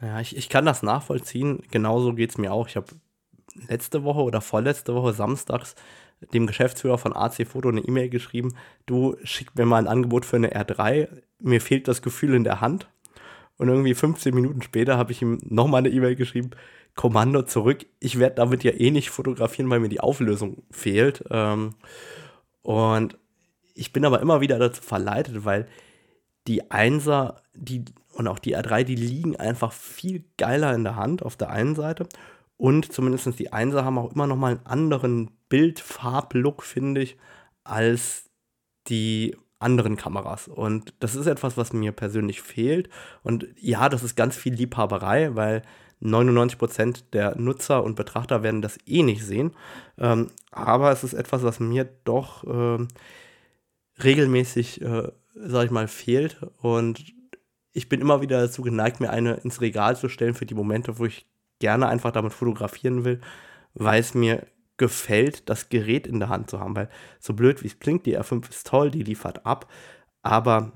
Ja, 0.02 0.20
ich, 0.20 0.36
ich 0.38 0.50
kann 0.50 0.66
das 0.66 0.84
nachvollziehen. 0.84 1.64
Genauso 1.72 2.14
geht 2.14 2.32
es 2.32 2.38
mir 2.38 2.52
auch. 2.52 2.68
Ich 2.68 2.76
habe 2.76 2.88
letzte 3.68 4.04
Woche 4.04 4.22
oder 4.22 4.42
vorletzte 4.42 4.94
Woche 4.94 5.14
samstags 5.14 5.76
dem 6.34 6.48
Geschäftsführer 6.48 6.98
von 6.98 7.16
AC 7.16 7.48
Foto 7.48 7.70
eine 7.70 7.82
E-Mail 7.82 8.10
geschrieben, 8.10 8.56
du 8.86 9.16
schick 9.24 9.56
mir 9.56 9.66
mal 9.66 9.78
ein 9.78 9.88
Angebot 9.88 10.26
für 10.26 10.38
eine 10.38 10.52
R3, 10.52 11.08
mir 11.40 11.62
fehlt 11.62 11.88
das 11.88 12.02
Gefühl 12.02 12.34
in 12.34 12.44
der 12.44 12.62
Hand. 12.62 12.88
Und 13.58 13.70
irgendwie 13.70 13.96
15 13.96 14.34
Minuten 14.36 14.62
später 14.62 14.98
habe 14.98 15.12
ich 15.12 15.22
ihm 15.22 15.40
nochmal 15.44 15.80
eine 15.80 15.90
E-Mail 15.90 16.16
geschrieben, 16.16 16.52
Kommando 16.98 17.44
zurück, 17.44 17.86
ich 18.02 18.20
werde 18.20 18.36
damit 18.36 18.66
ja 18.66 18.72
eh 18.72 18.92
nicht 18.92 19.12
fotografieren, 19.12 19.70
weil 19.70 19.80
mir 19.80 19.88
die 19.88 20.02
Auflösung 20.02 20.64
fehlt. 20.70 21.24
Ähm, 21.30 21.76
und 22.62 23.18
ich 23.74 23.94
bin 23.94 24.04
aber 24.04 24.20
immer 24.20 24.42
wieder 24.42 24.60
dazu 24.60 24.82
verleitet, 24.82 25.46
weil 25.46 25.68
die 26.48 26.72
Einser 26.72 27.42
die, 27.54 27.86
und 28.14 28.28
auch 28.28 28.40
die 28.40 28.58
R3, 28.58 28.84
die 28.84 28.96
liegen 28.96 29.36
einfach 29.38 29.72
viel 29.72 30.26
geiler 30.38 30.74
in 30.74 30.84
der 30.84 30.96
Hand 30.96 31.24
auf 31.24 31.38
der 31.38 31.52
einen 31.52 31.76
Seite. 31.76 32.10
Und 32.58 32.92
zumindest 32.92 33.40
die 33.40 33.54
Einser 33.54 33.86
haben 33.86 34.00
auch 34.00 34.12
immer 34.14 34.28
noch 34.28 34.36
mal 34.36 34.52
einen 34.52 34.66
anderen 34.66 35.32
Bildfarblook, 35.50 36.64
finde 36.64 37.02
ich, 37.02 37.18
als 37.64 38.30
die 38.88 39.38
anderen 39.60 39.98
Kameras. 39.98 40.48
Und 40.48 40.94
das 41.00 41.16
ist 41.16 41.28
etwas, 41.28 41.58
was 41.58 41.74
mir 41.74 41.92
persönlich 41.92 42.42
fehlt. 42.42 42.90
Und 43.24 43.48
ja, 43.60 43.90
das 43.90 44.04
ist 44.04 44.16
ganz 44.16 44.36
viel 44.36 44.54
Liebhaberei, 44.54 45.36
weil 45.36 45.62
99% 46.02 47.04
der 47.14 47.36
Nutzer 47.38 47.84
und 47.84 47.96
Betrachter 47.96 48.44
werden 48.44 48.62
das 48.62 48.78
eh 48.86 49.04
nicht 49.04 49.24
sehen. 49.24 49.56
Ähm, 49.98 50.32
aber 50.52 50.92
es 50.92 51.04
ist 51.04 51.14
etwas, 51.14 51.44
was 51.44 51.60
mir 51.60 51.90
doch 52.04 52.44
äh, 52.44 52.86
regelmäßig, 54.04 54.82
äh, 54.82 55.12
sag 55.34 55.66
ich 55.66 55.72
mal, 55.72 55.88
fehlt. 55.88 56.38
Und 56.62 57.04
ich 57.74 57.90
bin 57.90 58.02
immer 58.02 58.22
wieder 58.22 58.42
dazu 58.42 58.62
geneigt, 58.62 59.00
mir 59.00 59.10
eine 59.10 59.36
ins 59.36 59.62
Regal 59.62 59.96
zu 59.96 60.10
stellen 60.10 60.36
für 60.36 60.46
die 60.46 60.56
Momente, 60.56 61.00
wo 61.00 61.06
ich 61.06 61.26
gerne 61.60 61.88
einfach 61.88 62.12
damit 62.12 62.34
fotografieren 62.34 63.04
will, 63.04 63.20
weil 63.74 64.00
es 64.00 64.14
mir 64.14 64.46
gefällt, 64.78 65.50
das 65.50 65.70
Gerät 65.70 66.06
in 66.06 66.20
der 66.20 66.30
Hand 66.30 66.50
zu 66.50 66.60
haben. 66.60 66.76
Weil 66.76 66.90
so 67.20 67.34
blöd 67.34 67.64
wie 67.64 67.68
es 67.68 67.80
klingt, 67.80 68.06
die 68.06 68.18
R5 68.18 68.50
ist 68.50 68.68
toll, 68.68 68.92
die 68.92 69.04
liefert 69.04 69.46
ab, 69.46 69.72
aber 70.22 70.72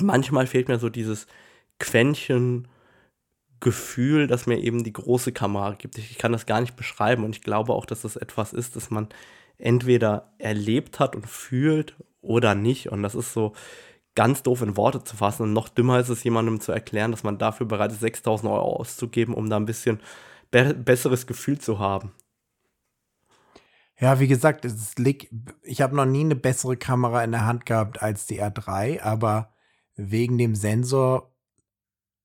manchmal 0.00 0.46
fehlt 0.46 0.68
mir 0.68 0.78
so 0.78 0.90
dieses 0.90 1.26
Quäntchen 1.78 2.68
Gefühl, 3.60 4.26
das 4.26 4.46
mir 4.46 4.58
eben 4.58 4.84
die 4.84 4.92
große 4.92 5.32
Kamera 5.32 5.72
gibt. 5.72 5.98
Ich 5.98 6.18
kann 6.18 6.32
das 6.32 6.46
gar 6.46 6.60
nicht 6.60 6.76
beschreiben 6.76 7.24
und 7.24 7.34
ich 7.34 7.42
glaube 7.42 7.72
auch, 7.72 7.86
dass 7.86 8.02
das 8.02 8.16
etwas 8.16 8.52
ist, 8.52 8.76
das 8.76 8.90
man 8.90 9.08
entweder 9.58 10.34
erlebt 10.38 11.00
hat 11.00 11.16
und 11.16 11.26
fühlt 11.26 11.96
oder 12.20 12.54
nicht. 12.54 12.90
Und 12.90 13.02
das 13.02 13.14
ist 13.14 13.32
so 13.32 13.54
ganz 14.14 14.42
doof 14.42 14.62
in 14.62 14.76
Worte 14.76 15.04
zu 15.04 15.16
fassen. 15.16 15.44
Und 15.44 15.52
noch 15.52 15.68
dümmer 15.68 16.00
ist 16.00 16.08
es, 16.08 16.24
jemandem 16.24 16.60
zu 16.60 16.72
erklären, 16.72 17.12
dass 17.12 17.22
man 17.22 17.38
dafür 17.38 17.66
bereit 17.66 17.92
ist, 17.92 18.00
6000 18.00 18.50
Euro 18.50 18.76
auszugeben, 18.76 19.34
um 19.34 19.48
da 19.48 19.56
ein 19.56 19.66
bisschen 19.66 20.00
be 20.50 20.74
besseres 20.74 21.26
Gefühl 21.26 21.58
zu 21.58 21.78
haben. 21.78 22.12
Ja, 23.98 24.20
wie 24.20 24.28
gesagt, 24.28 24.66
ich 25.62 25.80
habe 25.80 25.96
noch 25.96 26.04
nie 26.04 26.20
eine 26.20 26.36
bessere 26.36 26.76
Kamera 26.76 27.24
in 27.24 27.32
der 27.32 27.46
Hand 27.46 27.64
gehabt 27.64 28.02
als 28.02 28.26
die 28.26 28.42
R3, 28.42 29.00
aber 29.00 29.54
wegen 29.94 30.36
dem 30.36 30.54
Sensor 30.54 31.32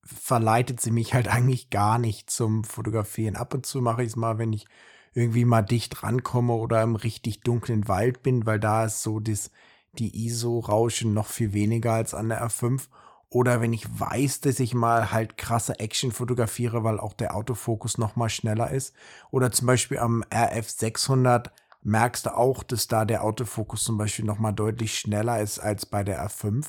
verleitet 0.04 0.80
sie 0.80 0.90
mich 0.90 1.14
halt 1.14 1.28
eigentlich 1.32 1.70
gar 1.70 1.98
nicht 1.98 2.30
zum 2.30 2.64
Fotografieren. 2.64 3.36
Ab 3.36 3.54
und 3.54 3.66
zu 3.66 3.80
mache 3.80 4.02
ich 4.02 4.08
es 4.08 4.16
mal, 4.16 4.38
wenn 4.38 4.52
ich 4.52 4.66
irgendwie 5.14 5.44
mal 5.44 5.62
dicht 5.62 6.02
rankomme 6.02 6.54
oder 6.54 6.82
im 6.82 6.96
richtig 6.96 7.40
dunklen 7.40 7.86
Wald 7.88 8.22
bin, 8.22 8.46
weil 8.46 8.58
da 8.58 8.86
ist 8.86 9.02
so 9.02 9.20
das, 9.20 9.50
die 9.92 10.26
ISO-Rauschen 10.26 11.12
noch 11.12 11.26
viel 11.26 11.52
weniger 11.52 11.92
als 11.92 12.14
an 12.14 12.30
der 12.30 12.42
R5. 12.42 12.88
Oder 13.28 13.60
wenn 13.62 13.72
ich 13.72 13.86
weiß, 13.98 14.40
dass 14.40 14.60
ich 14.60 14.74
mal 14.74 15.10
halt 15.10 15.38
krasse 15.38 15.80
Action 15.80 16.12
fotografiere, 16.12 16.84
weil 16.84 17.00
auch 17.00 17.14
der 17.14 17.34
Autofokus 17.34 17.96
noch 17.96 18.14
mal 18.14 18.28
schneller 18.28 18.70
ist. 18.70 18.94
Oder 19.30 19.50
zum 19.50 19.66
Beispiel 19.66 19.98
am 19.98 20.22
RF 20.32 20.68
600 20.68 21.50
merkst 21.82 22.26
du 22.26 22.36
auch, 22.36 22.62
dass 22.62 22.88
da 22.88 23.04
der 23.04 23.24
Autofokus 23.24 23.84
zum 23.84 23.96
Beispiel 23.96 24.24
noch 24.24 24.38
mal 24.38 24.52
deutlich 24.52 24.98
schneller 24.98 25.40
ist 25.40 25.58
als 25.58 25.86
bei 25.86 26.04
der 26.04 26.26
R5. 26.26 26.66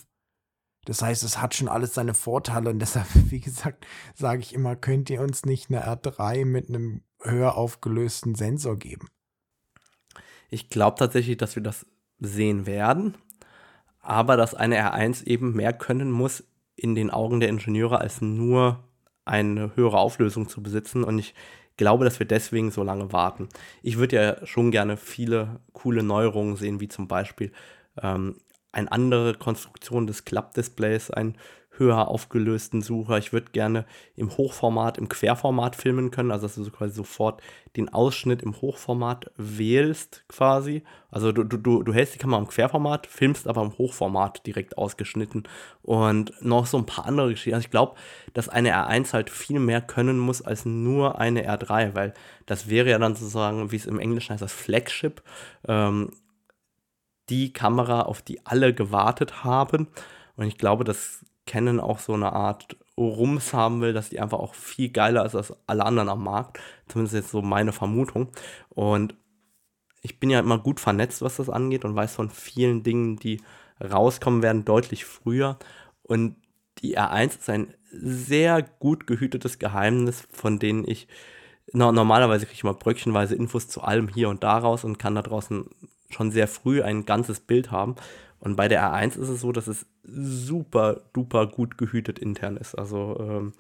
Das 0.86 1.02
heißt, 1.02 1.24
es 1.24 1.42
hat 1.42 1.56
schon 1.56 1.70
alles 1.70 1.94
seine 1.94 2.14
Vorteile 2.14 2.70
und 2.70 2.80
deshalb, 2.82 3.08
wie 3.14 3.40
gesagt, 3.40 3.86
sage 4.16 4.42
ich 4.42 4.54
immer, 4.54 4.76
könnt 4.76 5.10
ihr 5.10 5.22
uns 5.22 5.46
nicht 5.46 5.70
eine 5.70 5.86
R3 5.86 6.46
mit 6.46 6.70
einem 6.70 7.02
höher 7.22 7.56
aufgelösten 7.56 8.36
Sensor 8.36 8.78
geben. 8.78 9.08
Ich 10.50 10.70
glaube 10.70 10.98
tatsächlich, 10.98 11.38
dass 11.38 11.56
wir 11.56 11.64
das 11.64 11.86
sehen 12.20 12.66
werden, 12.66 13.18
aber 14.02 14.38
dass 14.38 14.54
eine 14.54 14.78
R1 14.78 15.26
eben 15.26 15.54
mehr 15.54 15.74
können 15.74 16.12
muss 16.12 16.44
in 16.76 16.96
den 16.96 17.10
Augen 17.10 17.40
der 17.40 17.50
Ingenieure 17.50 18.00
als 18.00 18.22
nur 18.22 18.84
eine 19.26 19.76
höhere 19.76 19.98
Auflösung 19.98 20.50
zu 20.50 20.62
besitzen 20.62 21.04
und 21.04 21.18
ich 21.18 21.34
glaube, 21.78 22.06
dass 22.06 22.20
wir 22.20 22.28
deswegen 22.28 22.72
so 22.72 22.84
lange 22.84 23.12
warten. 23.12 23.50
Ich 23.82 23.98
würde 23.98 24.16
ja 24.16 24.46
schon 24.46 24.72
gerne 24.72 24.98
viele 24.98 25.60
coole 25.72 26.04
Neuerungen 26.04 26.56
sehen, 26.56 26.80
wie 26.80 26.88
zum 26.88 27.08
Beispiel 27.08 27.52
ähm, 28.02 28.36
eine 28.74 28.92
andere 28.92 29.36
Konstruktion 29.36 30.08
des 30.08 30.26
Klappdisplays, 30.26 31.12
ein 31.12 31.38
höher 31.78 32.08
aufgelösten 32.08 32.82
Sucher. 32.82 33.18
Ich 33.18 33.34
würde 33.34 33.52
gerne 33.52 33.86
im 34.16 34.38
Hochformat, 34.38 34.98
im 34.98 35.10
Querformat 35.10 35.76
filmen 35.76 36.12
können, 36.12 36.32
also 36.32 36.48
dass 36.48 36.56
du 36.56 36.70
quasi 36.70 36.94
sofort 36.94 37.42
den 37.76 37.90
Ausschnitt 37.90 38.44
im 38.44 38.62
Hochformat 38.62 39.32
wählst 39.38 40.24
quasi. 40.28 40.84
Also 41.10 41.32
du, 41.32 41.44
du, 41.44 41.84
du 41.84 41.94
hältst 41.94 42.14
die 42.14 42.20
Kamera 42.20 42.40
im 42.40 42.48
Querformat, 42.48 43.08
filmst 43.08 43.48
aber 43.48 43.64
im 43.64 43.78
Hochformat 43.78 44.46
direkt 44.46 44.78
ausgeschnitten 44.78 45.44
und 45.82 46.34
noch 46.42 46.68
so 46.68 46.78
ein 46.78 46.86
paar 46.86 47.06
andere 47.06 47.30
Geschichten. 47.30 47.56
Also 47.56 47.66
ich 47.66 47.72
glaube, 47.72 47.96
dass 48.34 48.50
eine 48.50 48.74
R1 48.76 49.14
halt 49.14 49.30
viel 49.30 49.60
mehr 49.60 49.82
können 49.82 50.20
muss 50.20 50.42
als 50.42 50.66
nur 50.66 51.20
eine 51.20 51.48
R3, 51.48 51.96
weil 51.96 52.14
das 52.46 52.70
wäre 52.70 52.90
ja 52.90 53.00
dann 53.00 53.16
sozusagen, 53.16 53.72
wie 53.72 53.78
es 53.78 53.86
im 53.86 54.00
Englischen 54.00 54.34
heißt, 54.34 54.42
das 54.42 54.54
Flagship. 54.54 55.24
Ähm, 55.68 56.12
die 57.30 57.54
Kamera, 57.54 58.02
auf 58.02 58.22
die 58.22 58.46
alle 58.46 58.74
gewartet 58.74 59.44
haben. 59.44 59.88
Und 60.36 60.48
ich 60.48 60.58
glaube, 60.58 60.84
das 60.84 61.26
Canon 61.46 61.80
auch 61.80 62.00
so 62.00 62.14
eine 62.14 62.34
Art 62.34 62.78
Rums 62.98 63.54
haben 63.54 63.82
will, 63.82 63.94
dass 63.94 64.10
die 64.10 64.20
einfach 64.20 64.40
auch 64.40 64.54
viel 64.54 64.90
geiler 64.90 65.26
ist 65.26 65.36
als 65.36 65.54
alle 65.68 65.86
anderen 65.86 66.10
am 66.10 66.24
Markt. 66.24 66.60
Zumindest 66.88 67.16
jetzt 67.16 67.32
so 67.32 67.42
meine 67.42 67.72
Vermutung. 67.72 68.30
Und 68.70 69.16
ich 70.02 70.20
bin 70.20 70.30
ja 70.30 70.40
immer 70.40 70.60
gut 70.60 70.80
vernetzt, 70.80 71.22
was 71.22 71.38
das 71.38 71.50
angeht 71.50 71.86
und 71.86 71.96
weiß 71.96 72.16
von 72.16 72.30
vielen 72.30 72.84
Dingen, 72.84 73.18
die 73.18 73.42
rauskommen 73.82 74.42
werden, 74.42 74.66
deutlich 74.66 75.06
früher. 75.06 75.58
Und 76.04 76.36
die 76.80 76.98
R1 76.98 77.40
ist 77.40 77.50
ein 77.50 77.74
sehr 77.92 78.62
gut 78.62 79.08
gehütetes 79.08 79.60
Geheimnis, 79.60 80.28
von 80.32 80.60
denen 80.60 80.88
ich 80.88 81.08
no, 81.72 81.92
normalerweise 81.92 82.46
kriege 82.46 82.56
ich 82.56 82.64
mal 82.64 82.74
bröckchenweise 82.74 83.36
Infos 83.36 83.68
zu 83.68 83.82
allem 83.82 84.08
hier 84.08 84.30
und 84.30 84.44
da 84.44 84.58
raus 84.58 84.84
und 84.84 85.00
kann 85.00 85.16
da 85.16 85.22
draußen 85.22 85.70
schon 86.14 86.32
sehr 86.32 86.48
früh 86.48 86.82
ein 86.82 87.06
ganzes 87.06 87.40
Bild 87.40 87.72
haben. 87.72 87.96
Und 88.40 88.56
bei 88.56 88.68
der 88.68 88.84
R1 88.84 89.18
ist 89.20 89.30
es 89.30 89.42
so, 89.42 89.52
dass 89.52 89.68
es 89.68 89.86
super 90.04 91.02
duper 91.14 91.48
gut 91.48 91.78
gehütet 91.78 92.20
intern 92.20 92.58
ist. 92.58 92.76
Also 92.76 93.18
ähm, 93.20 93.54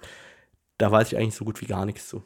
da 0.78 0.92
weiß 0.92 1.12
ich 1.12 1.18
eigentlich 1.18 1.36
so 1.36 1.46
gut 1.46 1.62
wie 1.62 1.68
gar 1.68 1.86
nichts 1.86 2.08
zu. 2.08 2.24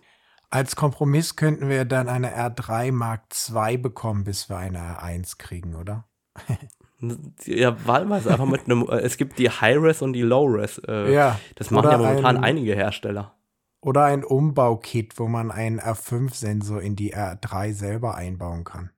Als 0.50 0.76
Kompromiss 0.76 1.36
könnten 1.36 1.70
wir 1.70 1.86
dann 1.86 2.08
eine 2.08 2.36
R3 2.36 2.92
Mark 2.92 3.24
II 3.54 3.78
bekommen, 3.78 4.24
bis 4.24 4.50
wir 4.50 4.58
eine 4.58 4.80
R1 4.80 5.38
kriegen, 5.38 5.76
oder? 5.76 6.06
ja, 7.46 7.86
wahlweise 7.86 8.32
einfach 8.32 8.46
mit 8.46 8.66
einem. 8.66 8.88
Äh, 8.90 9.02
es 9.02 9.18
gibt 9.18 9.40
die 9.40 9.50
High-Res 9.50 10.02
und 10.02 10.13
die 10.13 10.22
Low-Res. 10.22 10.82
Äh, 10.88 11.13
ja. 11.13 11.40
Das 11.56 11.70
machen 11.70 11.92
ja 11.92 11.98
momentan 11.98 12.38
ein, 12.38 12.44
einige 12.44 12.76
Hersteller. 12.76 13.36
Oder 13.82 14.06
ein 14.06 14.24
Umbaukit, 14.24 15.20
wo 15.20 15.28
man 15.28 15.52
einen 15.52 15.80
R5-Sensor 15.80 16.82
in 16.82 16.96
die 16.96 17.16
R3 17.16 17.74
selber 17.74 18.16
einbauen 18.16 18.63
kann. 18.63 18.90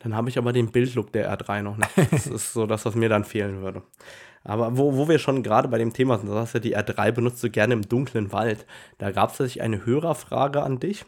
Dann 0.00 0.16
habe 0.16 0.28
ich 0.28 0.38
aber 0.38 0.52
den 0.52 0.70
Bildlook 0.70 1.12
der 1.12 1.32
R3 1.32 1.62
noch 1.62 1.76
nicht. 1.76 1.90
Das 2.10 2.26
ist 2.26 2.52
so 2.52 2.66
das, 2.66 2.84
was 2.84 2.94
mir 2.94 3.08
dann 3.08 3.24
fehlen 3.24 3.62
würde. 3.62 3.82
Aber 4.42 4.76
wo, 4.76 4.96
wo 4.96 5.08
wir 5.08 5.18
schon 5.18 5.42
gerade 5.42 5.68
bei 5.68 5.78
dem 5.78 5.92
Thema 5.92 6.18
sind, 6.18 6.28
du 6.28 6.34
hast 6.34 6.54
ja 6.54 6.60
die 6.60 6.76
R3 6.76 7.12
benutzt 7.12 7.42
du 7.44 7.50
gerne 7.50 7.74
im 7.74 7.82
dunklen 7.82 8.32
Wald. 8.32 8.66
Da 8.98 9.10
gab 9.10 9.30
es 9.30 9.36
tatsächlich 9.36 9.62
eine 9.62 9.84
Hörerfrage 9.84 10.62
an 10.62 10.80
dich. 10.80 11.04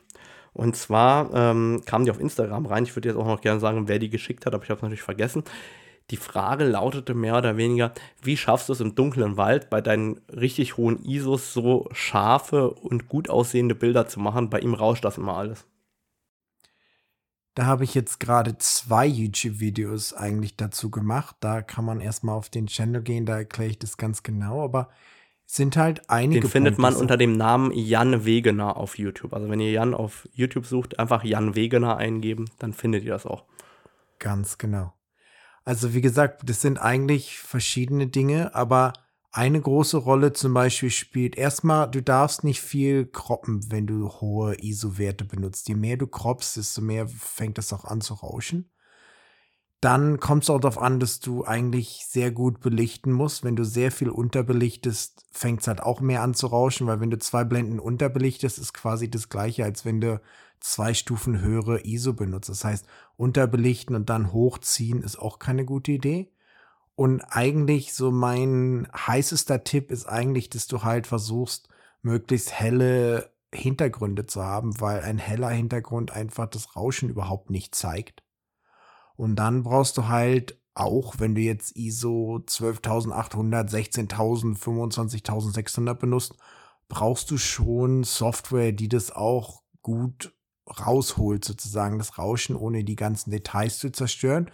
Und 0.52 0.76
zwar 0.76 1.32
ähm, 1.32 1.82
kam 1.86 2.04
die 2.04 2.10
auf 2.10 2.20
Instagram 2.20 2.66
rein. 2.66 2.84
Ich 2.84 2.94
würde 2.94 3.08
jetzt 3.08 3.16
auch 3.16 3.26
noch 3.26 3.40
gerne 3.40 3.60
sagen, 3.60 3.88
wer 3.88 3.98
die 3.98 4.10
geschickt 4.10 4.44
hat, 4.44 4.54
aber 4.54 4.64
ich 4.64 4.70
habe 4.70 4.78
es 4.78 4.82
natürlich 4.82 5.02
vergessen. 5.02 5.44
Die 6.10 6.16
Frage 6.18 6.64
lautete 6.64 7.14
mehr 7.14 7.38
oder 7.38 7.56
weniger, 7.56 7.94
wie 8.20 8.36
schaffst 8.36 8.68
du 8.68 8.74
es 8.74 8.80
im 8.80 8.94
dunklen 8.94 9.38
Wald 9.38 9.70
bei 9.70 9.80
deinen 9.80 10.20
richtig 10.28 10.76
hohen 10.76 11.02
ISOs 11.02 11.54
so 11.54 11.88
scharfe 11.92 12.68
und 12.68 13.08
gut 13.08 13.30
aussehende 13.30 13.74
Bilder 13.74 14.06
zu 14.06 14.20
machen? 14.20 14.50
Bei 14.50 14.58
ihm 14.58 14.74
rauscht 14.74 15.06
das 15.06 15.16
immer 15.16 15.38
alles. 15.38 15.64
Da 17.54 17.66
habe 17.66 17.84
ich 17.84 17.94
jetzt 17.94 18.18
gerade 18.18 18.56
zwei 18.58 19.06
YouTube-Videos 19.06 20.14
eigentlich 20.14 20.56
dazu 20.56 20.90
gemacht. 20.90 21.36
Da 21.40 21.60
kann 21.60 21.84
man 21.84 22.00
erstmal 22.00 22.36
auf 22.36 22.48
den 22.48 22.66
Channel 22.66 23.02
gehen, 23.02 23.26
da 23.26 23.36
erkläre 23.36 23.70
ich 23.70 23.78
das 23.78 23.96
ganz 23.96 24.22
genau, 24.22 24.62
aber 24.62 24.88
es 25.46 25.56
sind 25.56 25.76
halt 25.76 26.08
einige. 26.08 26.40
Den 26.40 26.50
findet 26.50 26.76
Punkte 26.76 26.92
man 26.92 27.00
unter 27.00 27.18
dem 27.18 27.32
Namen 27.32 27.72
Jan 27.72 28.24
Wegener 28.24 28.78
auf 28.78 28.96
YouTube. 28.98 29.34
Also 29.34 29.50
wenn 29.50 29.60
ihr 29.60 29.70
Jan 29.70 29.92
auf 29.92 30.26
YouTube 30.32 30.64
sucht, 30.64 30.98
einfach 30.98 31.24
Jan 31.24 31.54
Wegener 31.54 31.98
eingeben, 31.98 32.50
dann 32.58 32.72
findet 32.72 33.04
ihr 33.04 33.12
das 33.12 33.26
auch. 33.26 33.44
Ganz 34.18 34.56
genau. 34.56 34.94
Also 35.64 35.92
wie 35.94 36.00
gesagt, 36.00 36.48
das 36.48 36.62
sind 36.62 36.78
eigentlich 36.78 37.38
verschiedene 37.38 38.06
Dinge, 38.06 38.54
aber 38.54 38.94
eine 39.32 39.60
große 39.60 39.96
Rolle 39.96 40.34
zum 40.34 40.52
Beispiel 40.52 40.90
spielt 40.90 41.36
erstmal, 41.36 41.90
du 41.90 42.02
darfst 42.02 42.44
nicht 42.44 42.60
viel 42.60 43.06
kroppen, 43.06 43.70
wenn 43.70 43.86
du 43.86 44.10
hohe 44.10 44.54
ISO-Werte 44.62 45.24
benutzt. 45.24 45.68
Je 45.68 45.74
mehr 45.74 45.96
du 45.96 46.06
kroppst, 46.06 46.58
desto 46.58 46.82
mehr 46.82 47.08
fängt 47.08 47.56
das 47.56 47.72
auch 47.72 47.86
an 47.86 48.02
zu 48.02 48.12
rauschen. 48.12 48.70
Dann 49.80 50.20
kommt 50.20 50.44
es 50.44 50.50
auch 50.50 50.60
darauf 50.60 50.78
an, 50.78 51.00
dass 51.00 51.18
du 51.18 51.44
eigentlich 51.44 52.04
sehr 52.06 52.30
gut 52.30 52.60
belichten 52.60 53.10
musst. 53.10 53.42
Wenn 53.42 53.56
du 53.56 53.64
sehr 53.64 53.90
viel 53.90 54.10
unterbelichtest, 54.10 55.24
fängt 55.32 55.62
es 55.62 55.66
halt 55.66 55.82
auch 55.82 56.00
mehr 56.00 56.22
an 56.22 56.34
zu 56.34 56.48
rauschen, 56.48 56.86
weil 56.86 57.00
wenn 57.00 57.10
du 57.10 57.18
zwei 57.18 57.42
Blenden 57.42 57.80
unterbelichtest, 57.80 58.58
ist 58.58 58.74
quasi 58.74 59.10
das 59.10 59.30
gleiche, 59.30 59.64
als 59.64 59.84
wenn 59.86 60.00
du 60.00 60.20
zwei 60.60 60.94
Stufen 60.94 61.40
höhere 61.40 61.84
ISO 61.84 62.12
benutzt. 62.12 62.50
Das 62.50 62.64
heißt, 62.64 62.86
unterbelichten 63.16 63.96
und 63.96 64.10
dann 64.10 64.32
hochziehen 64.32 65.02
ist 65.02 65.18
auch 65.18 65.38
keine 65.38 65.64
gute 65.64 65.92
Idee. 65.92 66.30
Und 66.94 67.22
eigentlich 67.22 67.94
so 67.94 68.10
mein 68.10 68.88
heißester 68.94 69.64
Tipp 69.64 69.90
ist 69.90 70.06
eigentlich, 70.06 70.50
dass 70.50 70.66
du 70.66 70.82
halt 70.82 71.06
versuchst, 71.06 71.68
möglichst 72.02 72.52
helle 72.52 73.32
Hintergründe 73.54 74.26
zu 74.26 74.42
haben, 74.42 74.80
weil 74.80 75.00
ein 75.00 75.18
heller 75.18 75.50
Hintergrund 75.50 76.10
einfach 76.10 76.46
das 76.46 76.76
Rauschen 76.76 77.08
überhaupt 77.08 77.50
nicht 77.50 77.74
zeigt. 77.74 78.22
Und 79.16 79.36
dann 79.36 79.62
brauchst 79.62 79.96
du 79.98 80.08
halt 80.08 80.58
auch, 80.74 81.16
wenn 81.18 81.34
du 81.34 81.42
jetzt 81.42 81.76
ISO 81.76 82.42
12800, 82.46 83.70
16000, 83.70 84.58
25600 84.58 85.98
benutzt, 85.98 86.34
brauchst 86.88 87.30
du 87.30 87.38
schon 87.38 88.04
Software, 88.04 88.72
die 88.72 88.88
das 88.88 89.10
auch 89.10 89.62
gut 89.82 90.34
rausholt, 90.66 91.44
sozusagen 91.44 91.98
das 91.98 92.18
Rauschen, 92.18 92.56
ohne 92.56 92.84
die 92.84 92.96
ganzen 92.96 93.30
Details 93.30 93.78
zu 93.78 93.90
zerstören. 93.90 94.50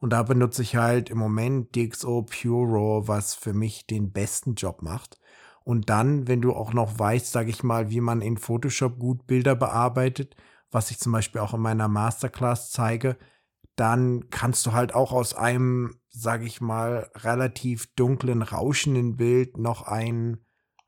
Und 0.00 0.10
da 0.10 0.22
benutze 0.22 0.62
ich 0.62 0.76
halt 0.76 1.10
im 1.10 1.18
Moment 1.18 1.76
DxO 1.76 2.22
Pure 2.22 2.66
Raw, 2.66 3.08
was 3.08 3.34
für 3.34 3.52
mich 3.52 3.86
den 3.86 4.12
besten 4.12 4.54
Job 4.54 4.82
macht. 4.82 5.20
Und 5.62 5.90
dann, 5.90 6.26
wenn 6.26 6.40
du 6.40 6.54
auch 6.54 6.72
noch 6.72 6.98
weißt, 6.98 7.30
sage 7.30 7.50
ich 7.50 7.62
mal, 7.62 7.90
wie 7.90 8.00
man 8.00 8.22
in 8.22 8.38
Photoshop 8.38 8.98
gut 8.98 9.26
Bilder 9.26 9.54
bearbeitet, 9.54 10.34
was 10.70 10.90
ich 10.90 10.98
zum 10.98 11.12
Beispiel 11.12 11.42
auch 11.42 11.52
in 11.52 11.60
meiner 11.60 11.88
Masterclass 11.88 12.70
zeige, 12.70 13.18
dann 13.76 14.30
kannst 14.30 14.64
du 14.66 14.72
halt 14.72 14.94
auch 14.94 15.12
aus 15.12 15.34
einem, 15.34 16.00
sage 16.08 16.46
ich 16.46 16.60
mal, 16.60 17.10
relativ 17.16 17.94
dunklen, 17.94 18.42
rauschenden 18.42 19.16
Bild 19.16 19.58
noch 19.58 19.82
ein 19.82 20.38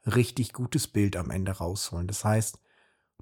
richtig 0.07 0.53
gutes 0.53 0.89
Bild 0.89 1.17
am 1.17 1.31
Ende 1.31 1.53
rausholen. 1.53 2.07
Das 2.07 2.25
heißt, 2.25 2.62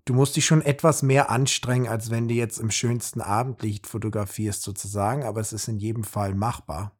du 0.04 0.14
musst 0.14 0.36
dich 0.36 0.44
schon 0.44 0.62
etwas 0.62 1.02
mehr 1.02 1.30
anstrengen, 1.30 1.88
als 1.88 2.10
wenn 2.10 2.28
du 2.28 2.34
jetzt 2.34 2.58
im 2.58 2.70
schönsten 2.70 3.20
Abendlicht 3.20 3.86
fotografierst 3.86 4.62
sozusagen, 4.62 5.24
aber 5.24 5.40
es 5.40 5.52
ist 5.52 5.68
in 5.68 5.78
jedem 5.78 6.04
Fall 6.04 6.34
machbar. 6.34 6.92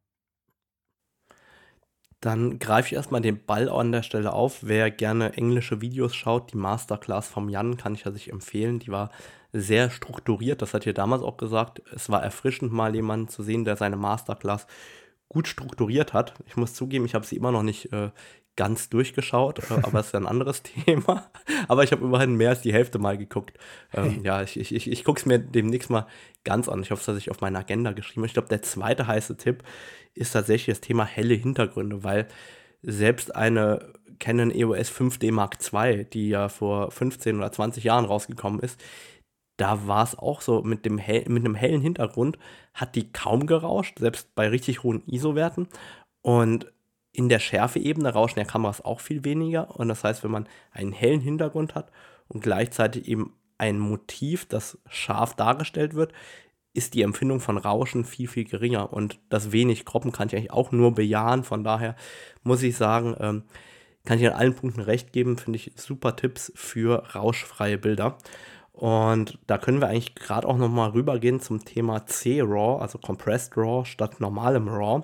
Dann 2.21 2.59
greife 2.59 2.87
ich 2.87 2.93
erstmal 2.93 3.21
den 3.21 3.43
Ball 3.45 3.67
an 3.67 3.91
der 3.91 4.03
Stelle 4.03 4.31
auf. 4.31 4.59
Wer 4.61 4.91
gerne 4.91 5.33
englische 5.33 5.81
Videos 5.81 6.15
schaut, 6.15 6.53
die 6.53 6.57
Masterclass 6.57 7.27
vom 7.27 7.49
Jan 7.49 7.77
kann 7.77 7.95
ich 7.95 8.03
ja 8.03 8.11
sich 8.11 8.31
empfehlen. 8.31 8.77
Die 8.77 8.91
war 8.91 9.09
sehr 9.53 9.89
strukturiert, 9.89 10.61
das 10.61 10.75
hat 10.75 10.85
ihr 10.85 10.93
damals 10.93 11.23
auch 11.23 11.37
gesagt. 11.37 11.81
Es 11.93 12.09
war 12.09 12.21
erfrischend, 12.23 12.71
mal 12.71 12.93
jemanden 12.93 13.27
zu 13.27 13.41
sehen, 13.41 13.65
der 13.65 13.75
seine 13.75 13.97
Masterclass 13.97 14.67
gut 15.29 15.47
strukturiert 15.47 16.13
hat. 16.13 16.35
Ich 16.45 16.57
muss 16.57 16.75
zugeben, 16.75 17.05
ich 17.05 17.15
habe 17.15 17.25
sie 17.25 17.37
immer 17.37 17.51
noch 17.51 17.63
nicht 17.63 17.91
äh, 17.91 18.11
ganz 18.55 18.89
durchgeschaut, 18.89 19.59
äh, 19.59 19.73
aber 19.83 19.99
es 19.99 20.07
ist 20.07 20.15
ein 20.15 20.27
anderes 20.27 20.63
Thema. 20.85 21.31
Aber 21.67 21.83
ich 21.83 21.91
habe 21.91 22.03
immerhin 22.03 22.35
mehr 22.35 22.49
als 22.49 22.61
die 22.61 22.73
Hälfte 22.73 22.99
mal 22.99 23.17
geguckt. 23.17 23.57
Ähm, 23.93 24.21
ja, 24.23 24.41
ich, 24.41 24.59
ich, 24.59 24.73
ich, 24.73 24.91
ich 24.91 25.03
gucke 25.03 25.19
es 25.19 25.25
mir 25.25 25.39
demnächst 25.39 25.89
mal 25.89 26.07
ganz 26.43 26.69
an. 26.69 26.81
Ich 26.81 26.91
hoffe, 26.91 27.05
dass 27.05 27.17
ich 27.17 27.31
auf 27.31 27.41
meine 27.41 27.59
Agenda 27.59 27.91
geschrieben 27.91 28.21
habe. 28.21 28.27
Ich 28.27 28.33
glaube, 28.33 28.49
der 28.49 28.61
zweite 28.61 29.07
heiße 29.07 29.37
Tipp 29.37 29.63
ist 30.13 30.33
tatsächlich 30.33 30.75
das 30.75 30.81
Thema 30.81 31.05
helle 31.05 31.33
Hintergründe, 31.33 32.03
weil 32.03 32.27
selbst 32.81 33.35
eine 33.35 33.93
Canon 34.19 34.51
EOS 34.51 34.91
5D 34.91 35.31
Mark 35.31 35.57
II, 35.73 36.05
die 36.05 36.29
ja 36.29 36.49
vor 36.49 36.91
15 36.91 37.37
oder 37.37 37.51
20 37.51 37.83
Jahren 37.83 38.05
rausgekommen 38.05 38.59
ist, 38.59 38.79
da 39.57 39.87
war 39.87 40.03
es 40.03 40.17
auch 40.17 40.41
so, 40.41 40.61
mit, 40.63 40.85
dem 40.85 40.97
hell, 40.97 41.25
mit 41.27 41.45
einem 41.45 41.55
hellen 41.55 41.81
Hintergrund 41.81 42.37
hat 42.73 42.95
die 42.95 43.11
kaum 43.11 43.45
gerauscht, 43.45 43.99
selbst 43.99 44.33
bei 44.33 44.47
richtig 44.47 44.83
hohen 44.83 45.03
ISO-Werten. 45.05 45.67
Und 46.21 46.71
in 47.13 47.29
der 47.29 47.39
Schärfeebene 47.39 48.13
rauschen 48.13 48.39
ja 48.39 48.45
Kameras 48.45 48.83
auch 48.83 48.99
viel 48.99 49.25
weniger. 49.25 49.75
Und 49.77 49.89
das 49.89 50.03
heißt, 50.03 50.23
wenn 50.23 50.31
man 50.31 50.47
einen 50.71 50.93
hellen 50.93 51.21
Hintergrund 51.21 51.75
hat 51.75 51.91
und 52.27 52.41
gleichzeitig 52.41 53.07
eben 53.07 53.33
ein 53.57 53.79
Motiv, 53.79 54.45
das 54.45 54.79
scharf 54.89 55.35
dargestellt 55.35 55.93
wird, 55.93 56.13
ist 56.73 56.93
die 56.93 57.01
Empfindung 57.01 57.41
von 57.41 57.57
Rauschen 57.57 58.05
viel, 58.05 58.27
viel 58.27 58.45
geringer. 58.45 58.93
Und 58.93 59.19
das 59.29 59.51
wenig 59.51 59.85
Kroppen 59.85 60.11
kann 60.11 60.29
ich 60.29 60.35
eigentlich 60.35 60.51
auch 60.51 60.71
nur 60.71 60.95
bejahen. 60.95 61.43
Von 61.43 61.63
daher 61.63 61.95
muss 62.43 62.63
ich 62.63 62.77
sagen, 62.77 63.15
ähm, 63.19 63.43
kann 64.05 64.17
ich 64.17 64.25
an 64.25 64.33
allen 64.33 64.55
Punkten 64.55 64.81
recht 64.81 65.13
geben, 65.13 65.37
finde 65.37 65.57
ich 65.57 65.73
super 65.75 66.15
Tipps 66.15 66.51
für 66.55 67.13
rauschfreie 67.13 67.77
Bilder. 67.77 68.17
Und 68.71 69.37
da 69.47 69.57
können 69.57 69.81
wir 69.81 69.89
eigentlich 69.89 70.15
gerade 70.15 70.47
auch 70.47 70.57
nochmal 70.57 70.91
rübergehen 70.91 71.39
zum 71.39 71.63
Thema 71.65 72.05
C-RAW, 72.07 72.81
also 72.81 72.97
Compressed 72.97 73.57
RAW 73.57 73.85
statt 73.85 74.19
normalem 74.19 74.67
RAW. 74.69 75.03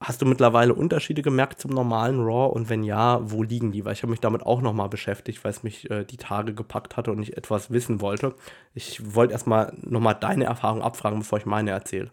Hast 0.00 0.22
du 0.22 0.26
mittlerweile 0.26 0.74
Unterschiede 0.74 1.22
gemerkt 1.22 1.60
zum 1.60 1.72
normalen 1.72 2.20
RAW 2.20 2.52
und 2.52 2.68
wenn 2.68 2.84
ja, 2.84 3.18
wo 3.32 3.42
liegen 3.42 3.72
die? 3.72 3.84
Weil 3.84 3.94
ich 3.94 4.02
habe 4.02 4.12
mich 4.12 4.20
damit 4.20 4.44
auch 4.44 4.60
nochmal 4.60 4.88
beschäftigt, 4.88 5.42
weil 5.42 5.50
es 5.50 5.64
mich 5.64 5.90
äh, 5.90 6.04
die 6.04 6.16
Tage 6.16 6.54
gepackt 6.54 6.96
hatte 6.96 7.10
und 7.10 7.20
ich 7.20 7.36
etwas 7.36 7.72
wissen 7.72 8.00
wollte. 8.00 8.36
Ich 8.74 9.14
wollte 9.14 9.32
erstmal 9.32 9.76
nochmal 9.82 10.14
deine 10.14 10.44
Erfahrung 10.44 10.82
abfragen, 10.82 11.18
bevor 11.18 11.38
ich 11.38 11.46
meine 11.46 11.72
erzähle. 11.72 12.12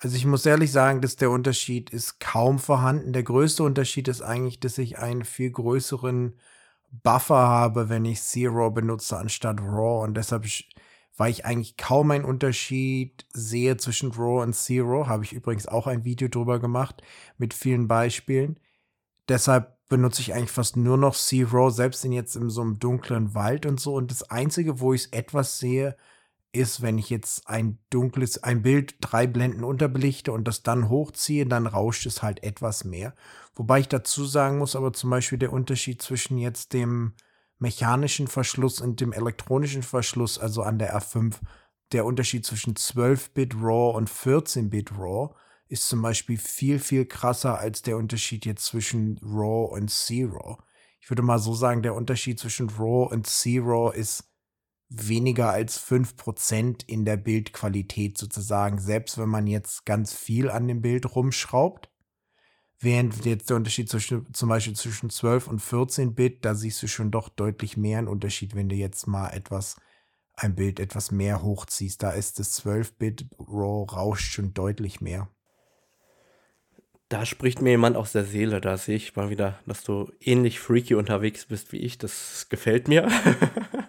Also 0.00 0.16
ich 0.16 0.24
muss 0.26 0.46
ehrlich 0.46 0.70
sagen, 0.70 1.00
dass 1.00 1.16
der 1.16 1.30
Unterschied 1.30 1.90
ist 1.90 2.20
kaum 2.20 2.60
vorhanden. 2.60 3.12
Der 3.12 3.24
größte 3.24 3.64
Unterschied 3.64 4.06
ist 4.06 4.22
eigentlich, 4.22 4.60
dass 4.60 4.78
ich 4.78 4.98
einen 4.98 5.24
viel 5.24 5.50
größeren 5.50 6.38
Buffer 6.90 7.36
habe, 7.36 7.88
wenn 7.88 8.04
ich 8.04 8.22
Zero 8.22 8.70
benutze 8.70 9.18
anstatt 9.18 9.60
Raw 9.60 10.04
und 10.04 10.14
deshalb 10.14 10.46
weil 11.18 11.32
ich 11.32 11.44
eigentlich 11.44 11.76
kaum 11.76 12.12
einen 12.12 12.24
Unterschied 12.24 13.26
sehe 13.32 13.76
zwischen 13.76 14.12
Raw 14.12 14.42
und 14.42 14.54
Zero. 14.54 15.08
Habe 15.08 15.24
ich 15.24 15.32
übrigens 15.32 15.66
auch 15.66 15.86
ein 15.88 16.04
Video 16.04 16.28
drüber 16.28 16.60
gemacht 16.60 17.02
mit 17.36 17.52
vielen 17.52 17.88
Beispielen. 17.88 18.58
Deshalb 19.28 19.76
benutze 19.88 20.22
ich 20.22 20.32
eigentlich 20.32 20.52
fast 20.52 20.76
nur 20.76 20.96
noch 20.96 21.16
Zero, 21.16 21.70
selbst 21.70 22.04
in 22.04 22.12
jetzt 22.12 22.36
in 22.36 22.50
so 22.50 22.60
einem 22.60 22.78
dunklen 22.78 23.34
Wald 23.34 23.66
und 23.66 23.80
so. 23.80 23.94
Und 23.94 24.12
das 24.12 24.30
Einzige, 24.30 24.78
wo 24.80 24.94
ich 24.94 25.06
es 25.06 25.12
etwas 25.12 25.58
sehe, 25.58 25.96
ist, 26.52 26.82
wenn 26.82 26.98
ich 26.98 27.10
jetzt 27.10 27.48
ein 27.48 27.78
dunkles, 27.90 28.42
ein 28.44 28.62
Bild 28.62 28.94
drei 29.00 29.26
Blenden 29.26 29.64
unterbelichte 29.64 30.30
und 30.30 30.46
das 30.46 30.62
dann 30.62 30.88
hochziehe, 30.88 31.46
dann 31.46 31.66
rauscht 31.66 32.06
es 32.06 32.22
halt 32.22 32.44
etwas 32.44 32.84
mehr. 32.84 33.12
Wobei 33.56 33.80
ich 33.80 33.88
dazu 33.88 34.24
sagen 34.24 34.58
muss, 34.58 34.76
aber 34.76 34.92
zum 34.92 35.10
Beispiel 35.10 35.38
der 35.38 35.52
Unterschied 35.52 36.00
zwischen 36.00 36.38
jetzt 36.38 36.72
dem 36.74 37.14
mechanischen 37.58 38.28
Verschluss 38.28 38.80
und 38.80 39.00
dem 39.00 39.12
elektronischen 39.12 39.82
Verschluss, 39.82 40.38
also 40.38 40.62
an 40.62 40.78
der 40.78 40.96
R5, 40.96 41.36
der 41.92 42.04
Unterschied 42.04 42.44
zwischen 42.44 42.74
12-Bit 42.74 43.54
RAW 43.54 43.96
und 43.96 44.10
14-Bit 44.10 44.92
RAW 44.92 45.34
ist 45.68 45.88
zum 45.88 46.02
Beispiel 46.02 46.38
viel, 46.38 46.78
viel 46.78 47.06
krasser 47.06 47.58
als 47.58 47.82
der 47.82 47.96
Unterschied 47.96 48.46
jetzt 48.46 48.64
zwischen 48.64 49.18
RAW 49.22 49.74
und 49.74 49.90
C-RAW. 49.90 50.62
Ich 51.00 51.10
würde 51.10 51.22
mal 51.22 51.38
so 51.38 51.54
sagen, 51.54 51.82
der 51.82 51.94
Unterschied 51.94 52.38
zwischen 52.38 52.68
RAW 52.70 53.12
und 53.12 53.26
C-RAW 53.26 53.94
ist 53.94 54.24
weniger 54.90 55.50
als 55.50 55.78
5% 55.78 56.84
in 56.86 57.04
der 57.04 57.18
Bildqualität 57.18 58.16
sozusagen, 58.16 58.78
selbst 58.78 59.18
wenn 59.18 59.28
man 59.28 59.46
jetzt 59.46 59.84
ganz 59.84 60.14
viel 60.14 60.50
an 60.50 60.66
dem 60.66 60.80
Bild 60.80 61.14
rumschraubt. 61.14 61.90
Während 62.80 63.24
jetzt 63.24 63.50
der 63.50 63.56
Unterschied 63.56 63.88
zwischen, 63.88 64.32
zum 64.32 64.48
Beispiel 64.48 64.76
zwischen 64.76 65.10
12 65.10 65.48
und 65.48 65.60
14 65.60 66.14
Bit, 66.14 66.44
da 66.44 66.54
siehst 66.54 66.80
du 66.82 66.86
schon 66.86 67.10
doch 67.10 67.28
deutlich 67.28 67.76
mehr 67.76 67.98
einen 67.98 68.08
Unterschied, 68.08 68.54
wenn 68.54 68.68
du 68.68 68.76
jetzt 68.76 69.08
mal 69.08 69.30
etwas, 69.30 69.76
ein 70.34 70.54
Bild 70.54 70.78
etwas 70.78 71.10
mehr 71.10 71.42
hochziehst. 71.42 72.00
Da 72.02 72.12
ist 72.12 72.38
das 72.38 72.64
12-Bit 72.64 73.26
RAW 73.38 73.92
rauscht 73.92 74.32
schon 74.32 74.54
deutlich 74.54 75.00
mehr. 75.00 75.28
Da 77.08 77.24
spricht 77.26 77.62
mir 77.62 77.70
jemand 77.70 77.96
aus 77.96 78.12
der 78.12 78.24
Seele. 78.24 78.60
Da 78.60 78.76
sehe 78.76 78.96
ich 78.96 79.16
mal 79.16 79.30
wieder, 79.30 79.58
dass 79.66 79.82
du 79.82 80.12
ähnlich 80.20 80.60
freaky 80.60 80.94
unterwegs 80.94 81.46
bist 81.46 81.72
wie 81.72 81.78
ich. 81.78 81.98
Das 81.98 82.48
gefällt 82.48 82.86
mir. 82.86 83.08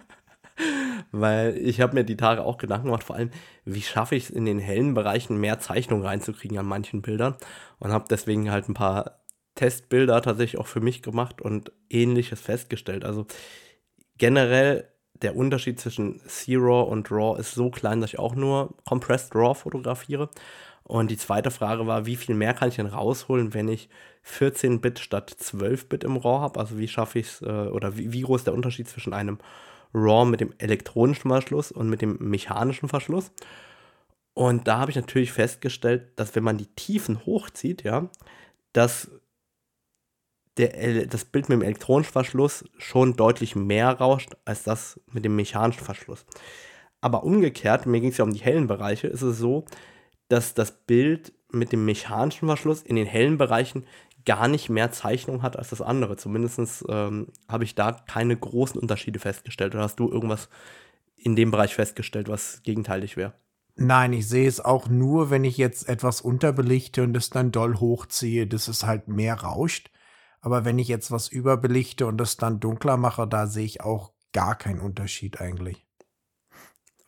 Weil 1.12 1.56
ich 1.56 1.80
habe 1.80 1.94
mir 1.94 2.04
die 2.04 2.16
Tage 2.16 2.42
auch 2.42 2.58
Gedanken 2.58 2.86
gemacht, 2.86 3.04
vor 3.04 3.16
allem, 3.16 3.30
wie 3.64 3.82
schaffe 3.82 4.14
ich 4.14 4.24
es 4.24 4.30
in 4.30 4.44
den 4.44 4.58
hellen 4.58 4.94
Bereichen 4.94 5.38
mehr 5.38 5.58
Zeichnung 5.58 6.04
reinzukriegen 6.04 6.58
an 6.58 6.66
manchen 6.66 7.02
Bildern. 7.02 7.36
Und 7.78 7.92
habe 7.92 8.04
deswegen 8.08 8.50
halt 8.50 8.68
ein 8.68 8.74
paar 8.74 9.20
Testbilder 9.56 10.22
tatsächlich 10.22 10.60
auch 10.60 10.68
für 10.68 10.80
mich 10.80 11.02
gemacht 11.02 11.42
und 11.42 11.72
ähnliches 11.90 12.40
festgestellt. 12.40 13.04
Also 13.04 13.26
generell 14.18 14.88
der 15.22 15.36
Unterschied 15.36 15.80
zwischen 15.80 16.20
Zero 16.26 16.82
und 16.82 17.10
RAW 17.10 17.38
ist 17.38 17.54
so 17.54 17.70
klein, 17.70 18.00
dass 18.00 18.10
ich 18.10 18.18
auch 18.18 18.34
nur 18.34 18.74
Compressed 18.86 19.34
RAW 19.34 19.54
fotografiere. 19.54 20.30
Und 20.84 21.10
die 21.10 21.16
zweite 21.16 21.50
Frage 21.50 21.86
war, 21.86 22.06
wie 22.06 22.16
viel 22.16 22.34
mehr 22.34 22.54
kann 22.54 22.68
ich 22.68 22.76
denn 22.76 22.86
rausholen, 22.86 23.54
wenn 23.54 23.68
ich 23.68 23.88
14-Bit 24.24 24.98
statt 24.98 25.36
12-Bit 25.38 26.04
im 26.04 26.16
RAW 26.16 26.40
habe? 26.40 26.58
Also 26.58 26.78
wie 26.78 26.88
schaffe 26.88 27.18
ich 27.18 27.26
es, 27.26 27.42
äh, 27.42 27.68
oder 27.68 27.96
wie, 27.96 28.12
wie 28.12 28.22
groß 28.22 28.40
ist 28.40 28.46
der 28.46 28.54
Unterschied 28.54 28.88
zwischen 28.88 29.12
einem 29.12 29.38
RAW 29.92 30.24
mit 30.24 30.40
dem 30.40 30.54
elektronischen 30.58 31.30
Verschluss 31.30 31.72
und 31.72 31.88
mit 31.88 32.02
dem 32.02 32.16
mechanischen 32.20 32.88
Verschluss. 32.88 33.32
Und 34.34 34.68
da 34.68 34.78
habe 34.78 34.90
ich 34.90 34.96
natürlich 34.96 35.32
festgestellt, 35.32 36.12
dass 36.16 36.34
wenn 36.34 36.44
man 36.44 36.58
die 36.58 36.72
Tiefen 36.74 37.26
hochzieht, 37.26 37.82
ja, 37.82 38.08
dass 38.72 39.10
der, 40.56 41.06
das 41.06 41.24
Bild 41.24 41.48
mit 41.48 41.56
dem 41.56 41.62
elektronischen 41.62 42.12
Verschluss 42.12 42.64
schon 42.78 43.16
deutlich 43.16 43.56
mehr 43.56 43.90
rauscht 43.90 44.36
als 44.44 44.62
das 44.62 45.00
mit 45.10 45.24
dem 45.24 45.36
mechanischen 45.36 45.84
Verschluss. 45.84 46.24
Aber 47.00 47.24
umgekehrt, 47.24 47.86
mir 47.86 48.00
ging 48.00 48.10
es 48.10 48.18
ja 48.18 48.24
um 48.24 48.32
die 48.32 48.40
hellen 48.40 48.66
Bereiche, 48.66 49.06
ist 49.06 49.22
es 49.22 49.38
so, 49.38 49.64
dass 50.28 50.54
das 50.54 50.72
Bild 50.72 51.32
mit 51.50 51.72
dem 51.72 51.84
mechanischen 51.84 52.46
Verschluss 52.46 52.82
in 52.82 52.96
den 52.96 53.06
hellen 53.06 53.38
Bereichen 53.38 53.84
gar 54.30 54.46
nicht 54.46 54.70
mehr 54.70 54.92
Zeichnung 54.92 55.42
hat 55.42 55.58
als 55.58 55.70
das 55.70 55.82
andere. 55.82 56.16
Zumindest 56.16 56.84
ähm, 56.88 57.26
habe 57.48 57.64
ich 57.64 57.74
da 57.74 57.90
keine 57.90 58.36
großen 58.36 58.80
Unterschiede 58.80 59.18
festgestellt. 59.18 59.74
Oder 59.74 59.82
hast 59.82 59.98
du 59.98 60.08
irgendwas 60.08 60.48
in 61.16 61.34
dem 61.34 61.50
Bereich 61.50 61.74
festgestellt, 61.74 62.28
was 62.28 62.62
gegenteilig 62.62 63.16
wäre? 63.16 63.32
Nein, 63.74 64.12
ich 64.12 64.28
sehe 64.28 64.46
es 64.46 64.60
auch 64.60 64.88
nur, 64.88 65.30
wenn 65.30 65.42
ich 65.42 65.56
jetzt 65.56 65.88
etwas 65.88 66.20
unterbelichte 66.20 67.02
und 67.02 67.16
es 67.16 67.30
dann 67.30 67.50
doll 67.50 67.80
hochziehe, 67.80 68.46
dass 68.46 68.68
es 68.68 68.86
halt 68.86 69.08
mehr 69.08 69.34
rauscht. 69.34 69.90
Aber 70.40 70.64
wenn 70.64 70.78
ich 70.78 70.86
jetzt 70.86 71.10
was 71.10 71.26
überbelichte 71.26 72.06
und 72.06 72.20
es 72.20 72.36
dann 72.36 72.60
dunkler 72.60 72.98
mache, 72.98 73.26
da 73.26 73.48
sehe 73.48 73.64
ich 73.64 73.80
auch 73.80 74.12
gar 74.32 74.56
keinen 74.56 74.78
Unterschied 74.78 75.40
eigentlich. 75.40 75.84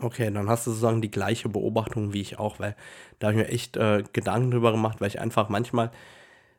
Okay, 0.00 0.28
dann 0.32 0.48
hast 0.48 0.66
du 0.66 0.72
sozusagen 0.72 1.02
die 1.02 1.12
gleiche 1.12 1.48
Beobachtung 1.48 2.12
wie 2.12 2.20
ich 2.20 2.40
auch, 2.40 2.58
weil 2.58 2.74
da 3.20 3.28
habe 3.28 3.38
ich 3.38 3.46
mir 3.46 3.52
echt 3.52 3.76
äh, 3.76 4.02
Gedanken 4.12 4.50
drüber 4.50 4.72
gemacht, 4.72 5.00
weil 5.00 5.06
ich 5.06 5.20
einfach 5.20 5.48
manchmal 5.48 5.92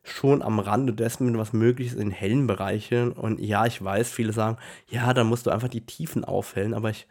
schon 0.04 0.42
am 0.42 0.60
Rande 0.60 0.94
dessen, 0.94 1.38
was 1.38 1.54
möglich 1.54 1.88
ist 1.88 1.98
in 1.98 2.12
hellen 2.12 2.46
Bereichen. 2.46 3.14
Und 3.14 3.40
ja, 3.40 3.66
ich 3.66 3.84
weiß, 3.84 4.12
viele 4.12 4.34
sagen, 4.34 4.58
ja, 4.90 5.14
dann 5.14 5.28
musst 5.28 5.46
du 5.46 5.50
einfach 5.50 5.70
die 5.70 5.86
Tiefen 5.86 6.26
aufhellen, 6.26 6.74
aber 6.74 6.90
ich 6.90 7.08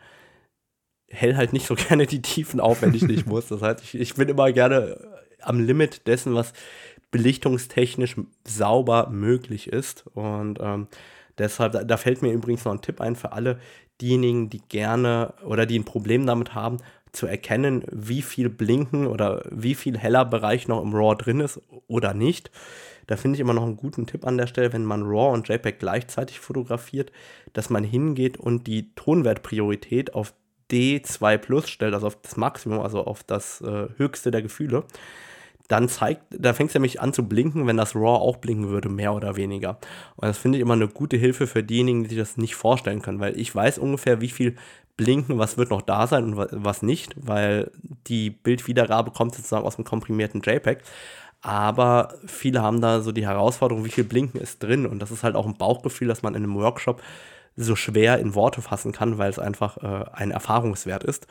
hell 1.08 1.36
halt 1.36 1.52
nicht 1.52 1.66
so 1.66 1.74
gerne 1.88 2.06
die 2.06 2.22
Tiefen 2.22 2.60
auf, 2.60 2.82
wenn 2.82 2.94
ich 2.94 3.02
nicht 3.02 3.26
muss. 3.26 3.48
Das 3.48 3.62
heißt, 3.62 3.82
ich, 3.82 3.94
ich 3.94 4.14
bin 4.14 4.28
immer 4.28 4.52
gerne 4.52 4.98
am 5.40 5.60
Limit 5.60 6.06
dessen, 6.06 6.34
was 6.34 6.52
belichtungstechnisch 7.10 8.16
sauber 8.46 9.08
möglich 9.10 9.68
ist. 9.68 10.06
Und 10.14 10.58
ähm, 10.60 10.88
deshalb, 11.38 11.72
da, 11.72 11.84
da 11.84 11.96
fällt 11.96 12.22
mir 12.22 12.32
übrigens 12.32 12.64
noch 12.64 12.72
ein 12.72 12.82
Tipp 12.82 13.00
ein 13.00 13.16
für 13.16 13.32
alle 13.32 13.58
diejenigen, 14.00 14.50
die 14.50 14.60
gerne 14.68 15.34
oder 15.44 15.66
die 15.66 15.78
ein 15.78 15.84
Problem 15.84 16.26
damit 16.26 16.54
haben, 16.54 16.78
zu 17.12 17.26
erkennen, 17.26 17.84
wie 17.90 18.22
viel 18.22 18.48
Blinken 18.48 19.06
oder 19.06 19.44
wie 19.50 19.74
viel 19.74 19.98
heller 19.98 20.24
Bereich 20.24 20.66
noch 20.68 20.82
im 20.82 20.94
RAW 20.94 21.14
drin 21.16 21.40
ist 21.40 21.60
oder 21.86 22.14
nicht. 22.14 22.50
Da 23.06 23.16
finde 23.16 23.36
ich 23.36 23.40
immer 23.40 23.52
noch 23.52 23.64
einen 23.64 23.76
guten 23.76 24.06
Tipp 24.06 24.26
an 24.26 24.38
der 24.38 24.46
Stelle, 24.46 24.72
wenn 24.72 24.84
man 24.84 25.02
RAW 25.02 25.32
und 25.34 25.48
JPEG 25.48 25.78
gleichzeitig 25.78 26.40
fotografiert, 26.40 27.12
dass 27.52 27.68
man 27.68 27.84
hingeht 27.84 28.38
und 28.38 28.66
die 28.66 28.94
Tonwertpriorität 28.94 30.14
auf 30.14 30.32
D2 30.70 31.38
Plus 31.38 31.68
stellt, 31.68 31.94
also 31.94 32.06
auf 32.06 32.20
das 32.22 32.36
Maximum, 32.36 32.80
also 32.80 33.04
auf 33.04 33.22
das 33.24 33.60
äh, 33.60 33.88
höchste 33.98 34.30
der 34.30 34.42
Gefühle. 34.42 34.84
Dann 35.68 35.88
zeigt, 35.88 36.22
da 36.30 36.52
fängt 36.52 36.70
es 36.70 36.74
nämlich 36.74 37.00
an 37.00 37.12
zu 37.12 37.26
blinken, 37.26 37.66
wenn 37.66 37.76
das 37.76 37.94
RAW 37.94 38.20
auch 38.20 38.36
blinken 38.36 38.68
würde, 38.68 38.88
mehr 38.88 39.14
oder 39.14 39.36
weniger. 39.36 39.78
Und 40.16 40.28
das 40.28 40.38
finde 40.38 40.58
ich 40.58 40.62
immer 40.62 40.74
eine 40.74 40.88
gute 40.88 41.16
Hilfe 41.16 41.46
für 41.46 41.62
diejenigen, 41.62 42.02
die 42.02 42.10
sich 42.10 42.18
das 42.18 42.36
nicht 42.36 42.54
vorstellen 42.54 43.02
können, 43.02 43.20
weil 43.20 43.38
ich 43.38 43.54
weiß 43.54 43.78
ungefähr, 43.78 44.20
wie 44.20 44.28
viel 44.28 44.56
blinken, 44.96 45.38
was 45.38 45.56
wird 45.56 45.70
noch 45.70 45.82
da 45.82 46.06
sein 46.06 46.24
und 46.24 46.48
was 46.50 46.82
nicht, 46.82 47.14
weil 47.16 47.70
die 48.06 48.30
Bildwiedergabe 48.30 49.10
kommt 49.10 49.34
sozusagen 49.34 49.64
aus 49.64 49.76
dem 49.76 49.84
komprimierten 49.84 50.42
JPEG. 50.42 50.82
Aber 51.40 52.14
viele 52.26 52.62
haben 52.62 52.80
da 52.80 53.00
so 53.00 53.10
die 53.10 53.26
Herausforderung, 53.26 53.84
wie 53.84 53.90
viel 53.90 54.04
Blinken 54.04 54.40
ist 54.40 54.62
drin. 54.62 54.86
Und 54.86 55.00
das 55.00 55.10
ist 55.10 55.24
halt 55.24 55.34
auch 55.34 55.46
ein 55.46 55.56
Bauchgefühl, 55.56 56.06
dass 56.06 56.22
man 56.22 56.34
in 56.34 56.44
einem 56.44 56.54
Workshop 56.54 57.02
so 57.56 57.76
schwer 57.76 58.18
in 58.18 58.34
Worte 58.34 58.62
fassen 58.62 58.92
kann, 58.92 59.18
weil 59.18 59.28
es 59.28 59.38
einfach 59.38 59.76
äh, 59.78 60.04
ein 60.12 60.30
Erfahrungswert 60.30 61.04
ist. 61.04 61.26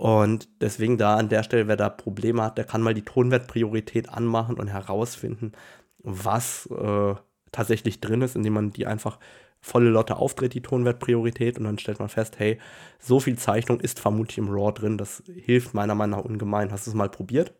Und 0.00 0.48
deswegen 0.62 0.96
da 0.96 1.16
an 1.16 1.28
der 1.28 1.42
Stelle, 1.42 1.68
wer 1.68 1.76
da 1.76 1.90
Probleme 1.90 2.42
hat, 2.42 2.56
der 2.56 2.64
kann 2.64 2.80
mal 2.80 2.94
die 2.94 3.04
Tonwertpriorität 3.04 4.08
anmachen 4.08 4.56
und 4.58 4.68
herausfinden, 4.68 5.52
was 5.98 6.64
äh, 6.70 7.14
tatsächlich 7.52 8.00
drin 8.00 8.22
ist, 8.22 8.34
indem 8.34 8.54
man 8.54 8.70
die 8.70 8.86
einfach 8.86 9.18
volle 9.60 9.90
Lotte 9.90 10.16
auftritt, 10.16 10.54
die 10.54 10.62
Tonwertpriorität, 10.62 11.58
und 11.58 11.64
dann 11.64 11.78
stellt 11.78 11.98
man 11.98 12.08
fest, 12.08 12.38
hey, 12.38 12.58
so 12.98 13.20
viel 13.20 13.36
Zeichnung 13.36 13.78
ist 13.78 14.00
vermutlich 14.00 14.38
im 14.38 14.48
RAW 14.48 14.72
drin. 14.72 14.96
Das 14.96 15.22
hilft 15.26 15.74
meiner 15.74 15.94
Meinung 15.94 16.20
nach 16.20 16.24
ungemein. 16.24 16.72
Hast 16.72 16.86
du 16.86 16.92
es 16.92 16.96
mal 16.96 17.10
probiert? 17.10 17.52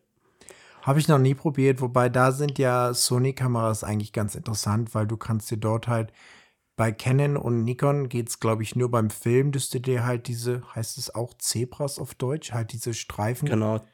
Habe 0.80 0.98
ich 0.98 1.08
noch 1.08 1.18
nie 1.18 1.34
probiert, 1.34 1.82
wobei 1.82 2.08
da 2.08 2.32
sind 2.32 2.58
ja 2.58 2.94
Sony-Kameras 2.94 3.84
eigentlich 3.84 4.14
ganz 4.14 4.34
interessant, 4.34 4.94
weil 4.94 5.06
du 5.06 5.18
kannst 5.18 5.50
dir 5.50 5.58
dort 5.58 5.88
halt 5.88 6.10
bei 6.80 6.92
Canon 6.92 7.36
und 7.36 7.64
Nikon 7.64 8.08
geht 8.08 8.30
es, 8.30 8.40
glaube 8.40 8.62
ich, 8.62 8.74
nur 8.74 8.90
beim 8.90 9.10
Film, 9.10 9.52
dass 9.52 9.68
du 9.68 9.82
dir 9.82 10.06
halt 10.06 10.28
diese, 10.28 10.62
heißt 10.74 10.96
es 10.96 11.14
auch 11.14 11.34
Zebras 11.36 11.98
auf 11.98 12.14
Deutsch, 12.14 12.52
halt 12.52 12.72
diese 12.72 12.94
Streifen 12.94 13.50
Genau. 13.50 13.84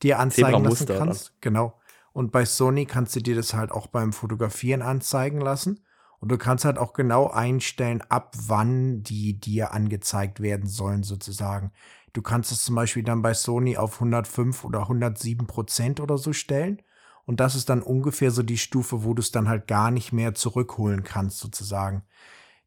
dir 0.00 0.20
anzeigen 0.20 0.62
lassen 0.62 0.86
kannst. 0.86 1.32
Genau. 1.40 1.76
Und 2.12 2.30
bei 2.30 2.44
Sony 2.44 2.86
kannst 2.86 3.16
du 3.16 3.20
dir 3.20 3.34
das 3.34 3.52
halt 3.52 3.72
auch 3.72 3.88
beim 3.88 4.12
Fotografieren 4.12 4.82
anzeigen 4.82 5.40
lassen. 5.40 5.80
Und 6.20 6.30
du 6.30 6.38
kannst 6.38 6.64
halt 6.64 6.78
auch 6.78 6.92
genau 6.92 7.28
einstellen, 7.28 8.00
ab 8.10 8.36
wann 8.38 9.02
die 9.02 9.40
dir 9.40 9.72
angezeigt 9.72 10.38
werden 10.38 10.68
sollen, 10.68 11.02
sozusagen. 11.02 11.72
Du 12.12 12.22
kannst 12.22 12.52
es 12.52 12.64
zum 12.64 12.76
Beispiel 12.76 13.02
dann 13.02 13.22
bei 13.22 13.34
Sony 13.34 13.76
auf 13.76 13.94
105 13.94 14.64
oder 14.64 14.82
107 14.82 15.48
Prozent 15.48 15.98
oder 15.98 16.16
so 16.16 16.32
stellen. 16.32 16.80
Und 17.24 17.40
das 17.40 17.56
ist 17.56 17.68
dann 17.70 17.82
ungefähr 17.82 18.30
so 18.30 18.44
die 18.44 18.56
Stufe, 18.56 19.02
wo 19.02 19.14
du 19.14 19.20
es 19.20 19.32
dann 19.32 19.48
halt 19.48 19.66
gar 19.66 19.90
nicht 19.90 20.12
mehr 20.12 20.36
zurückholen 20.36 21.02
kannst, 21.02 21.40
sozusagen. 21.40 22.04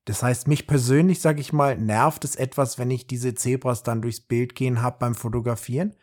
Das 0.10 0.24
heißt, 0.24 0.48
mich 0.48 0.66
persönlich, 0.66 1.22
sag 1.22 1.40
ich 1.40 1.54
mal, 1.54 1.78
nervt 1.78 2.26
es 2.26 2.36
etwas, 2.36 2.80
wenn 2.80 2.90
ich 2.90 3.06
diese 3.06 3.36
Zebras 3.36 3.84
dann 3.84 4.02
durchs 4.02 4.22
Bild 4.22 4.56
gehen 4.56 4.82
habe 4.82 4.98
beim 4.98 5.14
Fotografieren. 5.14 5.96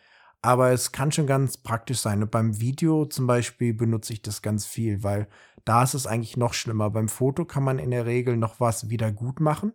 Aber 0.42 0.70
es 0.70 0.92
kann 0.92 1.10
schon 1.10 1.26
ganz 1.26 1.56
praktisch 1.56 1.98
sein. 1.98 2.22
Und 2.22 2.30
beim 2.30 2.60
Video 2.60 3.06
zum 3.06 3.26
Beispiel 3.26 3.74
benutze 3.74 4.12
ich 4.12 4.22
das 4.22 4.42
ganz 4.42 4.64
viel, 4.64 5.02
weil 5.02 5.26
da 5.64 5.82
ist 5.82 5.94
es 5.94 6.06
eigentlich 6.06 6.36
noch 6.36 6.54
schlimmer. 6.54 6.88
Beim 6.88 7.08
Foto 7.08 7.44
kann 7.44 7.64
man 7.64 7.80
in 7.80 7.90
der 7.90 8.06
Regel 8.06 8.36
noch 8.36 8.60
was 8.60 8.90
wieder 8.90 9.10
gut 9.10 9.40
machen. 9.40 9.72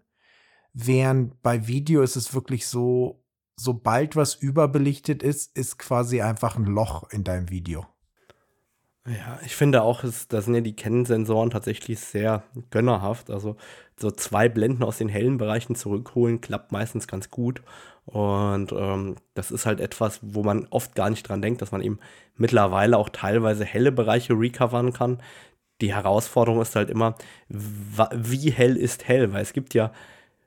Während 0.71 1.41
bei 1.41 1.67
Video 1.67 2.01
ist 2.01 2.15
es 2.15 2.34
wirklich 2.34 2.67
so, 2.67 3.25
sobald 3.57 4.15
was 4.15 4.36
überbelichtet 4.36 5.23
ist, 5.23 5.57
ist 5.57 5.77
quasi 5.77 6.21
einfach 6.21 6.55
ein 6.55 6.63
Loch 6.63 7.09
in 7.09 7.25
deinem 7.25 7.49
Video. 7.49 7.86
Ja, 9.07 9.39
ich 9.43 9.55
finde 9.55 9.82
auch, 9.82 10.03
da 10.29 10.41
sind 10.41 10.53
ja 10.53 10.61
die 10.61 10.75
Canon-Sensoren 10.75 11.49
tatsächlich 11.49 11.99
sehr 11.99 12.43
gönnerhaft. 12.69 13.32
Also 13.32 13.57
so 14.02 14.12
zwei 14.12 14.49
Blenden 14.49 14.84
aus 14.84 14.97
den 14.97 15.10
hellen 15.10 15.38
Bereichen 15.38 15.76
zurückholen, 15.76 16.41
klappt 16.41 16.72
meistens 16.72 17.08
ganz 17.08 17.30
gut. 17.30 17.62
Und 18.06 18.72
ähm, 18.72 19.16
das 19.34 19.52
ist 19.52 19.66
halt 19.66 19.80
etwas, 19.80 20.20
wo 20.22 20.43
man 20.43 20.68
oft 20.70 20.95
gar 20.95 21.10
nicht 21.10 21.28
dran 21.28 21.41
denkt, 21.41 21.62
dass 21.62 21.72
man 21.72 21.82
eben 21.82 21.99
mittlerweile 22.36 22.97
auch 22.97 23.10
teilweise 23.10 23.64
helle 23.64 23.91
Bereiche 23.91 24.34
recovern 24.34 24.93
kann. 24.93 25.20
Die 25.82 25.93
Herausforderung 25.93 26.62
ist 26.62 26.76
halt 26.76 26.89
immer, 26.89 27.16
wie 27.49 28.52
hell 28.52 28.76
ist 28.76 29.08
hell? 29.08 29.34
Weil 29.34 29.41
es 29.43 29.54
gibt 29.54 29.74
ja 29.74 29.91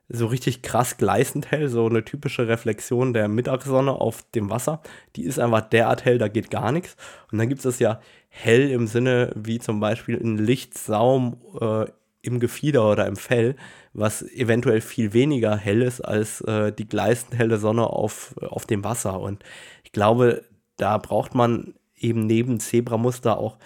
so 0.07 0.27
richtig 0.27 0.61
krass 0.61 0.97
gleißend 0.97 1.49
hell, 1.51 1.67
so 1.67 1.87
eine 1.87 2.05
typische 2.05 2.47
Reflexion 2.47 3.13
der 3.13 3.27
Mittagssonne 3.27 3.91
auf 3.91 4.23
dem 4.35 4.49
Wasser. 4.49 4.81
Die 5.15 5.23
ist 5.23 5.39
einfach 5.39 5.61
derart 5.61 6.05
hell, 6.05 6.17
da 6.17 6.27
geht 6.27 6.51
gar 6.51 6.71
nichts. 6.71 6.95
Und 7.31 7.39
dann 7.39 7.49
gibt 7.49 7.65
es 7.65 7.79
ja 7.79 7.99
hell 8.29 8.69
im 8.69 8.87
Sinne 8.87 9.31
wie 9.35 9.59
zum 9.59 9.79
Beispiel 9.79 10.19
ein 10.21 10.37
Lichtsaum 10.37 11.37
äh, 11.59 11.85
im 12.25 12.39
Gefieder 12.39 12.89
oder 12.89 13.05
im 13.07 13.15
Fell, 13.15 13.55
was 13.93 14.21
eventuell 14.21 14.81
viel 14.81 15.13
weniger 15.13 15.55
hell 15.55 15.81
ist 15.81 16.01
als 16.01 16.41
äh, 16.41 16.71
die 16.71 16.87
gleißend 16.87 17.37
helle 17.37 17.57
Sonne 17.57 17.87
auf, 17.87 18.35
auf 18.41 18.65
dem 18.65 18.83
Wasser. 18.83 19.19
Und 19.19 19.43
ich 19.83 19.91
glaube, 19.91 20.43
da 20.77 20.97
braucht 20.97 21.35
man 21.35 21.75
eben 21.95 22.25
neben 22.25 22.59
Zebramuster 22.59 23.37
auch 23.37 23.57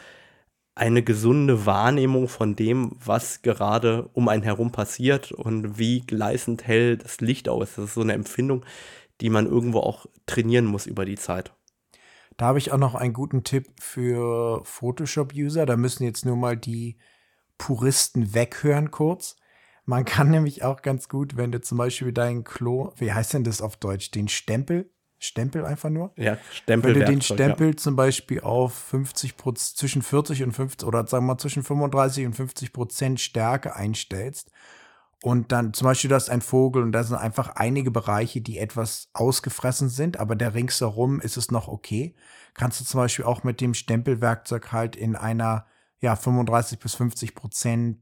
eine 0.76 1.04
gesunde 1.04 1.66
Wahrnehmung 1.66 2.30
von 2.30 2.56
dem, 2.56 2.92
was 3.04 3.42
gerade 3.42 4.10
um 4.14 4.30
einen 4.30 4.44
herum 4.44 4.72
passiert 4.72 5.32
und 5.32 5.78
wie 5.78 6.02
gleißend 6.02 6.66
hell 6.66 6.98
das 6.98 7.20
Licht 7.20 7.50
auch 7.50 7.62
ist. 7.62 7.78
Das 7.78 7.86
ist 7.86 7.94
so 7.96 8.02
eine 8.02 8.14
Empfindung, 8.14 8.66
die 9.20 9.30
man 9.30 9.46
irgendwo 9.46 9.80
auch 9.80 10.06
trainieren 10.26 10.66
muss 10.66 10.86
über 10.86 11.04
die 11.04 11.18
Zeit. 11.18 11.52
Da 12.38 12.46
habe 12.46 12.60
ich 12.60 12.72
auch 12.72 12.78
noch 12.78 12.96
einen 12.96 13.12
guten 13.12 13.44
Tipp 13.44 13.68
für 13.82 14.64
Photoshop-User. 14.64 15.66
Da 15.66 15.76
müssen 15.76 16.06
jetzt 16.06 16.26
nur 16.26 16.38
mal 16.38 16.56
die 16.56 16.96
Puristen 17.60 18.34
weghören 18.34 18.90
kurz. 18.90 19.36
Man 19.86 20.06
kann 20.06 20.32
nämlich 20.32 20.64
auch 20.64 20.82
ganz 20.82 21.08
gut, 21.10 21.38
wenn 21.38 21.52
du 21.52 21.62
zum 21.62 21.78
Beispiel 21.78 22.12
deinen 22.12 22.44
Klo, 22.44 22.92
wie 22.96 23.14
heißt 23.14 23.36
denn 23.36 23.44
das 23.44 23.62
auf 23.62 23.78
Deutsch, 23.78 24.10
den 24.10 24.28
Stempel 24.28 24.90
Stempel 25.20 25.66
einfach 25.66 25.90
nur. 25.90 26.14
Ja, 26.16 26.38
Stempel. 26.52 26.96
Wenn 26.96 27.02
du 27.02 27.06
den 27.06 27.22
Stempel 27.22 27.72
ja. 27.72 27.78
zum 27.78 27.96
Beispiel 27.98 28.40
auf 28.40 28.74
50 28.74 29.36
Prozent, 29.36 29.78
zwischen 29.78 30.02
40 30.02 30.44
und 30.44 30.54
50 30.54 30.88
oder 30.88 31.06
sagen 31.06 31.26
wir 31.26 31.34
mal 31.34 31.38
zwischen 31.38 31.64
35 31.64 32.26
und 32.26 32.34
50 32.34 32.72
Prozent 32.72 33.20
Stärke 33.20 33.76
einstellst 33.76 34.50
und 35.22 35.52
dann 35.52 35.74
zum 35.74 35.86
Beispiel 35.86 36.10
du 36.10 36.16
hast 36.16 36.30
ein 36.30 36.42
Vogel 36.42 36.82
und 36.84 36.94
da 36.94 37.04
sind 37.04 37.18
einfach 37.18 37.50
einige 37.58 37.92
Bereiche, 37.92 38.40
die 38.40 38.60
etwas 38.60 39.10
ausgefressen 39.14 39.90
sind, 39.90 40.18
aber 40.18 40.38
der 40.38 40.54
ringsherum 40.54 41.20
ist 41.20 41.36
es 41.36 41.52
noch 41.52 41.68
okay, 41.68 42.16
kannst 42.54 42.80
du 42.80 42.86
zum 42.86 43.02
Beispiel 43.02 43.26
auch 43.26 43.44
mit 43.44 43.60
dem 43.60 43.74
Stempelwerkzeug 43.74 44.72
halt 44.72 44.96
in 44.96 45.18
einer 45.18 45.66
ja 46.02 46.16
35 46.16 46.80
bis 46.80 46.96
50 46.96 47.36
Prozent 47.36 47.98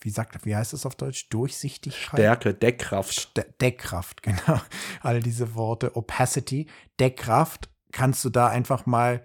wie 0.00 0.10
sagt, 0.10 0.44
wie 0.44 0.54
heißt 0.54 0.72
es 0.72 0.86
auf 0.86 0.94
Deutsch? 0.94 1.28
Durchsichtigkeit? 1.28 2.18
Stärke, 2.20 2.54
Deckkraft. 2.54 3.12
St 3.12 3.44
Deckkraft, 3.60 4.22
genau. 4.22 4.60
All 5.00 5.20
diese 5.20 5.54
Worte. 5.54 5.96
Opacity, 5.96 6.68
Deckkraft, 7.00 7.68
kannst 7.90 8.24
du 8.24 8.30
da 8.30 8.48
einfach 8.48 8.86
mal 8.86 9.24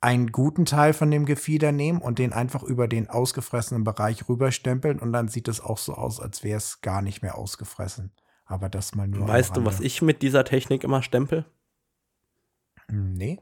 einen 0.00 0.30
guten 0.30 0.64
Teil 0.66 0.92
von 0.92 1.10
dem 1.10 1.26
Gefieder 1.26 1.72
nehmen 1.72 2.00
und 2.00 2.18
den 2.18 2.32
einfach 2.32 2.62
über 2.62 2.86
den 2.86 3.08
ausgefressenen 3.08 3.82
Bereich 3.82 4.28
rüberstempeln 4.28 5.00
und 5.00 5.12
dann 5.12 5.28
sieht 5.28 5.48
es 5.48 5.60
auch 5.60 5.78
so 5.78 5.94
aus, 5.94 6.20
als 6.20 6.44
wäre 6.44 6.58
es 6.58 6.80
gar 6.80 7.02
nicht 7.02 7.22
mehr 7.22 7.36
ausgefressen. 7.36 8.12
Aber 8.44 8.68
das 8.68 8.94
mal 8.94 9.08
nur. 9.08 9.26
Weißt 9.26 9.56
du, 9.56 9.64
was 9.64 9.80
ich 9.80 10.02
mit 10.02 10.22
dieser 10.22 10.44
Technik 10.44 10.84
immer 10.84 11.02
stempel? 11.02 11.46
Nee. 12.88 13.40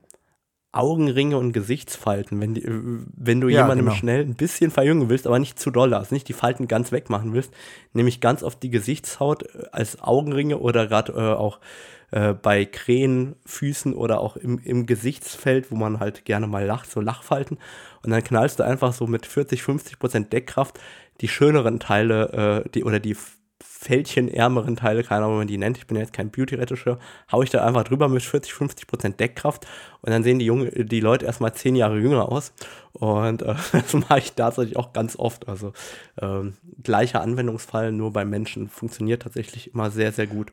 Augenringe 0.75 1.39
und 1.39 1.53
Gesichtsfalten, 1.53 2.41
wenn, 2.41 2.55
die, 2.55 2.65
wenn 2.67 3.41
du 3.41 3.49
ja, 3.49 3.63
jemandem 3.63 3.87
genau. 3.87 3.97
schnell 3.97 4.21
ein 4.21 4.35
bisschen 4.35 4.71
verjüngen 4.71 5.09
willst, 5.09 5.27
aber 5.27 5.39
nicht 5.39 5.59
zu 5.59 5.71
doll, 5.71 5.95
also 5.95 6.15
nicht 6.15 6.29
die 6.29 6.33
Falten 6.33 6.69
ganz 6.69 6.93
wegmachen 6.93 7.33
willst, 7.33 7.53
nämlich 7.93 8.21
ganz 8.21 8.43
auf 8.43 8.57
die 8.57 8.71
Gesichtshaut 8.71 9.45
äh, 9.45 9.67
als 9.73 10.03
Augenringe 10.03 10.59
oder 10.59 10.87
gerade 10.87 11.13
äh, 11.13 11.35
auch 11.35 11.61
äh, 12.11 12.33
bei 12.35 12.65
Krähen, 12.65 13.37
Füßen 13.47 13.95
oder 13.95 14.21
auch 14.21 14.37
im, 14.37 14.59
im 14.59 14.87
Gesichtsfeld, 14.87 15.71
wo 15.71 15.77
man 15.77 16.01
halt 16.01 16.25
gerne 16.25 16.47
mal 16.47 16.65
lacht, 16.65 16.91
so 16.91 17.01
Lachfalten. 17.01 17.59
Und 18.03 18.11
dann 18.11 18.23
knallst 18.23 18.59
du 18.59 18.65
einfach 18.65 18.93
so 18.93 19.07
mit 19.07 19.27
40, 19.27 19.63
50 19.63 19.99
Prozent 19.99 20.33
Deckkraft 20.33 20.79
die 21.21 21.29
schöneren 21.29 21.79
Teile 21.79 22.65
äh, 22.65 22.69
die, 22.71 22.85
oder 22.85 23.01
die 23.01 23.17
fältchenärmeren 23.85 24.77
Teile, 24.77 25.05
keine 25.05 25.25
Ahnung, 25.25 25.35
wie 25.35 25.39
man 25.41 25.47
die 25.47 25.59
nennt, 25.59 25.77
ich 25.77 25.87
bin 25.87 25.97
ja 25.97 26.03
jetzt 26.03 26.15
kein 26.15 26.31
Beauty-Regisseur, 26.31 26.99
haue 27.31 27.45
ich 27.45 27.51
da 27.51 27.65
einfach 27.65 27.85
drüber 27.85 28.09
mit 28.09 28.23
40, 28.23 28.55
50 28.55 28.87
Prozent 28.87 29.21
Deckkraft 29.21 29.67
und 30.01 30.11
dann 30.11 30.23
sehen 30.23 30.39
die, 30.39 30.47
Junge, 30.47 30.71
die 30.71 31.01
Leute 31.01 31.27
erstmal 31.27 31.53
zehn 31.55 31.77
Jahre 31.77 31.99
jünger 31.99 32.31
aus 32.31 32.55
und 32.93 33.43
äh, 33.43 33.55
das 33.73 33.93
mache 33.93 34.21
ich 34.21 34.33
tatsächlich 34.33 34.79
auch 34.79 34.95
ganz 34.95 35.17
oft. 35.17 35.49
Also 35.49 35.73
ähm, 36.21 36.55
gleicher 36.83 37.21
Anwendungsfall, 37.21 37.93
nur 37.93 38.13
bei 38.13 38.25
Menschen 38.25 38.69
funktioniert 38.69 39.23
tatsächlich 39.23 39.75
immer 39.75 39.91
sehr, 39.91 40.13
sehr 40.13 40.27
gut. 40.27 40.53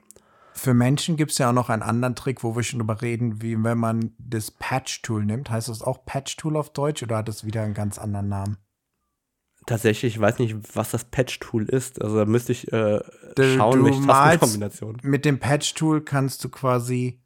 Für 0.53 0.73
Menschen 0.73 1.15
gibt 1.15 1.31
es 1.31 1.37
ja 1.37 1.49
auch 1.49 1.53
noch 1.53 1.69
einen 1.69 1.81
anderen 1.81 2.15
Trick, 2.15 2.43
wo 2.43 2.57
wir 2.57 2.63
schon 2.63 2.79
drüber 2.79 3.01
reden, 3.01 3.41
wie 3.41 3.63
wenn 3.63 3.77
man 3.77 4.11
das 4.19 4.51
Patch-Tool 4.51 5.23
nimmt. 5.23 5.49
Heißt 5.49 5.69
das 5.69 5.81
auch 5.81 6.05
Patch-Tool 6.05 6.57
auf 6.57 6.71
Deutsch 6.71 7.01
oder 7.01 7.17
hat 7.17 7.29
das 7.29 7.45
wieder 7.45 7.61
einen 7.63 7.73
ganz 7.73 7.97
anderen 7.97 8.27
Namen? 8.27 8.57
Tatsächlich, 9.65 10.15
ich 10.15 10.21
weiß 10.21 10.39
nicht, 10.39 10.55
was 10.75 10.91
das 10.91 11.05
Patch-Tool 11.05 11.65
ist. 11.65 12.01
Also 12.01 12.17
da 12.17 12.25
müsste 12.25 12.51
ich 12.51 12.71
äh, 12.73 12.99
schauen, 13.37 13.79
du 13.79 13.85
welche 13.85 14.05
Tastenkombination. 14.05 14.97
Mit 15.03 15.25
dem 15.25 15.39
Patch-Tool 15.39 16.01
kannst 16.01 16.43
du 16.43 16.49
quasi 16.49 17.21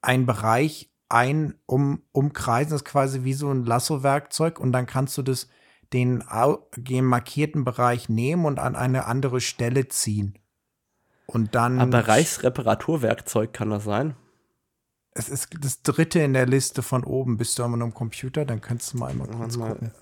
einen 0.00 0.26
Bereich 0.26 0.90
ein 1.08 1.54
um, 1.66 2.02
umkreisen, 2.12 2.70
das 2.70 2.80
ist 2.80 2.86
quasi 2.86 3.24
wie 3.24 3.34
so 3.34 3.50
ein 3.50 3.64
Lasso-Werkzeug 3.64 4.58
und 4.58 4.72
dann 4.72 4.86
kannst 4.86 5.16
du 5.18 5.22
das 5.22 5.48
den, 5.92 6.24
den 6.76 7.04
markierten 7.04 7.64
Bereich 7.64 8.08
nehmen 8.08 8.46
und 8.46 8.58
an 8.58 8.74
eine 8.74 9.06
andere 9.06 9.40
Stelle 9.40 9.88
ziehen. 9.88 10.38
Und 11.26 11.54
dann. 11.54 11.78
Ein 11.78 11.90
Bereichsreparaturwerkzeug 11.90 13.52
kann 13.52 13.70
das 13.70 13.84
sein? 13.84 14.16
Es 15.12 15.28
ist 15.28 15.50
das 15.60 15.82
dritte 15.82 16.20
in 16.20 16.32
der 16.32 16.46
Liste 16.46 16.82
von 16.82 17.04
oben. 17.04 17.36
Bist 17.36 17.58
du 17.58 17.64
einmal 17.64 17.80
am 17.82 17.94
Computer, 17.94 18.44
dann 18.44 18.60
kannst 18.60 18.92
du 18.92 18.98
mal 18.98 19.10
einmal 19.10 19.28
kurz 19.28 19.58
gucken. 19.58 19.92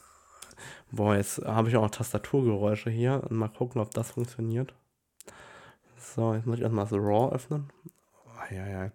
Boah, 0.93 1.16
jetzt 1.16 1.38
habe 1.38 1.70
ich 1.70 1.76
auch 1.76 1.82
noch 1.82 1.90
Tastaturgeräusche 1.90 2.90
hier 2.90 3.22
und 3.28 3.36
mal 3.36 3.49
gucken, 3.49 3.80
ob 3.80 3.93
das 3.93 4.11
funktioniert. 4.11 4.74
So, 5.97 6.34
jetzt 6.34 6.47
muss 6.47 6.57
ich 6.57 6.62
erstmal 6.62 6.84
das 6.84 6.93
RAW 6.93 7.34
öffnen. 7.34 7.70
Ja, 8.51 8.66
ja. 8.66 8.90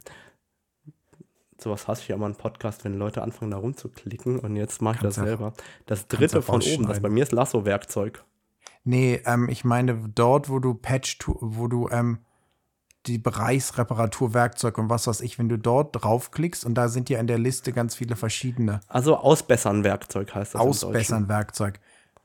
Sowas 1.60 1.88
hasse 1.88 2.04
ich 2.04 2.10
ja 2.10 2.16
immer 2.16 2.28
einen 2.28 2.36
Podcast, 2.36 2.86
wenn 2.86 2.94
Leute 2.94 3.24
anfangen 3.24 3.50
da 3.50 3.58
rumzuklicken 3.58 4.40
und 4.40 4.56
jetzt 4.56 4.80
mache 4.80 4.98
ich 4.98 5.02
das 5.02 5.16
selber. 5.16 5.54
Das 5.88 6.08
dritte 6.08 6.44
von 6.44 6.62
oben, 6.62 6.86
das 6.86 7.00
bei 7.00 7.10
mir 7.10 7.24
ist 7.24 7.32
Lasso-Werkzeug. 7.32 8.24
Nee, 8.84 9.22
ähm, 9.26 9.50
ich 9.50 9.66
meine 9.66 9.98
dort, 10.14 10.50
wo 10.50 10.60
du 10.60 10.76
Patch, 10.76 11.18
wo 11.26 11.68
du 11.68 11.90
ähm, 11.90 12.20
die 13.06 13.18
Bereichsreparaturwerkzeug 13.18 14.78
und 14.78 14.90
was 14.90 15.08
weiß 15.08 15.22
ich, 15.22 15.40
wenn 15.40 15.50
du 15.50 15.58
dort 15.58 15.96
draufklickst 16.02 16.66
und 16.66 16.76
da 16.76 16.90
sind 16.90 17.10
ja 17.10 17.20
in 17.20 17.28
der 17.28 17.38
Liste 17.38 17.72
ganz 17.72 17.96
viele 17.96 18.16
verschiedene. 18.16 18.82
Also 18.88 19.18
ausbessern 19.18 19.84
Werkzeug 19.84 20.34
heißt 20.36 20.56
das. 20.56 20.62
Ausbessern 20.62 21.30
Werkzeug. 21.30 21.80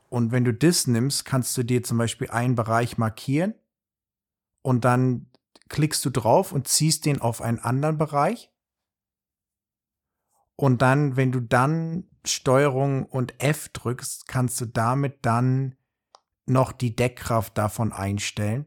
Und 0.09 0.31
wenn 0.31 0.43
du 0.43 0.53
das 0.53 0.87
nimmst, 0.87 1.25
kannst 1.25 1.57
du 1.57 1.63
dir 1.63 1.83
zum 1.83 1.97
Beispiel 1.97 2.29
einen 2.29 2.55
Bereich 2.55 2.97
markieren 2.97 3.55
und 4.61 4.85
dann 4.85 5.27
klickst 5.69 6.03
du 6.05 6.09
drauf 6.09 6.51
und 6.51 6.67
ziehst 6.67 7.05
den 7.05 7.21
auf 7.21 7.41
einen 7.41 7.59
anderen 7.59 7.97
Bereich. 7.97 8.51
Und 10.55 10.81
dann, 10.81 11.15
wenn 11.17 11.31
du 11.31 11.39
dann 11.39 12.05
Steuerung 12.25 13.05
und 13.05 13.41
F 13.41 13.69
drückst, 13.69 14.27
kannst 14.27 14.61
du 14.61 14.65
damit 14.65 15.25
dann 15.25 15.75
noch 16.45 16.71
die 16.71 16.95
Deckkraft 16.95 17.57
davon 17.57 17.91
einstellen. 17.91 18.65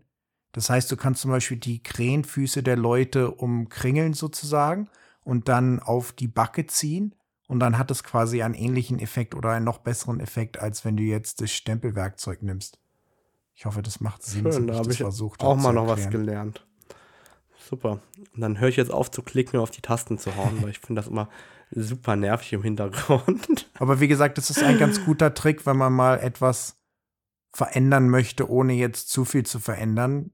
Das 0.57 0.71
heißt, 0.71 0.91
du 0.91 0.97
kannst 0.97 1.21
zum 1.21 1.31
Beispiel 1.31 1.59
die 1.59 1.83
Krähenfüße 1.83 2.63
der 2.63 2.77
Leute 2.77 3.31
umkringeln 3.31 4.15
sozusagen 4.15 4.89
und 5.23 5.49
dann 5.49 5.81
auf 5.81 6.13
die 6.13 6.29
Backe 6.29 6.67
ziehen. 6.67 7.15
Und 7.47 7.61
dann 7.61 7.77
hat 7.77 7.91
es 7.91 8.03
quasi 8.03 8.43
einen 8.43 8.55
ähnlichen 8.55 8.99
Effekt 8.99 9.35
oder 9.35 9.51
einen 9.51 9.67
noch 9.67 9.77
besseren 9.77 10.19
Effekt, 10.19 10.59
als 10.59 10.83
wenn 10.87 10.97
du 10.97 11.03
jetzt 11.03 11.43
das 11.43 11.53
Stempelwerkzeug 11.53 12.43
nimmst. 12.43 12.79
Ich 13.55 13.67
hoffe, 13.67 13.83
das 13.83 14.01
macht 14.01 14.23
Sinn. 14.23 14.51
Schön, 14.51 14.67
da 14.67 14.77
habe 14.77 14.91
ich 14.91 14.97
versucht, 14.97 15.45
auch 15.45 15.57
mal 15.57 15.75
noch 15.75 15.89
was 15.89 16.09
gelernt. 16.09 16.67
Super. 17.69 18.01
Und 18.35 18.41
dann 18.41 18.59
höre 18.59 18.71
ich 18.71 18.77
jetzt 18.77 18.91
auf 18.91 19.11
zu 19.11 19.21
klicken 19.21 19.59
und 19.59 19.63
auf 19.63 19.71
die 19.71 19.83
Tasten 19.83 20.17
zu 20.17 20.37
hauen, 20.37 20.63
weil 20.63 20.71
ich 20.71 20.79
finde 20.79 21.03
das 21.03 21.11
immer 21.11 21.29
super 21.71 22.17
nervig 22.17 22.55
im 22.55 22.63
Hintergrund. 22.63 23.71
Aber 23.79 24.01
wie 24.01 24.09
gesagt, 24.09 24.39
das 24.39 24.49
ist 24.49 24.63
ein 24.63 24.79
ganz 24.79 25.05
guter 25.05 25.35
Trick, 25.35 25.67
wenn 25.67 25.77
man 25.77 25.93
mal 25.93 26.19
etwas 26.19 26.79
verändern 27.53 28.09
möchte, 28.09 28.49
ohne 28.49 28.73
jetzt 28.73 29.11
zu 29.11 29.27
viel 29.27 29.45
zu 29.45 29.59
verändern. 29.59 30.31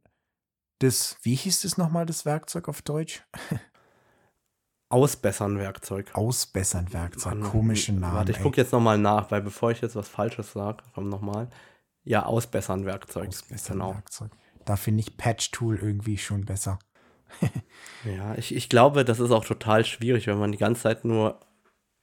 Das, 0.83 1.17
wie 1.23 1.37
hieß 1.37 1.61
das 1.61 1.79
nochmal, 1.79 2.07
das 2.07 2.25
Werkzeug 2.25 2.69
auf 2.69 2.83
Deutsch? 2.83 3.23
Ausbessern 4.89 5.57
Werkzeug. 5.57 6.11
Ausbessern 6.13 6.93
Werkzeug, 6.93 7.41
komische 7.41 7.93
Namen. 7.93 8.17
Warte, 8.17 8.33
ich 8.33 8.41
gucke 8.43 8.61
jetzt 8.61 8.73
nochmal 8.73 8.99
nach, 8.99 9.31
weil 9.31 9.43
bevor 9.43 9.71
ich 9.71 9.81
jetzt 9.81 9.95
was 9.95 10.09
Falsches 10.09 10.53
sage, 10.53 10.83
komm 10.93 11.09
nochmal. 11.09 11.49
Ja, 12.03 12.27
Ausbessern 12.27 12.85
Werkzeug. 12.85 13.29
Ausbessern 13.29 13.79
genau. 13.79 13.95
Werkzeug. 13.95 14.33
Da 14.65 14.75
finde 14.75 15.01
ich 15.01 15.17
Patch 15.17 15.53
Tool 15.53 15.79
irgendwie 15.79 16.19
schon 16.19 16.45
besser. 16.45 16.81
ja, 18.05 18.35
ich, 18.35 18.53
ich 18.53 18.69
glaube, 18.69 19.05
das 19.05 19.21
ist 19.21 19.31
auch 19.31 19.45
total 19.45 19.85
schwierig, 19.85 20.27
wenn 20.27 20.39
man 20.39 20.51
die 20.51 20.59
ganze 20.59 20.83
Zeit 20.83 21.05
nur 21.05 21.39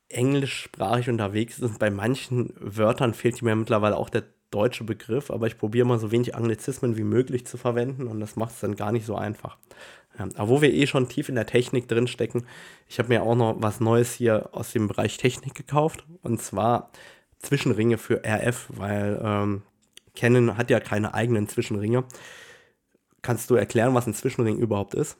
englischsprachig 0.08 1.10
unterwegs 1.10 1.60
ist. 1.60 1.64
Und 1.64 1.80
bei 1.80 1.90
manchen 1.90 2.54
Wörtern 2.58 3.14
fehlt 3.14 3.42
mir 3.42 3.56
mittlerweile 3.56 3.98
auch 3.98 4.10
der 4.10 4.24
deutsche 4.52 4.84
Begriff, 4.84 5.32
aber 5.32 5.48
ich 5.48 5.58
probiere 5.58 5.86
mal 5.88 6.00
so 6.00 6.12
wenig 6.12 6.36
Anglizismen 6.36 6.98
wie 6.98 7.04
möglich 7.04 7.46
zu 7.46 7.58
verwenden 7.58 8.08
und 8.08 8.20
das 8.20 8.36
macht 8.36 8.52
es 8.52 8.60
dann 8.60 8.76
gar 8.76 8.92
nicht 8.92 9.06
so 9.06 9.16
einfach. 9.16 9.58
Aber 10.18 10.50
wo 10.50 10.62
wir 10.62 10.74
eh 10.74 10.88
schon 10.88 11.08
tief 11.08 11.30
in 11.30 11.36
der 11.36 11.46
Technik 11.46 11.88
drin 11.88 12.08
stecken, 12.08 12.46
ich 12.88 13.00
habe 13.00 13.10
mir 13.10 13.24
auch 13.24 13.36
noch 13.36 13.56
was 13.60 13.80
Neues 13.80 14.14
hier 14.14 14.50
aus 14.52 14.72
dem 14.74 14.88
Bereich 14.88 15.18
Technik 15.18 15.56
gekauft 15.56 16.06
und 16.22 16.42
zwar 16.42 16.92
Zwischenringe 17.38 17.98
für 17.98 18.24
RF, 18.26 18.68
weil 18.70 19.22
ähm, 19.24 19.62
Canon 20.16 20.58
hat 20.58 20.70
ja 20.70 20.80
keine 20.80 21.14
eigenen 21.14 21.48
Zwischenringe. 21.48 22.04
Kannst 23.22 23.50
du 23.50 23.56
erklären, 23.56 23.94
was 23.94 24.08
ein 24.08 24.14
Zwischenring 24.14 24.58
überhaupt 24.58 24.94
ist? 24.94 25.18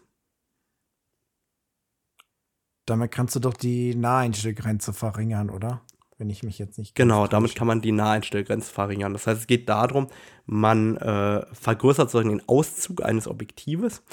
Damit 2.86 3.12
kannst 3.12 3.36
du 3.36 3.40
doch 3.40 3.54
die 3.54 3.96
Naheinstellgrenze 3.96 4.94
verringern, 4.94 5.50
oder? 5.50 5.82
Wenn 6.20 6.30
ich 6.30 6.44
mich 6.44 6.60
jetzt 6.60 6.78
nicht. 6.78 6.96
Genau, 6.96 7.28
damit 7.28 7.56
kann 7.56 7.66
man 7.66 7.82
die 7.82 7.94
Naheinstellgrenze 7.94 8.72
verringern. 8.72 9.14
Das 9.14 9.26
heißt, 9.26 9.40
es 9.40 9.48
geht 9.48 9.70
darum, 9.70 10.08
man 10.46 10.98
äh, 10.98 11.46
vergrößert 11.54 12.12
sozusagen 12.12 12.38
den 12.38 12.48
Auszug 12.48 13.02
eines 13.02 13.26
Objektives 13.26 14.04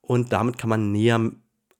und 0.00 0.32
damit 0.32 0.58
kann 0.58 0.70
man 0.70 0.92
näher 0.92 1.16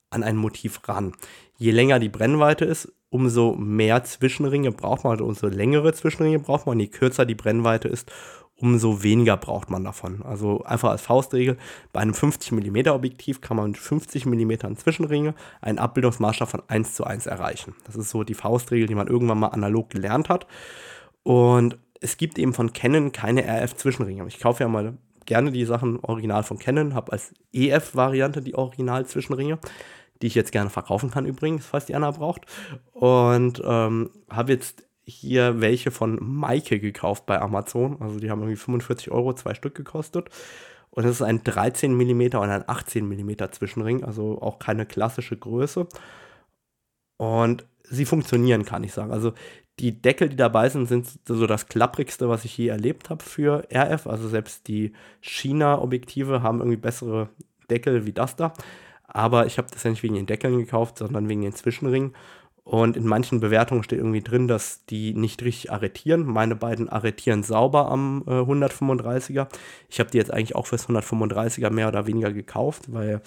an 0.09 0.23
ein 0.23 0.35
Motiv 0.35 0.81
ran. 0.89 1.13
Je 1.57 1.71
länger 1.71 1.99
die 1.99 2.09
Brennweite 2.09 2.65
ist, 2.65 2.91
umso 3.09 3.55
mehr 3.55 4.03
Zwischenringe 4.03 4.73
braucht 4.73 5.05
man, 5.05 5.13
also 5.13 5.23
umso 5.23 5.47
längere 5.47 5.93
Zwischenringe 5.93 6.39
braucht 6.39 6.65
man. 6.65 6.81
Je 6.81 6.87
kürzer 6.87 7.25
die 7.25 7.35
Brennweite 7.35 7.87
ist, 7.87 8.11
umso 8.59 9.03
weniger 9.03 9.37
braucht 9.37 9.69
man 9.69 9.83
davon. 9.83 10.23
Also 10.23 10.63
einfach 10.63 10.89
als 10.89 11.01
Faustregel, 11.01 11.57
bei 11.93 12.01
einem 12.01 12.13
50 12.13 12.51
mm 12.51 12.87
Objektiv 12.89 13.41
kann 13.41 13.57
man 13.57 13.71
mit 13.71 13.77
50 13.77 14.25
mm 14.25 14.75
Zwischenringe 14.75 15.35
einen 15.61 15.77
Abbildungsmaßstab 15.77 16.49
von 16.49 16.63
1 16.67 16.95
zu 16.95 17.03
1 17.03 17.27
erreichen. 17.27 17.75
Das 17.85 17.95
ist 17.95 18.09
so 18.09 18.23
die 18.23 18.33
Faustregel, 18.33 18.87
die 18.87 18.95
man 18.95 19.07
irgendwann 19.07 19.39
mal 19.39 19.47
analog 19.47 19.89
gelernt 19.89 20.29
hat. 20.29 20.47
Und 21.23 21.77
es 22.01 22.17
gibt 22.17 22.39
eben 22.39 22.53
von 22.53 22.73
Canon 22.73 23.11
keine 23.11 23.43
RF-Zwischenringe. 23.43 24.25
Ich 24.27 24.39
kaufe 24.39 24.63
ja 24.63 24.69
mal 24.69 24.97
gerne 25.25 25.51
die 25.51 25.65
Sachen 25.65 25.99
original 26.01 26.43
von 26.43 26.57
Canon, 26.57 26.95
habe 26.95 27.11
als 27.11 27.33
EF-Variante 27.53 28.41
die 28.41 28.55
Original-Zwischenringe, 28.55 29.59
die 30.21 30.27
ich 30.27 30.35
jetzt 30.35 30.51
gerne 30.51 30.69
verkaufen 30.69 31.11
kann 31.11 31.25
übrigens, 31.25 31.65
falls 31.65 31.85
die 31.85 31.95
einer 31.95 32.11
braucht. 32.13 32.45
Und 32.93 33.61
ähm, 33.63 34.09
habe 34.29 34.53
jetzt 34.53 34.86
hier 35.07 35.61
welche 35.61 35.89
von 35.89 36.19
Maike 36.21 36.79
gekauft 36.79 37.25
bei 37.25 37.41
Amazon. 37.41 37.97
Also 38.01 38.19
die 38.19 38.29
haben 38.29 38.41
irgendwie 38.41 38.57
45 38.57 39.09
Euro, 39.11 39.33
zwei 39.33 39.53
Stück 39.53 39.73
gekostet. 39.73 40.29
Und 40.89 41.05
es 41.05 41.11
ist 41.11 41.21
ein 41.21 41.43
13 41.43 41.95
mm 41.95 42.37
und 42.37 42.49
ein 42.49 42.63
18 42.67 43.07
mm 43.07 43.51
Zwischenring, 43.51 44.03
also 44.03 44.41
auch 44.41 44.59
keine 44.59 44.85
klassische 44.85 45.37
Größe. 45.37 45.87
Und 47.17 47.65
sie 47.83 48.05
funktionieren, 48.05 48.65
kann 48.65 48.83
ich 48.83 48.93
sagen. 48.93 49.11
Also 49.11 49.33
die 49.79 50.01
Deckel, 50.01 50.29
die 50.29 50.35
dabei 50.35 50.69
sind, 50.69 50.87
sind 50.87 51.07
so 51.25 51.47
das 51.47 51.67
klapprigste, 51.67 52.29
was 52.29 52.45
ich 52.45 52.57
je 52.57 52.67
erlebt 52.67 53.09
habe 53.09 53.23
für 53.23 53.67
RF. 53.71 54.07
Also 54.07 54.27
selbst 54.27 54.67
die 54.67 54.93
China-Objektive 55.21 56.41
haben 56.41 56.59
irgendwie 56.59 56.77
bessere 56.77 57.29
Deckel 57.69 58.05
wie 58.05 58.13
das 58.13 58.35
da. 58.35 58.53
Aber 59.07 59.45
ich 59.45 59.57
habe 59.57 59.69
das 59.71 59.83
ja 59.83 59.91
nicht 59.91 60.03
wegen 60.03 60.15
den 60.15 60.25
Deckeln 60.25 60.57
gekauft, 60.57 60.97
sondern 60.97 61.29
wegen 61.29 61.41
den 61.41 61.53
Zwischenringen. 61.53 62.13
Und 62.67 62.97
in 62.97 63.07
manchen 63.07 63.39
Bewertungen 63.39 63.81
steht 63.81 63.99
irgendwie 63.99 64.21
drin, 64.21 64.49
dass 64.49 64.83
die 64.87 65.13
nicht 65.13 65.41
richtig 65.41 65.71
arretieren. 65.71 66.25
Meine 66.25 66.53
beiden 66.53 66.89
arretieren 66.89 67.41
sauber 67.41 67.89
am 67.89 68.25
äh, 68.27 68.41
135er. 68.41 69.47
Ich 69.87 70.01
habe 70.01 70.11
die 70.11 70.17
jetzt 70.17 70.33
eigentlich 70.33 70.53
auch 70.53 70.67
fürs 70.67 70.89
135er 70.89 71.69
mehr 71.69 71.87
oder 71.87 72.07
weniger 72.07 72.33
gekauft, 72.33 72.91
weil 72.91 73.21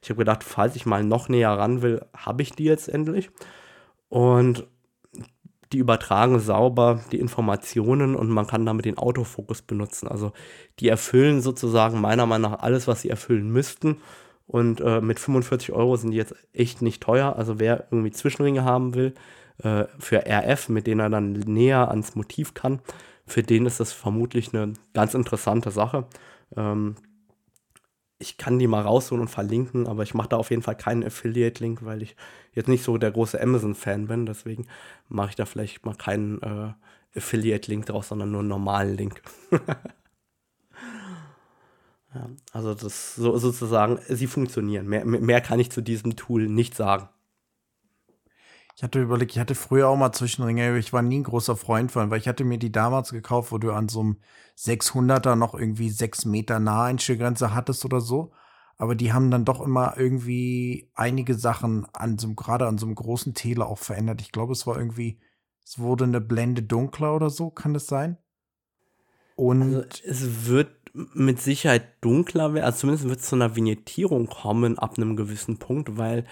ich 0.00 0.08
habe 0.08 0.20
gedacht, 0.20 0.42
falls 0.42 0.76
ich 0.76 0.86
mal 0.86 1.04
noch 1.04 1.28
näher 1.28 1.50
ran 1.50 1.82
will, 1.82 2.06
habe 2.16 2.40
ich 2.40 2.52
die 2.52 2.64
jetzt 2.64 2.88
endlich. 2.88 3.28
Und 4.08 4.66
die 5.74 5.78
übertragen 5.78 6.40
sauber 6.40 7.00
die 7.12 7.20
Informationen 7.20 8.16
und 8.16 8.30
man 8.30 8.46
kann 8.46 8.64
damit 8.64 8.86
den 8.86 8.96
Autofokus 8.96 9.60
benutzen. 9.60 10.08
Also 10.08 10.32
die 10.80 10.88
erfüllen 10.88 11.42
sozusagen 11.42 12.00
meiner 12.00 12.24
Meinung 12.24 12.52
nach 12.52 12.60
alles, 12.60 12.88
was 12.88 13.02
sie 13.02 13.10
erfüllen 13.10 13.50
müssten 13.50 13.98
und 14.46 14.80
äh, 14.80 15.00
mit 15.00 15.18
45 15.18 15.72
Euro 15.72 15.96
sind 15.96 16.12
die 16.12 16.16
jetzt 16.16 16.34
echt 16.52 16.82
nicht 16.82 17.02
teuer. 17.02 17.36
Also 17.36 17.58
wer 17.58 17.88
irgendwie 17.90 18.12
Zwischenringe 18.12 18.64
haben 18.64 18.94
will 18.94 19.14
äh, 19.62 19.84
für 19.98 20.24
RF, 20.26 20.68
mit 20.68 20.86
denen 20.86 21.00
er 21.00 21.10
dann 21.10 21.32
näher 21.32 21.88
ans 21.90 22.14
Motiv 22.14 22.54
kann, 22.54 22.80
für 23.26 23.42
den 23.42 23.66
ist 23.66 23.80
das 23.80 23.92
vermutlich 23.92 24.54
eine 24.54 24.74
ganz 24.94 25.14
interessante 25.14 25.70
Sache. 25.70 26.06
Ähm, 26.56 26.94
ich 28.18 28.38
kann 28.38 28.58
die 28.58 28.66
mal 28.66 28.82
rausholen 28.82 29.22
und 29.22 29.28
verlinken, 29.28 29.86
aber 29.86 30.02
ich 30.02 30.14
mache 30.14 30.28
da 30.30 30.36
auf 30.36 30.50
jeden 30.50 30.62
Fall 30.62 30.76
keinen 30.76 31.04
Affiliate-Link, 31.04 31.84
weil 31.84 32.02
ich 32.02 32.16
jetzt 32.52 32.68
nicht 32.68 32.82
so 32.82 32.96
der 32.96 33.10
große 33.10 33.40
Amazon-Fan 33.40 34.06
bin. 34.06 34.26
Deswegen 34.26 34.66
mache 35.08 35.30
ich 35.30 35.36
da 35.36 35.44
vielleicht 35.44 35.84
mal 35.84 35.94
keinen 35.94 36.40
äh, 36.40 37.18
Affiliate-Link 37.18 37.86
draus, 37.86 38.08
sondern 38.08 38.30
nur 38.30 38.40
einen 38.40 38.48
normalen 38.48 38.96
Link. 38.96 39.20
Ja, 42.16 42.30
also 42.52 42.72
das 42.72 43.14
so 43.14 43.36
sozusagen, 43.36 43.98
sie 44.08 44.26
funktionieren. 44.26 44.86
Mehr, 44.86 45.04
mehr 45.04 45.42
kann 45.42 45.60
ich 45.60 45.70
zu 45.70 45.82
diesem 45.82 46.16
Tool 46.16 46.48
nicht 46.48 46.74
sagen. 46.74 47.10
Ich 48.74 48.82
hatte 48.82 49.02
überlegt, 49.02 49.32
ich 49.32 49.38
hatte 49.38 49.54
früher 49.54 49.88
auch 49.88 49.96
mal 49.96 50.12
Zwischenringe, 50.12 50.78
ich 50.78 50.94
war 50.94 51.02
nie 51.02 51.18
ein 51.18 51.24
großer 51.24 51.56
Freund 51.56 51.92
von, 51.92 52.10
weil 52.10 52.18
ich 52.18 52.28
hatte 52.28 52.44
mir 52.44 52.58
die 52.58 52.72
damals 52.72 53.10
gekauft, 53.10 53.52
wo 53.52 53.58
du 53.58 53.72
an 53.72 53.88
so 53.88 54.00
einem 54.00 54.16
600er 54.56 55.34
noch 55.34 55.54
irgendwie 55.54 55.90
6 55.90 56.24
Meter 56.24 56.58
Naheinstellgrenze 56.58 57.54
hattest 57.54 57.84
oder 57.84 58.00
so. 58.00 58.32
Aber 58.78 58.94
die 58.94 59.12
haben 59.12 59.30
dann 59.30 59.44
doch 59.44 59.60
immer 59.60 59.98
irgendwie 59.98 60.90
einige 60.94 61.34
Sachen 61.34 61.86
an 61.92 62.18
so 62.18 62.32
gerade 62.34 62.66
an 62.66 62.78
so 62.78 62.86
einem 62.86 62.94
großen 62.94 63.34
Tele 63.34 63.66
auch 63.66 63.78
verändert. 63.78 64.22
Ich 64.22 64.32
glaube, 64.32 64.52
es 64.52 64.66
war 64.66 64.78
irgendwie, 64.78 65.20
es 65.64 65.78
wurde 65.78 66.04
eine 66.04 66.22
Blende 66.22 66.62
dunkler 66.62 67.14
oder 67.14 67.28
so, 67.28 67.50
kann 67.50 67.74
das 67.74 67.86
sein? 67.86 68.16
Und 69.36 69.76
also 69.76 69.84
es 70.04 70.46
wird 70.46 70.75
mit 71.14 71.40
Sicherheit 71.40 72.02
dunkler 72.02 72.54
werden, 72.54 72.64
also 72.64 72.78
zumindest 72.80 73.08
wird 73.08 73.20
es 73.20 73.28
zu 73.28 73.36
einer 73.36 73.54
Vignettierung 73.54 74.26
kommen 74.26 74.78
ab 74.78 74.96
einem 74.96 75.16
gewissen 75.16 75.58
Punkt, 75.58 75.98
weil 75.98 76.24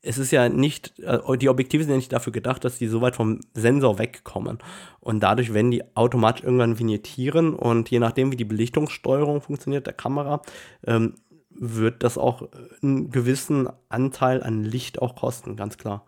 es 0.00 0.18
ist 0.18 0.30
ja 0.30 0.48
nicht, 0.48 0.98
äh, 1.00 1.18
die 1.38 1.48
Objektive 1.48 1.82
sind 1.82 1.90
ja 1.90 1.96
nicht 1.96 2.12
dafür 2.12 2.32
gedacht, 2.32 2.64
dass 2.64 2.78
die 2.78 2.88
so 2.88 3.00
weit 3.00 3.16
vom 3.16 3.40
Sensor 3.54 3.98
wegkommen. 3.98 4.58
Und 5.00 5.20
dadurch 5.20 5.54
werden 5.54 5.70
die 5.70 5.82
automatisch 5.96 6.44
irgendwann 6.44 6.78
vignettieren 6.78 7.54
und 7.54 7.90
je 7.90 7.98
nachdem, 7.98 8.30
wie 8.30 8.36
die 8.36 8.44
Belichtungssteuerung 8.44 9.40
funktioniert 9.40 9.86
der 9.86 9.94
Kamera, 9.94 10.42
ähm, 10.86 11.14
wird 11.50 12.02
das 12.02 12.18
auch 12.18 12.48
einen 12.82 13.10
gewissen 13.10 13.68
Anteil 13.88 14.42
an 14.42 14.64
Licht 14.64 15.00
auch 15.00 15.14
kosten, 15.14 15.56
ganz 15.56 15.78
klar. 15.78 16.04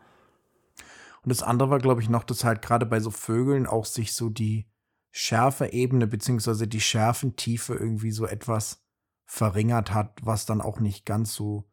Und 1.23 1.31
das 1.31 1.43
andere 1.43 1.71
war, 1.71 1.79
glaube 1.79 2.03
ich, 2.03 2.09
noch, 2.09 2.25
dass 2.25 2.45
halt 2.45 2.63
gerade 2.63 2.87
bei 2.87 3.01
so 3.01 3.11
Vögeln 3.11 3.67
auch 3.67 3.85
sich 3.85 4.13
so 4.13 4.29
die 4.29 4.67
Schärfe-Ebene 5.19 6.07
beziehungsweise 6.07 6.69
die 6.69 6.81
Schärfentiefe 6.81 7.75
irgendwie 7.75 8.11
so 8.11 8.27
etwas 8.27 8.85
verringert 9.25 9.95
hat, 9.95 10.21
was 10.23 10.45
dann 10.45 10.61
auch 10.61 10.79
nicht 10.79 11.07
ganz 11.07 11.33
so 11.33 11.65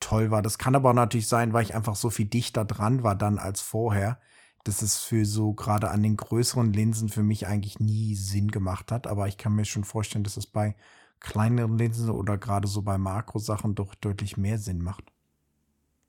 toll 0.00 0.32
war. 0.32 0.42
Das 0.42 0.58
kann 0.58 0.74
aber 0.74 0.92
natürlich 0.92 1.28
sein, 1.28 1.52
weil 1.52 1.62
ich 1.62 1.76
einfach 1.76 1.94
so 1.94 2.10
viel 2.10 2.26
dichter 2.26 2.64
dran 2.64 3.04
war 3.04 3.14
dann 3.14 3.38
als 3.38 3.60
vorher, 3.60 4.18
dass 4.64 4.82
es 4.82 4.96
für 4.96 5.24
so 5.24 5.54
gerade 5.54 5.88
an 5.92 6.02
den 6.02 6.16
größeren 6.16 6.72
Linsen 6.72 7.08
für 7.08 7.22
mich 7.22 7.46
eigentlich 7.46 7.78
nie 7.78 8.16
Sinn 8.16 8.50
gemacht 8.50 8.90
hat. 8.90 9.06
Aber 9.06 9.28
ich 9.28 9.38
kann 9.38 9.54
mir 9.54 9.64
schon 9.64 9.84
vorstellen, 9.84 10.24
dass 10.24 10.36
es 10.36 10.48
bei 10.48 10.74
kleineren 11.20 11.78
Linsen 11.78 12.10
oder 12.10 12.38
gerade 12.38 12.66
so 12.66 12.82
bei 12.82 12.98
Makrosachen 12.98 13.76
doch 13.76 13.94
deutlich 13.94 14.36
mehr 14.36 14.58
Sinn 14.58 14.82
macht. 14.82 15.12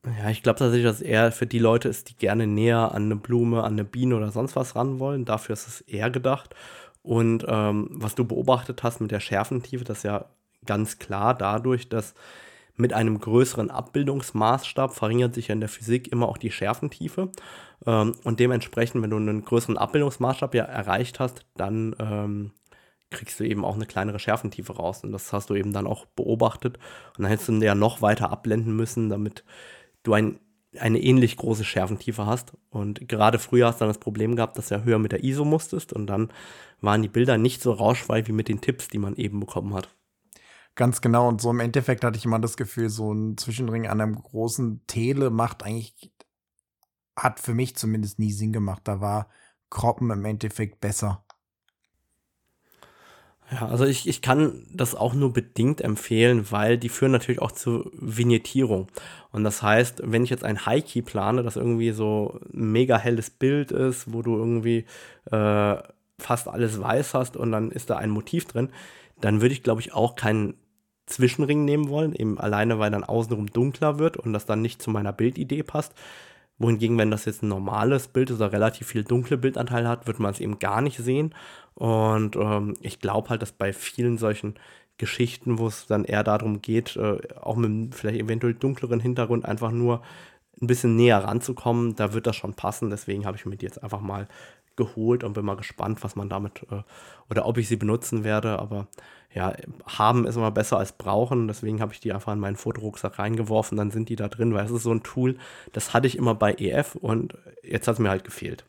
Ja, 0.04 0.30
ich 0.32 0.41
glaube 0.41 0.58
tatsächlich, 0.58 0.86
dass 0.86 0.95
es 0.97 1.02
eher 1.02 1.32
für 1.32 1.45
die 1.45 1.60
Leute 1.60 1.88
ist, 1.88 2.10
die 2.10 2.18
gerne 2.18 2.47
näher 2.47 2.91
an 2.93 3.04
eine 3.04 3.16
Blume, 3.16 3.64
an 3.64 3.74
eine 3.74 3.84
Biene 3.84 4.16
oder 4.16 4.32
sonst 4.32 4.56
was 4.56 4.76
ran 4.76 4.97
wollen. 4.99 5.26
Dafür 5.26 5.54
ist 5.54 5.68
es 5.68 5.82
eher 5.82 6.10
gedacht. 6.10 6.56
Und 7.04 7.45
ähm, 7.47 7.88
was 7.91 8.16
du 8.16 8.26
beobachtet 8.26 8.82
hast 8.84 8.99
mit 8.99 9.12
der 9.12 9.20
Schärfentiefe, 9.20 9.84
das 9.84 9.97
ist 9.99 10.04
ja 10.04 10.26
ganz 10.66 10.97
klar 10.97 11.36
dadurch, 11.36 11.88
dass 11.89 12.16
mit 12.76 12.93
einem 12.93 13.20
größeren 13.20 13.70
Abbildungsmaßstab 13.70 14.93
verringert 14.95 15.36
sich 15.36 15.49
ja 15.49 15.54
in 15.54 15.60
der 15.60 15.70
Physik 15.70 16.12
immer 16.12 16.28
auch 16.30 16.38
die 16.38 16.52
Schärfentiefe. 16.52 17.30
Ähm, 17.86 18.14
und 18.24 18.39
dementsprechend, 18.39 19.04
wenn 19.04 19.12
du 19.12 19.18
einen 19.18 19.45
größeren 19.45 19.78
Abbildungsmaßstab 19.78 20.56
ja 20.56 20.64
erreicht 20.64 21.20
hast, 21.20 21.45
dann 21.58 21.95
ähm, 21.99 22.52
kriegst 23.12 23.39
du 23.39 23.43
eben 23.43 23.66
auch 23.66 23.76
eine 23.76 23.86
kleinere 23.86 24.20
Schärfentiefe 24.20 24.74
raus. 24.76 25.04
Und 25.04 25.12
das 25.12 25.32
hast 25.34 25.49
du 25.52 25.56
eben 25.56 25.74
dann 25.74 25.86
auch 25.88 26.06
beobachtet. 26.08 26.78
Und 27.18 27.24
dann 27.24 27.28
hättest 27.32 27.49
du 27.49 27.54
ja 27.54 27.76
noch 27.76 28.02
weiter 28.02 28.32
abblenden 28.32 28.76
müssen, 28.76 29.10
damit 29.10 29.43
du 30.04 30.14
ein, 30.14 30.39
eine 30.78 30.99
ähnlich 30.99 31.38
große 31.38 31.64
Schärfentiefe 31.64 32.26
hast. 32.26 32.54
Und 32.70 33.08
gerade 33.08 33.39
früher 33.39 33.68
hast 33.68 33.78
du 33.78 33.80
dann 33.80 33.89
das 33.89 33.99
Problem 33.99 34.36
gehabt, 34.36 34.58
dass 34.58 34.70
du 34.70 34.76
ja 34.76 34.84
höher 34.84 34.99
mit 34.99 35.12
der 35.12 35.24
ISO 35.24 35.45
musstest. 35.45 35.93
Und 35.93 36.08
dann 36.08 36.32
waren 36.80 37.02
die 37.02 37.10
Bilder 37.10 37.38
nicht 37.38 37.62
so 37.62 37.72
rauschfrei 37.72 38.28
wie 38.28 38.32
mit 38.32 38.47
den 38.47 38.62
Tipps, 38.62 38.88
die 38.88 38.99
man 38.99 39.16
eben 39.16 39.39
bekommen 39.39 39.74
hat. 39.74 39.89
Ganz 40.76 41.02
genau. 41.02 41.28
Und 41.28 41.41
so 41.41 41.49
im 41.49 41.60
Endeffekt 41.60 42.04
hatte 42.04 42.18
ich 42.18 42.26
immer 42.26 42.39
das 42.39 42.58
Gefühl, 42.58 42.89
so 42.89 43.14
ein 43.14 43.38
Zwischenring 43.38 43.88
an 43.88 44.02
einem 44.02 44.16
großen 44.16 44.86
Tele 44.88 45.30
macht 45.30 45.64
eigentlich, 45.64 46.12
hat 47.16 47.39
für 47.39 47.54
mich 47.54 47.76
zumindest 47.76 48.20
nie 48.20 48.32
Sinn 48.32 48.54
gemacht. 48.54 48.82
Da 48.86 49.02
war 49.02 49.30
Kroppen 49.70 50.10
im 50.12 50.26
Endeffekt 50.26 50.80
besser. 50.80 51.26
Ja, 53.52 53.68
also 53.68 53.84
ich, 53.86 54.08
ich 54.08 54.22
kann 54.22 54.64
das 54.72 54.95
auch 54.95 55.14
nur 55.14 55.34
bedingt 55.34 55.82
empfehlen, 55.82 56.49
weil 56.52 56.78
die 56.78 56.88
führen 56.88 57.12
natürlich 57.12 57.41
auch 57.41 57.52
zur 57.52 57.91
Vignettierung. 57.93 58.88
Und 59.32 59.43
das 59.43 59.62
heißt, 59.62 60.02
wenn 60.06 60.24
ich 60.24 60.30
jetzt 60.30 60.45
ein 60.45 60.66
High-Key 60.66 61.02
plane, 61.02 61.43
das 61.43 61.58
irgendwie 61.58 61.91
so 61.91 62.39
ein 62.54 62.72
mega 62.72 62.97
helles 62.97 63.30
Bild 63.30 63.72
ist, 63.72 64.14
wo 64.14 64.22
du 64.22 64.38
irgendwie 64.38 64.86
äh, 65.32 65.76
fast 66.18 66.47
alles 66.47 66.80
weiß 66.80 67.14
hast 67.14 67.36
und 67.36 67.52
dann 67.52 67.72
ist 67.72 67.89
da 67.89 67.97
ein 67.97 68.10
Motiv 68.10 68.45
drin, 68.45 68.70
dann 69.20 69.41
würde 69.41 69.54
ich, 69.54 69.64
glaube 69.64 69.82
ich, 69.82 69.93
auch 69.93 70.16
keinen 70.16 70.54
Zwischenring 71.08 71.66
nehmen 71.66 71.89
wollen, 71.89 72.16
eben 72.16 72.39
alleine, 72.39 72.80
weil 72.80 72.91
dann 72.91 73.04
außenrum 73.04 73.47
dunkler 73.47 73.99
wird 73.99 74.16
und 74.16 74.32
das 74.32 74.45
dann 74.45 74.62
nicht 74.62 74.82
zu 74.82 74.89
meiner 74.91 75.12
Bildidee 75.12 75.64
passt. 75.64 75.93
Wohingegen, 76.58 76.97
wenn 76.97 77.12
das 77.12 77.26
jetzt 77.26 77.41
ein 77.41 77.47
normales 77.49 78.08
Bild 78.08 78.30
ist 78.30 78.36
oder 78.38 78.54
relativ 78.54 78.88
viel 78.88 79.04
dunkle 79.04 79.38
Bildanteil 79.38 79.88
hat, 79.88 80.08
wird 80.08 80.20
man 80.20 80.32
es 80.32 80.39
eben 80.39 80.60
gar 80.60 80.82
nicht 80.82 80.97
sehen. 80.97 81.34
Und 81.76 82.36
ähm, 82.36 82.76
ich 82.82 82.99
glaube 82.99 83.30
halt, 83.30 83.41
dass 83.41 83.51
bei 83.51 83.74
vielen 83.74 84.17
solchen 84.17 84.55
Geschichten, 84.97 85.57
wo 85.57 85.67
es 85.67 85.88
dann 85.88 86.05
eher 86.05 86.24
darum 86.24 86.61
geht, 86.61 86.95
äh, 86.95 87.17
auch 87.39 87.55
mit 87.55 87.69
einem 87.69 87.91
vielleicht 87.91 88.19
eventuell 88.19 88.53
dunkleren 88.53 88.99
Hintergrund 88.99 89.45
einfach 89.45 89.72
nur 89.72 90.01
ein 90.61 90.67
bisschen 90.67 90.95
näher 90.95 91.24
ranzukommen, 91.24 91.95
da 91.95 92.13
wird 92.13 92.28
das 92.28 92.36
schon 92.36 92.53
passen. 92.53 92.89
Deswegen 92.89 93.26
habe 93.26 93.38
ich 93.38 93.45
mir 93.45 93.57
die 93.57 93.65
jetzt 93.65 93.82
einfach 93.82 94.01
mal 94.01 94.28
geholt 94.76 95.24
und 95.24 95.34
bin 95.34 95.45
mal 95.45 95.55
gespannt, 95.57 96.03
was 96.03 96.15
man 96.15 96.30
damit 96.30 96.63
äh, 96.72 96.84
oder 97.30 97.45
ob 97.45 97.57
ich 97.57 97.67
sie 97.67 97.76
benutzen 97.76 98.24
werde. 98.24 98.59
Aber 98.59 98.88
ja, 99.34 99.53
haben 99.86 100.28
ist 100.28 100.36
immer 100.36 100.51
besser 100.51 100.78
als 100.78 100.91
brauchen. 100.91 101.47
Deswegen 101.47 101.82
habe 101.82 101.93
ich 101.93 101.99
die 101.99 102.13
einfach 102.13 102.34
in 102.34 102.39
meinen 102.39 102.55
Fotorucksack 102.55 103.19
reingeworfen. 103.19 103.78
Dann 103.78 103.91
sind 103.91 104.09
die 104.09 104.15
da 104.15 104.28
drin, 104.28 104.53
weil 104.53 104.65
es 104.65 104.72
ist 104.72 104.84
so 104.84 104.93
ein 104.93 105.03
Tool, 105.03 105.38
das 105.74 105.93
hatte 105.93 106.07
ich 106.07 106.17
immer 106.17 106.36
bei 106.36 106.53
EF 106.53 106.95
und 106.95 107.36
jetzt 107.63 107.88
hat 107.88 107.95
es 107.95 107.99
mir 107.99 108.09
halt 108.09 108.24
gefehlt. 108.24 108.65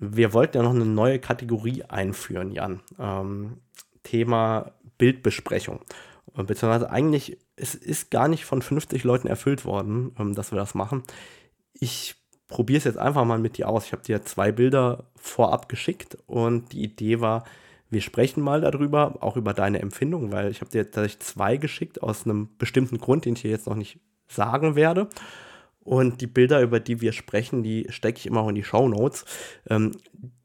Wir 0.00 0.32
wollten 0.32 0.56
ja 0.56 0.62
noch 0.62 0.74
eine 0.74 0.86
neue 0.86 1.18
Kategorie 1.18 1.84
einführen, 1.84 2.52
Jan. 2.52 2.80
Ähm, 2.98 3.58
Thema 4.02 4.72
Bildbesprechung. 4.96 5.80
Beziehungsweise 6.34 6.90
eigentlich, 6.90 7.38
es 7.56 7.74
ist 7.74 8.10
gar 8.10 8.26
nicht 8.26 8.44
von 8.44 8.62
50 8.62 9.04
Leuten 9.04 9.28
erfüllt 9.28 9.64
worden, 9.64 10.14
ähm, 10.18 10.34
dass 10.34 10.52
wir 10.52 10.58
das 10.58 10.74
machen. 10.74 11.02
Ich 11.74 12.16
probiere 12.48 12.78
es 12.78 12.84
jetzt 12.84 12.98
einfach 12.98 13.24
mal 13.24 13.38
mit 13.38 13.58
dir 13.58 13.68
aus. 13.68 13.86
Ich 13.86 13.92
habe 13.92 14.02
dir 14.02 14.24
zwei 14.24 14.52
Bilder 14.52 15.04
vorab 15.16 15.68
geschickt 15.68 16.16
und 16.26 16.72
die 16.72 16.82
Idee 16.82 17.20
war, 17.20 17.44
wir 17.90 18.00
sprechen 18.00 18.42
mal 18.42 18.60
darüber, 18.60 19.16
auch 19.20 19.36
über 19.36 19.52
deine 19.52 19.80
Empfindung, 19.80 20.32
weil 20.32 20.50
ich 20.50 20.60
habe 20.60 20.70
dir 20.70 20.90
tatsächlich 20.90 21.20
zwei 21.20 21.56
geschickt 21.56 22.02
aus 22.02 22.24
einem 22.24 22.48
bestimmten 22.56 22.98
Grund, 22.98 23.24
den 23.24 23.34
ich 23.34 23.42
hier 23.42 23.50
jetzt 23.50 23.66
noch 23.66 23.74
nicht 23.74 23.98
sagen 24.28 24.76
werde. 24.76 25.08
Und 25.90 26.20
die 26.20 26.28
Bilder, 26.28 26.60
über 26.62 26.78
die 26.78 27.00
wir 27.00 27.10
sprechen, 27.10 27.64
die 27.64 27.84
stecke 27.88 28.20
ich 28.20 28.26
immer 28.26 28.42
auch 28.42 28.48
in 28.48 28.54
die 28.54 28.62
Show 28.62 28.86
Notes. 28.86 29.24
Ähm, 29.68 29.90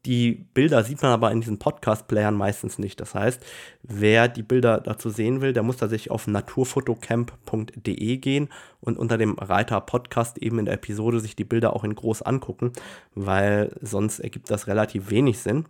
die 0.04 0.32
Bilder 0.32 0.82
sieht 0.82 1.00
man 1.02 1.12
aber 1.12 1.30
in 1.30 1.40
diesen 1.40 1.60
Podcast-Playern 1.60 2.34
meistens 2.34 2.80
nicht. 2.80 3.00
Das 3.00 3.14
heißt, 3.14 3.46
wer 3.84 4.26
die 4.26 4.42
Bilder 4.42 4.80
dazu 4.80 5.08
sehen 5.08 5.42
will, 5.42 5.52
der 5.52 5.62
muss 5.62 5.76
tatsächlich 5.76 6.10
auf 6.10 6.26
naturfotocamp.de 6.26 8.16
gehen 8.16 8.48
und 8.80 8.98
unter 8.98 9.18
dem 9.18 9.38
Reiter 9.38 9.80
Podcast 9.82 10.38
eben 10.38 10.58
in 10.58 10.64
der 10.64 10.74
Episode 10.74 11.20
sich 11.20 11.36
die 11.36 11.44
Bilder 11.44 11.76
auch 11.76 11.84
in 11.84 11.94
groß 11.94 12.22
angucken, 12.22 12.72
weil 13.14 13.70
sonst 13.80 14.18
ergibt 14.18 14.50
das 14.50 14.66
relativ 14.66 15.10
wenig 15.10 15.38
Sinn. 15.38 15.64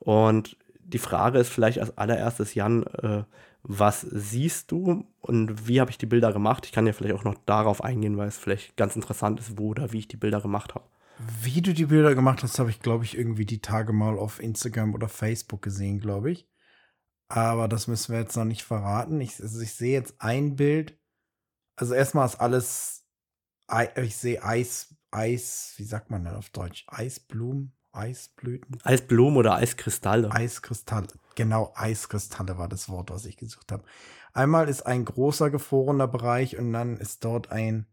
Und 0.00 0.56
die 0.82 0.98
Frage 0.98 1.38
ist 1.38 1.50
vielleicht 1.50 1.78
als 1.78 1.96
allererstes, 1.96 2.54
Jan, 2.54 2.82
äh, 2.82 3.22
was 3.62 4.00
siehst 4.00 4.70
du 4.70 5.06
und 5.20 5.68
wie 5.68 5.80
habe 5.80 5.90
ich 5.90 5.98
die 5.98 6.06
Bilder 6.06 6.32
gemacht? 6.32 6.66
Ich 6.66 6.72
kann 6.72 6.86
ja 6.86 6.92
vielleicht 6.92 7.14
auch 7.14 7.24
noch 7.24 7.36
darauf 7.46 7.84
eingehen, 7.84 8.16
weil 8.16 8.28
es 8.28 8.38
vielleicht 8.38 8.76
ganz 8.76 8.96
interessant 8.96 9.40
ist, 9.40 9.58
wo 9.58 9.68
oder 9.68 9.92
wie 9.92 9.98
ich 9.98 10.08
die 10.08 10.16
Bilder 10.16 10.40
gemacht 10.40 10.74
habe. 10.74 10.84
Wie 11.42 11.60
du 11.60 11.74
die 11.74 11.86
Bilder 11.86 12.14
gemacht 12.14 12.42
hast, 12.42 12.58
habe 12.58 12.70
ich, 12.70 12.80
glaube 12.80 13.04
ich, 13.04 13.16
irgendwie 13.16 13.44
die 13.44 13.60
Tage 13.60 13.92
mal 13.92 14.18
auf 14.18 14.40
Instagram 14.40 14.94
oder 14.94 15.08
Facebook 15.08 15.60
gesehen, 15.60 16.00
glaube 16.00 16.30
ich. 16.30 16.48
Aber 17.28 17.68
das 17.68 17.86
müssen 17.86 18.12
wir 18.12 18.20
jetzt 18.20 18.36
noch 18.36 18.44
nicht 18.44 18.62
verraten. 18.62 19.20
Ich, 19.20 19.40
also 19.40 19.60
ich 19.60 19.74
sehe 19.74 19.92
jetzt 19.92 20.14
ein 20.18 20.56
Bild. 20.56 20.98
Also 21.76 21.94
erstmal 21.94 22.26
ist 22.26 22.40
alles, 22.40 23.04
ich 24.02 24.16
sehe 24.16 24.42
Eis, 24.42 24.96
Eis, 25.10 25.74
wie 25.76 25.84
sagt 25.84 26.10
man 26.10 26.24
denn 26.24 26.34
auf 26.34 26.50
Deutsch? 26.50 26.84
Eisblumen, 26.88 27.72
Eisblüten? 27.92 28.78
Eisblumen 28.82 29.36
oder 29.36 29.54
Eiskristalle. 29.56 30.32
Eiskristalle. 30.32 31.08
Genau, 31.40 31.72
Eiskristalle 31.74 32.58
war 32.58 32.68
das 32.68 32.90
Wort, 32.90 33.08
was 33.10 33.24
ich 33.24 33.38
gesucht 33.38 33.72
habe. 33.72 33.82
Einmal 34.34 34.68
ist 34.68 34.82
ein 34.82 35.06
großer 35.06 35.48
gefrorener 35.48 36.06
Bereich 36.06 36.58
und 36.58 36.70
dann 36.74 36.98
ist 36.98 37.24
dort 37.24 37.50
ein 37.50 37.86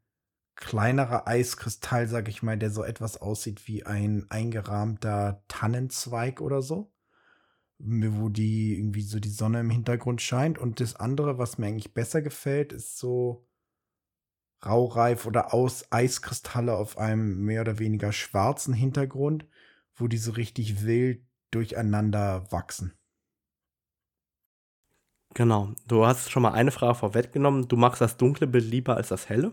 kleinerer 0.56 1.30
Eiskristall, 1.30 2.10
sag 2.10 2.28
ich 2.28 2.44
mal, 2.44 2.58
der 2.58 2.72
so 2.72 2.84
etwas 2.84 3.16
aussieht 3.16 3.66
wie 3.66 3.86
ein 3.86 4.26
eingerahmter 4.28 5.46
Tannenzweig 5.48 6.42
oder 6.42 6.62
so. 6.62 6.92
Wo 7.80 8.28
die 8.28 8.78
irgendwie 8.78 9.04
so 9.04 9.22
die 9.22 9.30
Sonne 9.30 9.62
im 9.62 9.70
Hintergrund 9.70 10.22
scheint. 10.22 10.60
Und 10.60 10.82
das 10.82 10.98
andere, 10.98 11.38
was 11.38 11.58
mir 11.58 11.68
eigentlich 11.68 11.94
besser 11.94 12.22
gefällt, 12.22 12.74
ist 12.74 12.98
so 12.98 13.48
raureif 14.66 15.26
oder 15.26 15.54
aus 15.54 15.90
Eiskristalle 15.90 16.76
auf 16.76 16.98
einem 16.98 17.46
mehr 17.46 17.62
oder 17.62 17.80
weniger 17.80 18.12
schwarzen 18.12 18.74
Hintergrund 18.74 19.48
wo 19.98 20.08
die 20.08 20.18
so 20.18 20.32
richtig 20.32 20.84
wild 20.84 21.26
durcheinander 21.52 22.52
wachsen. 22.52 22.97
Genau. 25.38 25.70
Du 25.88 26.04
hast 26.04 26.32
schon 26.32 26.42
mal 26.42 26.54
eine 26.54 26.72
Frage 26.72 26.96
vorweggenommen. 26.96 27.68
Du 27.68 27.78
magst 27.78 28.02
das 28.02 28.18
dunkle 28.18 28.48
Bild 28.48 28.66
lieber 28.66 28.98
als 28.98 29.10
das 29.10 29.30
helle. 29.30 29.52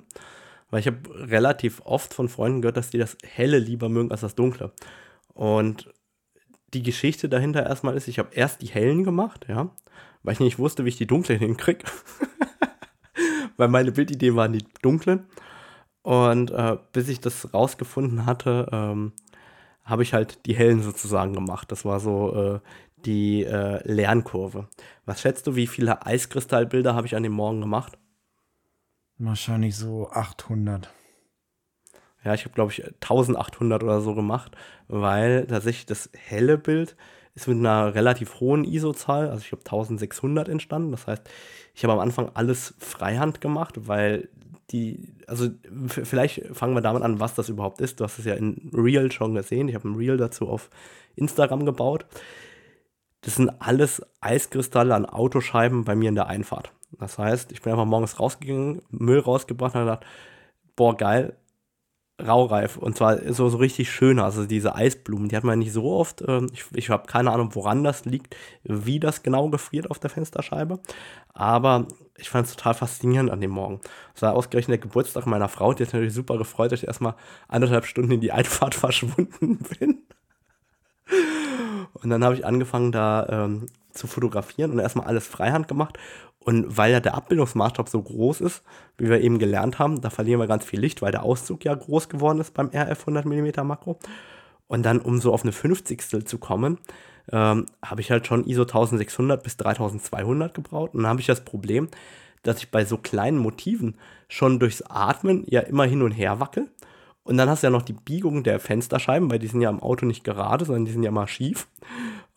Weil 0.71 0.81
ich 0.81 0.87
habe 0.87 0.99
relativ 1.31 1.83
oft 1.85 2.15
von 2.15 2.31
Freunden 2.31 2.63
gehört, 2.63 2.79
dass 2.79 2.89
die 2.89 2.97
das 2.97 3.19
helle 3.23 3.59
lieber 3.59 3.91
mögen 3.91 4.11
als 4.11 4.23
das 4.23 4.35
dunkle. 4.35 4.73
Und 5.35 5.93
die 6.73 6.83
Geschichte 6.83 7.29
dahinter 7.29 7.67
erstmal 7.67 7.99
ist, 7.99 8.09
ich 8.09 8.19
habe 8.19 8.31
erst 8.33 8.63
die 8.63 8.69
hellen 8.69 9.05
gemacht, 9.05 9.45
ja, 9.47 9.69
weil 10.23 10.33
ich 10.33 10.41
nicht 10.41 10.59
wusste, 10.59 10.87
wie 10.87 10.89
ich 10.89 10.97
die 10.97 11.07
dunklen 11.07 11.39
hinkriege. 11.39 11.85
weil 13.59 13.69
meine 13.69 13.93
Bildidee 13.93 14.35
waren 14.35 14.55
die 14.55 14.65
dunklen. 14.81 15.27
Und 16.01 16.51
äh, 16.51 16.79
bis 16.95 17.11
ich 17.11 17.21
das 17.21 17.53
rausgefunden 17.53 18.25
hatte, 18.25 18.71
ähm, 18.73 19.13
habe 19.85 20.03
ich 20.03 20.15
halt 20.15 20.47
die 20.47 20.55
hellen 20.55 20.83
sozusagen 20.83 21.35
gemacht. 21.35 21.71
Das 21.71 21.85
war 21.85 22.01
so 22.01 22.35
äh, 22.55 22.61
die 23.07 23.45
äh, 23.45 23.81
Lernkurve. 23.91 24.69
Was 25.05 25.21
schätzt 25.21 25.47
du, 25.47 25.57
wie 25.57 25.67
viele 25.67 26.05
Eiskristallbilder 26.05 26.95
habe 26.95 27.07
ich 27.07 27.17
an 27.17 27.23
dem 27.23 27.33
Morgen 27.33 27.61
gemacht? 27.61 27.99
Wahrscheinlich 29.19 29.77
so 29.77 30.09
800. 30.11 30.91
Ja, 32.25 32.35
ich 32.35 32.45
habe, 32.45 32.55
glaube 32.55 32.73
ich, 32.73 32.85
1800 32.85 33.83
oder 33.83 34.01
so 34.01 34.15
gemacht, 34.15 34.57
weil 34.89 35.47
tatsächlich 35.47 35.87
das 35.87 36.11
helle 36.15 36.57
Bild 36.57 36.97
ist 37.35 37.49
mit 37.49 37.59
einer 37.59 37.95
relativ 37.95 38.41
hohen 38.41 38.65
ISO-Zahl, 38.65 39.29
also 39.29 39.43
ich 39.45 39.53
habe 39.53 39.61
1600 39.61 40.49
entstanden. 40.49 40.93
Das 40.93 41.07
heißt, 41.07 41.29
ich 41.75 41.85
habe 41.85 41.93
am 41.93 41.99
Anfang 41.99 42.31
alles 42.35 42.75
freihand 42.79 43.41
gemacht, 43.41 43.89
weil 43.89 44.29
die, 44.71 45.15
also 45.27 45.51
vielleicht 45.89 46.43
fangen 46.53 46.75
wir 46.75 46.81
damit 46.81 47.03
an, 47.03 47.21
was 47.21 47.35
das 47.35 47.49
überhaupt 47.49 47.81
ist. 47.81 48.01
Du 48.01 48.05
hast 48.05 48.19
es 48.19 48.25
ja 48.25 48.35
in 48.35 48.71
Real 48.73 49.13
schon 49.13 49.35
gesehen. 49.35 49.69
Ich 49.69 49.75
habe 49.75 49.89
ein 49.89 49.97
Real 49.97 50.17
dazu 50.17 50.49
auf 50.49 50.71
Instagram 51.17 51.67
gebaut. 51.67 52.07
Das 53.25 53.37
sind 53.37 53.51
alles 53.61 54.03
Eiskristalle 54.21 54.95
an 54.95 55.07
Autoscheiben 55.07 55.85
bei 55.85 55.95
mir 55.95 56.11
in 56.11 56.15
der 56.15 56.27
Einfahrt. 56.27 56.73
Das 56.99 57.19
heißt, 57.19 57.53
ich 57.53 57.63
bin 57.63 57.73
einfach 57.73 57.87
morgens 57.87 58.21
rausgegangen, 58.21 58.83
Müll 58.91 59.19
rausgebracht 59.19 59.75
und 59.75 59.81
habe 59.81 59.91
gedacht, 59.91 60.07
boah, 60.77 60.97
geil, 60.97 61.37
raureif. 62.23 62.77
Und 62.77 62.97
zwar 62.97 63.33
so, 63.33 63.49
so 63.49 63.57
richtig 63.57 63.91
schön. 63.91 64.21
Also 64.21 64.45
diese 64.45 64.75
Eisblumen, 64.75 65.29
die 65.29 65.37
hat 65.37 65.45
man 65.45 65.59
nicht 65.59 65.73
so 65.73 65.91
oft. 65.91 66.23
Ähm, 66.27 66.49
ich, 66.53 66.65
ich 66.75 66.91
habe 66.91 67.07
keine 67.07 67.33
Ahnung, 67.33 67.55
woran 67.55 67.83
das 67.83 68.05
liegt, 68.05 68.37
wie 68.63 69.01
das 69.01 69.23
genau 69.23 69.49
gefriert 69.49 69.91
auf 69.91 69.99
der 69.99 70.11
Fensterscheibe. 70.11 70.79
Aber 71.33 71.89
ich 72.17 72.31
fand 72.31 72.47
es 72.47 72.55
total 72.55 72.75
faszinierend 72.75 73.31
an 73.31 73.41
dem 73.41 73.51
Morgen. 73.51 73.81
Es 74.15 74.23
war 74.23 74.35
ausgerechnet 74.35 74.75
der 74.75 74.89
Geburtstag 74.89 75.27
meiner 75.27 75.49
Frau. 75.49 75.73
Die 75.75 75.85
hat 75.85 75.93
natürlich 75.93 76.15
super 76.15 76.39
gefreut, 76.39 76.73
dass 76.73 76.83
ich 76.83 76.87
erstmal 76.89 77.15
anderthalb 77.49 77.87
Stunden 77.87 78.13
in 78.13 78.21
die 78.21 78.33
Einfahrt 78.33 78.75
verschwunden 78.75 79.59
bin. 79.79 80.03
Und 81.95 82.11
dann 82.11 82.25
habe 82.25 82.35
ich 82.35 82.45
angefangen, 82.45 82.93
da 82.93 83.27
ähm, 83.31 83.67
zu 83.93 84.07
fotografieren 84.07 84.73
und 84.73 84.79
erstmal 84.79 85.07
alles 85.07 85.27
Freihand 85.27 85.69
gemacht. 85.69 85.99
Und 86.41 86.77
weil 86.77 86.93
ja 86.93 87.01
der 87.01 87.15
Abbildungsmaßstab 87.15 87.89
so 87.89 88.03
groß 88.03 88.43
ist, 88.43 88.63
wie 88.99 89.09
wir 89.09 89.23
eben 89.23 89.39
gelernt 89.39 89.79
haben, 89.79 90.03
da 90.03 90.11
verlieren 90.11 90.41
wir 90.41 90.47
ganz 90.47 90.65
viel 90.65 90.81
Licht, 90.81 91.01
weil 91.01 91.13
der 91.13 91.23
Auszug 91.23 91.65
ja 91.65 91.75
groß 91.75 92.11
geworden 92.11 92.39
ist 92.39 92.53
beim 92.53 92.69
RF 92.75 93.01
100 93.09 93.25
mm 93.25 93.67
Makro. 93.67 93.99
Und 94.67 94.83
dann, 94.83 95.01
um 95.01 95.21
so 95.21 95.33
auf 95.33 95.43
eine 95.43 95.53
50. 95.53 96.27
zu 96.27 96.39
kommen, 96.39 96.79
ähm, 97.33 97.67
habe 97.83 98.01
ich 98.03 98.11
halt 98.11 98.27
schon 98.27 98.45
ISO 98.45 98.63
1600 98.63 99.43
bis 99.43 99.57
3200 99.57 100.53
gebraucht. 100.53 100.95
Und 100.95 101.03
dann 101.03 101.11
habe 101.11 101.21
ich 101.21 101.27
das 101.27 101.45
Problem, 101.45 101.89
dass 102.43 102.59
ich 102.59 102.71
bei 102.71 102.85
so 102.85 102.99
kleinen 102.99 103.39
Motiven 103.39 103.97
schon 104.29 104.59
durchs 104.59 104.83
Atmen 104.83 105.45
ja 105.47 105.61
immer 105.61 105.85
hin 105.85 106.03
und 106.03 106.13
her 106.13 106.41
wackel. 106.41 106.69
Und 107.25 107.39
dann 107.39 107.49
hast 107.49 107.63
du 107.63 107.67
ja 107.67 107.71
noch 107.71 107.83
die 107.83 107.95
Biegung 107.95 108.45
der 108.45 108.61
Fensterscheiben, 108.61 109.31
weil 109.31 109.39
die 109.39 109.47
sind 109.47 109.63
ja 109.63 109.71
im 109.71 109.83
Auto 109.83 110.05
nicht 110.07 110.25
gerade, 110.25 110.65
sondern 110.65 110.85
die 110.85 110.93
sind 110.93 111.03
ja 111.03 111.11
mal 111.11 111.27
schief. 111.27 111.67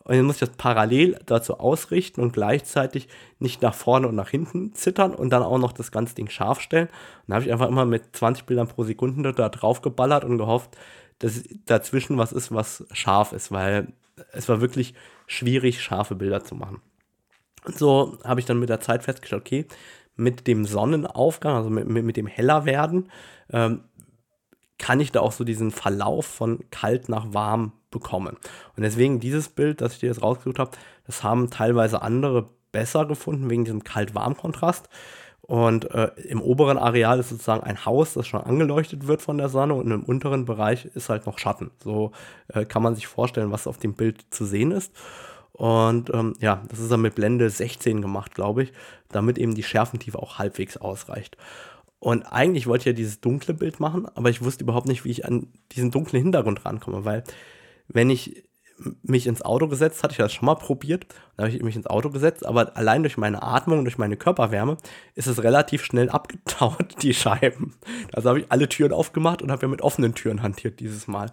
Und 0.04 0.16
dann 0.16 0.24
muss 0.24 0.36
ich 0.36 0.48
das 0.48 0.56
parallel 0.56 1.18
dazu 1.26 1.60
ausrichten 1.60 2.22
und 2.22 2.32
gleichzeitig 2.32 3.08
nicht 3.38 3.60
nach 3.60 3.74
vorne 3.74 4.08
und 4.08 4.14
nach 4.14 4.30
hinten 4.30 4.72
zittern 4.72 5.14
und 5.14 5.28
dann 5.28 5.42
auch 5.42 5.58
noch 5.58 5.72
das 5.72 5.92
ganze 5.92 6.14
Ding 6.14 6.30
scharf 6.30 6.62
stellen. 6.62 6.86
Und 6.86 7.24
dann 7.26 7.34
habe 7.34 7.44
ich 7.44 7.52
einfach 7.52 7.68
immer 7.68 7.84
mit 7.84 8.16
20 8.16 8.46
Bildern 8.46 8.68
pro 8.68 8.84
Sekunde 8.84 9.34
da 9.34 9.50
drauf 9.50 9.82
geballert 9.82 10.24
und 10.24 10.38
gehofft, 10.38 10.70
dass 11.18 11.44
dazwischen 11.66 12.16
was 12.16 12.32
ist, 12.32 12.54
was 12.54 12.86
scharf 12.92 13.32
ist, 13.32 13.52
weil 13.52 13.88
es 14.32 14.48
war 14.48 14.62
wirklich 14.62 14.94
schwierig, 15.26 15.82
scharfe 15.82 16.14
Bilder 16.14 16.42
zu 16.42 16.54
machen. 16.54 16.80
Und 17.66 17.76
so 17.76 18.18
habe 18.24 18.40
ich 18.40 18.46
dann 18.46 18.58
mit 18.58 18.70
der 18.70 18.80
Zeit 18.80 19.02
festgestellt, 19.02 19.42
okay, 19.42 19.66
mit 20.16 20.46
dem 20.46 20.64
Sonnenaufgang, 20.64 21.54
also 21.54 21.68
mit, 21.68 21.86
mit, 21.86 22.04
mit 22.04 22.16
dem 22.16 22.26
Hellerwerden, 22.26 23.10
ähm, 23.52 23.82
kann 24.78 25.00
ich 25.00 25.12
da 25.12 25.20
auch 25.20 25.32
so 25.32 25.44
diesen 25.44 25.70
Verlauf 25.70 26.26
von 26.26 26.60
kalt 26.70 27.08
nach 27.08 27.32
warm 27.32 27.72
bekommen. 27.90 28.36
Und 28.76 28.82
deswegen 28.82 29.20
dieses 29.20 29.48
Bild, 29.48 29.80
das 29.80 29.94
ich 29.94 30.00
dir 30.00 30.08
jetzt 30.08 30.22
rausgesucht 30.22 30.58
habe, 30.58 30.70
das 31.06 31.22
haben 31.22 31.50
teilweise 31.50 32.02
andere 32.02 32.48
besser 32.72 33.06
gefunden 33.06 33.50
wegen 33.50 33.64
diesem 33.64 33.84
Kalt-Warm-Kontrast. 33.84 34.88
Und 35.40 35.90
äh, 35.92 36.10
im 36.28 36.42
oberen 36.42 36.76
Areal 36.76 37.18
ist 37.18 37.30
sozusagen 37.30 37.62
ein 37.62 37.86
Haus, 37.86 38.12
das 38.12 38.26
schon 38.26 38.42
angeleuchtet 38.42 39.06
wird 39.06 39.22
von 39.22 39.38
der 39.38 39.48
Sonne 39.48 39.74
und 39.74 39.90
im 39.90 40.02
unteren 40.02 40.44
Bereich 40.44 40.84
ist 40.84 41.08
halt 41.08 41.24
noch 41.24 41.38
Schatten. 41.38 41.70
So 41.82 42.12
äh, 42.48 42.66
kann 42.66 42.82
man 42.82 42.94
sich 42.94 43.06
vorstellen, 43.06 43.50
was 43.50 43.66
auf 43.66 43.78
dem 43.78 43.94
Bild 43.94 44.26
zu 44.28 44.44
sehen 44.44 44.72
ist. 44.72 44.92
Und 45.52 46.10
ähm, 46.12 46.34
ja, 46.40 46.62
das 46.68 46.80
ist 46.80 46.92
dann 46.92 47.00
mit 47.00 47.14
Blende 47.14 47.48
16 47.48 48.02
gemacht, 48.02 48.34
glaube 48.34 48.62
ich, 48.62 48.72
damit 49.08 49.38
eben 49.38 49.54
die 49.54 49.62
Schärfentiefe 49.62 50.18
auch 50.18 50.38
halbwegs 50.38 50.76
ausreicht. 50.76 51.38
Und 52.00 52.24
eigentlich 52.24 52.66
wollte 52.66 52.82
ich 52.82 52.86
ja 52.86 52.92
dieses 52.92 53.20
dunkle 53.20 53.54
Bild 53.54 53.80
machen, 53.80 54.06
aber 54.14 54.30
ich 54.30 54.42
wusste 54.42 54.64
überhaupt 54.64 54.86
nicht, 54.86 55.04
wie 55.04 55.10
ich 55.10 55.24
an 55.24 55.48
diesen 55.72 55.90
dunklen 55.90 56.22
Hintergrund 56.22 56.64
rankomme, 56.64 57.04
weil 57.04 57.24
wenn 57.88 58.08
ich 58.10 58.44
mich 59.02 59.26
ins 59.26 59.42
Auto 59.42 59.66
gesetzt, 59.66 60.02
hatte 60.02 60.12
ich 60.12 60.18
das 60.18 60.32
schon 60.32 60.46
mal 60.46 60.54
probiert, 60.54 61.06
dann 61.36 61.46
habe 61.46 61.56
ich 61.56 61.62
mich 61.62 61.76
ins 61.76 61.86
Auto 61.86 62.10
gesetzt, 62.10 62.46
aber 62.46 62.76
allein 62.76 63.02
durch 63.02 63.16
meine 63.16 63.42
Atmung 63.42 63.84
durch 63.84 63.98
meine 63.98 64.16
Körperwärme 64.16 64.76
ist 65.14 65.26
es 65.26 65.42
relativ 65.42 65.84
schnell 65.84 66.08
abgetaut, 66.10 67.02
die 67.02 67.14
Scheiben. 67.14 67.74
Also 68.12 68.28
habe 68.28 68.40
ich 68.40 68.46
alle 68.50 68.68
Türen 68.68 68.92
aufgemacht 68.92 69.42
und 69.42 69.50
habe 69.50 69.62
ja 69.62 69.68
mit 69.68 69.82
offenen 69.82 70.14
Türen 70.14 70.42
hantiert 70.42 70.80
dieses 70.80 71.08
Mal. 71.08 71.32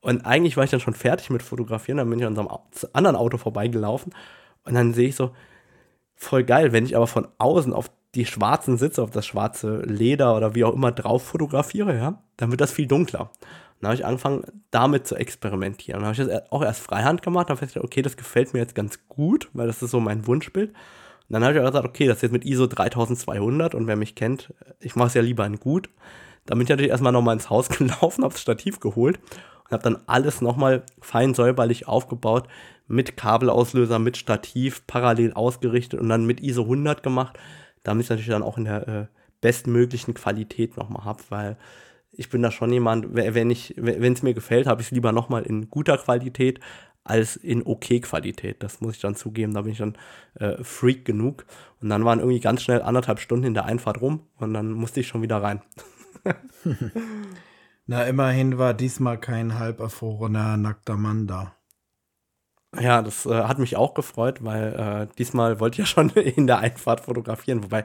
Und 0.00 0.26
eigentlich 0.26 0.56
war 0.56 0.64
ich 0.64 0.70
dann 0.70 0.80
schon 0.80 0.94
fertig 0.94 1.30
mit 1.30 1.42
Fotografieren, 1.42 1.98
dann 1.98 2.10
bin 2.10 2.18
ich 2.18 2.26
an 2.26 2.36
unserem 2.36 2.58
anderen 2.92 3.16
Auto 3.16 3.38
vorbeigelaufen 3.38 4.12
und 4.64 4.74
dann 4.74 4.92
sehe 4.92 5.08
ich 5.08 5.16
so, 5.16 5.30
voll 6.16 6.44
geil, 6.44 6.72
wenn 6.72 6.84
ich 6.84 6.96
aber 6.96 7.06
von 7.06 7.28
außen 7.38 7.72
auf 7.72 7.90
die 8.14 8.26
schwarzen 8.26 8.78
Sitze, 8.78 9.02
auf 9.02 9.10
das 9.10 9.26
schwarze 9.26 9.82
Leder 9.82 10.36
oder 10.36 10.54
wie 10.54 10.64
auch 10.64 10.74
immer 10.74 10.92
drauf 10.92 11.24
fotografiere, 11.24 11.96
ja, 11.96 12.22
dann 12.36 12.50
wird 12.50 12.60
das 12.60 12.72
viel 12.72 12.86
dunkler. 12.86 13.30
Dann 13.80 13.88
habe 13.90 13.96
ich 13.96 14.06
angefangen, 14.06 14.44
damit 14.70 15.06
zu 15.06 15.16
experimentieren. 15.16 16.00
Dann 16.00 16.08
habe 16.08 16.22
ich 16.22 16.26
das 16.26 16.52
auch 16.52 16.62
erst 16.62 16.80
Freihand 16.80 17.22
gemacht, 17.22 17.48
habe 17.48 17.58
festgestellt, 17.58 17.84
okay, 17.84 18.02
das 18.02 18.16
gefällt 18.16 18.54
mir 18.54 18.60
jetzt 18.60 18.74
ganz 18.74 18.98
gut, 19.08 19.50
weil 19.52 19.66
das 19.66 19.82
ist 19.82 19.90
so 19.90 20.00
mein 20.00 20.26
Wunschbild. 20.26 20.70
Und 20.70 21.32
dann 21.32 21.44
habe 21.44 21.54
ich 21.54 21.60
auch 21.60 21.66
gesagt, 21.66 21.86
okay, 21.86 22.06
das 22.06 22.16
ist 22.16 22.22
jetzt 22.22 22.32
mit 22.32 22.44
ISO 22.44 22.66
3200 22.66 23.74
und 23.74 23.86
wer 23.86 23.96
mich 23.96 24.14
kennt, 24.14 24.52
ich 24.80 24.96
mache 24.96 25.08
es 25.08 25.14
ja 25.14 25.22
lieber 25.22 25.44
in 25.44 25.58
gut. 25.58 25.90
Da 26.46 26.54
bin 26.54 26.62
ich 26.62 26.68
natürlich 26.68 26.90
erstmal 26.90 27.12
nochmal 27.12 27.34
ins 27.34 27.50
Haus 27.50 27.68
gelaufen, 27.70 28.24
habe 28.24 28.34
das 28.34 28.42
Stativ 28.42 28.80
geholt 28.80 29.18
und 29.64 29.72
habe 29.72 29.82
dann 29.82 29.98
alles 30.06 30.40
nochmal 30.40 30.84
fein 31.00 31.34
säuberlich 31.34 31.88
aufgebaut, 31.88 32.48
mit 32.86 33.16
Kabelauslöser, 33.16 33.98
mit 33.98 34.18
Stativ, 34.18 34.86
parallel 34.86 35.32
ausgerichtet 35.32 36.00
und 36.00 36.08
dann 36.10 36.26
mit 36.26 36.40
ISO 36.40 36.62
100 36.62 37.02
gemacht 37.02 37.38
damit 37.84 38.04
ich 38.04 38.10
natürlich 38.10 38.30
dann 38.30 38.42
auch 38.42 38.58
in 38.58 38.64
der 38.64 38.88
äh, 38.88 39.06
bestmöglichen 39.40 40.14
Qualität 40.14 40.76
nochmal 40.76 41.04
habe, 41.04 41.22
weil 41.28 41.56
ich 42.16 42.28
bin 42.28 42.42
da 42.42 42.50
schon 42.50 42.72
jemand, 42.72 43.14
wenn 43.14 43.50
ich, 43.50 43.74
wenn 43.76 44.12
es 44.12 44.22
mir 44.22 44.34
gefällt, 44.34 44.66
habe 44.66 44.80
ich 44.80 44.88
es 44.88 44.90
lieber 44.92 45.12
nochmal 45.12 45.42
in 45.44 45.68
guter 45.68 45.98
Qualität 45.98 46.60
als 47.04 47.36
in 47.36 47.66
okay 47.66 48.00
Qualität. 48.00 48.62
Das 48.62 48.80
muss 48.80 48.94
ich 48.94 49.00
dann 49.00 49.14
zugeben, 49.14 49.52
da 49.52 49.62
bin 49.62 49.72
ich 49.72 49.78
dann 49.78 49.96
äh, 50.34 50.62
Freak 50.62 51.04
genug. 51.04 51.44
Und 51.80 51.90
dann 51.90 52.04
waren 52.04 52.20
irgendwie 52.20 52.40
ganz 52.40 52.62
schnell 52.62 52.82
anderthalb 52.82 53.20
Stunden 53.20 53.46
in 53.46 53.54
der 53.54 53.66
Einfahrt 53.66 54.00
rum 54.00 54.20
und 54.38 54.54
dann 54.54 54.72
musste 54.72 55.00
ich 55.00 55.08
schon 55.08 55.22
wieder 55.22 55.42
rein. 55.42 55.60
Na, 57.86 58.04
immerhin 58.04 58.56
war 58.56 58.72
diesmal 58.72 59.18
kein 59.18 59.58
halb 59.58 59.80
erfrorener 59.80 60.56
nackter 60.56 60.96
Mann 60.96 61.26
da. 61.26 61.54
Ja, 62.80 63.02
das 63.02 63.26
äh, 63.26 63.44
hat 63.44 63.58
mich 63.58 63.76
auch 63.76 63.94
gefreut, 63.94 64.44
weil 64.44 65.08
äh, 65.08 65.14
diesmal 65.16 65.60
wollte 65.60 65.74
ich 65.74 65.78
ja 65.78 65.86
schon 65.86 66.10
in 66.10 66.46
der 66.46 66.58
Einfahrt 66.58 67.00
fotografieren, 67.00 67.62
wobei 67.62 67.84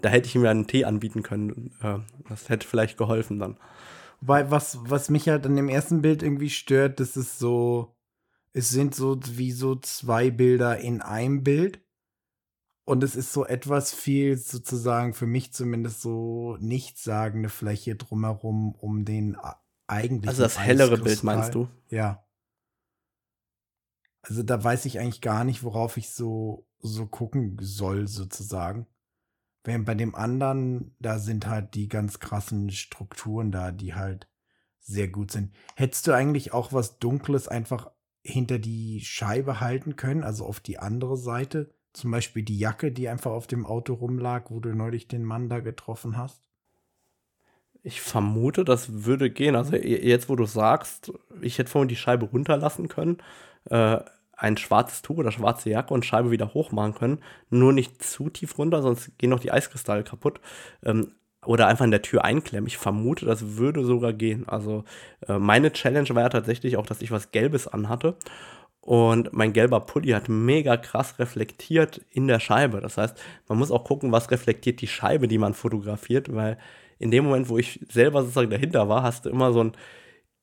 da 0.00 0.08
hätte 0.08 0.28
ich 0.28 0.34
ihm 0.34 0.44
ja 0.44 0.50
einen 0.50 0.66
Tee 0.66 0.84
anbieten 0.84 1.22
können. 1.22 1.72
Äh, 1.82 1.98
das 2.28 2.48
hätte 2.48 2.66
vielleicht 2.66 2.98
geholfen 2.98 3.38
dann. 3.38 3.56
Wobei, 4.20 4.50
was, 4.50 4.78
was 4.82 5.10
mich 5.10 5.28
halt 5.28 5.46
an 5.46 5.56
dem 5.56 5.68
ersten 5.68 6.02
Bild 6.02 6.22
irgendwie 6.22 6.50
stört, 6.50 7.00
das 7.00 7.16
ist 7.16 7.38
so, 7.38 7.94
es 8.52 8.68
sind 8.68 8.94
so 8.94 9.18
wie 9.24 9.52
so 9.52 9.76
zwei 9.76 10.30
Bilder 10.30 10.78
in 10.78 11.02
einem 11.02 11.44
Bild. 11.44 11.80
Und 12.84 13.04
es 13.04 13.16
ist 13.16 13.34
so 13.34 13.44
etwas 13.44 13.92
viel 13.92 14.38
sozusagen 14.38 15.12
für 15.12 15.26
mich 15.26 15.52
zumindest 15.52 16.00
so 16.00 16.56
nichtssagende 16.58 17.50
Fläche 17.50 17.96
drumherum 17.96 18.74
um 18.74 19.04
den 19.04 19.36
eigentlichen. 19.86 20.28
Also 20.28 20.42
das 20.42 20.58
hellere 20.58 20.96
Bild 20.96 21.22
meinst 21.22 21.54
du? 21.54 21.68
Ja. 21.90 22.24
Also 24.22 24.42
da 24.42 24.62
weiß 24.62 24.84
ich 24.84 24.98
eigentlich 24.98 25.20
gar 25.20 25.44
nicht, 25.44 25.62
worauf 25.62 25.96
ich 25.96 26.10
so, 26.10 26.66
so 26.80 27.06
gucken 27.06 27.56
soll, 27.60 28.08
sozusagen. 28.08 28.86
Während 29.64 29.86
bei 29.86 29.94
dem 29.94 30.14
anderen, 30.14 30.94
da 30.98 31.18
sind 31.18 31.46
halt 31.46 31.74
die 31.74 31.88
ganz 31.88 32.20
krassen 32.20 32.70
Strukturen 32.70 33.52
da, 33.52 33.72
die 33.72 33.94
halt 33.94 34.28
sehr 34.80 35.08
gut 35.08 35.30
sind. 35.30 35.52
Hättest 35.76 36.06
du 36.06 36.12
eigentlich 36.12 36.52
auch 36.52 36.72
was 36.72 36.98
Dunkles 36.98 37.48
einfach 37.48 37.90
hinter 38.22 38.58
die 38.58 39.00
Scheibe 39.00 39.60
halten 39.60 39.96
können, 39.96 40.24
also 40.24 40.46
auf 40.46 40.60
die 40.60 40.78
andere 40.78 41.16
Seite? 41.16 41.74
Zum 41.92 42.10
Beispiel 42.10 42.42
die 42.42 42.58
Jacke, 42.58 42.92
die 42.92 43.08
einfach 43.08 43.32
auf 43.32 43.46
dem 43.46 43.66
Auto 43.66 43.94
rumlag, 43.94 44.50
wo 44.50 44.60
du 44.60 44.74
neulich 44.74 45.08
den 45.08 45.24
Mann 45.24 45.48
da 45.48 45.60
getroffen 45.60 46.16
hast? 46.16 46.48
Ich 47.82 48.00
vermute, 48.00 48.64
das 48.64 49.04
würde 49.04 49.30
gehen. 49.30 49.56
Also 49.56 49.76
jetzt, 49.76 50.28
wo 50.28 50.36
du 50.36 50.46
sagst, 50.46 51.12
ich 51.40 51.58
hätte 51.58 51.70
vorhin 51.70 51.88
die 51.88 51.96
Scheibe 51.96 52.26
runterlassen 52.26 52.88
können, 52.88 53.18
äh, 53.66 53.98
ein 54.36 54.56
schwarzes 54.56 55.02
Tuch 55.02 55.18
oder 55.18 55.32
schwarze 55.32 55.70
Jacke 55.70 55.92
und 55.92 56.06
Scheibe 56.06 56.30
wieder 56.30 56.54
hoch 56.54 56.70
machen 56.70 56.94
können. 56.94 57.18
Nur 57.50 57.72
nicht 57.72 58.02
zu 58.02 58.30
tief 58.30 58.56
runter, 58.56 58.82
sonst 58.82 59.18
gehen 59.18 59.30
noch 59.30 59.40
die 59.40 59.50
Eiskristalle 59.52 60.04
kaputt. 60.04 60.40
Ähm, 60.84 61.12
oder 61.44 61.66
einfach 61.66 61.84
in 61.84 61.90
der 61.90 62.02
Tür 62.02 62.24
einklemmen. 62.24 62.66
Ich 62.66 62.78
vermute, 62.78 63.24
das 63.24 63.56
würde 63.56 63.84
sogar 63.84 64.12
gehen. 64.12 64.48
Also 64.48 64.84
äh, 65.26 65.38
meine 65.38 65.72
Challenge 65.72 66.08
war 66.10 66.22
ja 66.22 66.28
tatsächlich 66.28 66.76
auch, 66.76 66.86
dass 66.86 67.00
ich 67.00 67.10
was 67.10 67.30
Gelbes 67.30 67.68
anhatte. 67.68 68.16
Und 68.80 69.32
mein 69.32 69.52
gelber 69.52 69.80
Pulli 69.80 70.10
hat 70.10 70.28
mega 70.28 70.76
krass 70.76 71.18
reflektiert 71.18 72.00
in 72.10 72.26
der 72.26 72.40
Scheibe. 72.40 72.80
Das 72.80 72.96
heißt, 72.96 73.20
man 73.48 73.58
muss 73.58 73.70
auch 73.70 73.84
gucken, 73.84 74.12
was 74.12 74.30
reflektiert 74.30 74.80
die 74.80 74.86
Scheibe, 74.86 75.28
die 75.28 75.38
man 75.38 75.54
fotografiert, 75.54 76.34
weil 76.34 76.58
in 76.98 77.10
dem 77.10 77.24
Moment, 77.24 77.48
wo 77.48 77.58
ich 77.58 77.80
selber 77.90 78.22
sozusagen 78.22 78.50
dahinter 78.50 78.88
war, 78.88 79.02
hast 79.02 79.24
du 79.24 79.30
immer 79.30 79.52
so 79.52 79.60
einen 79.60 79.72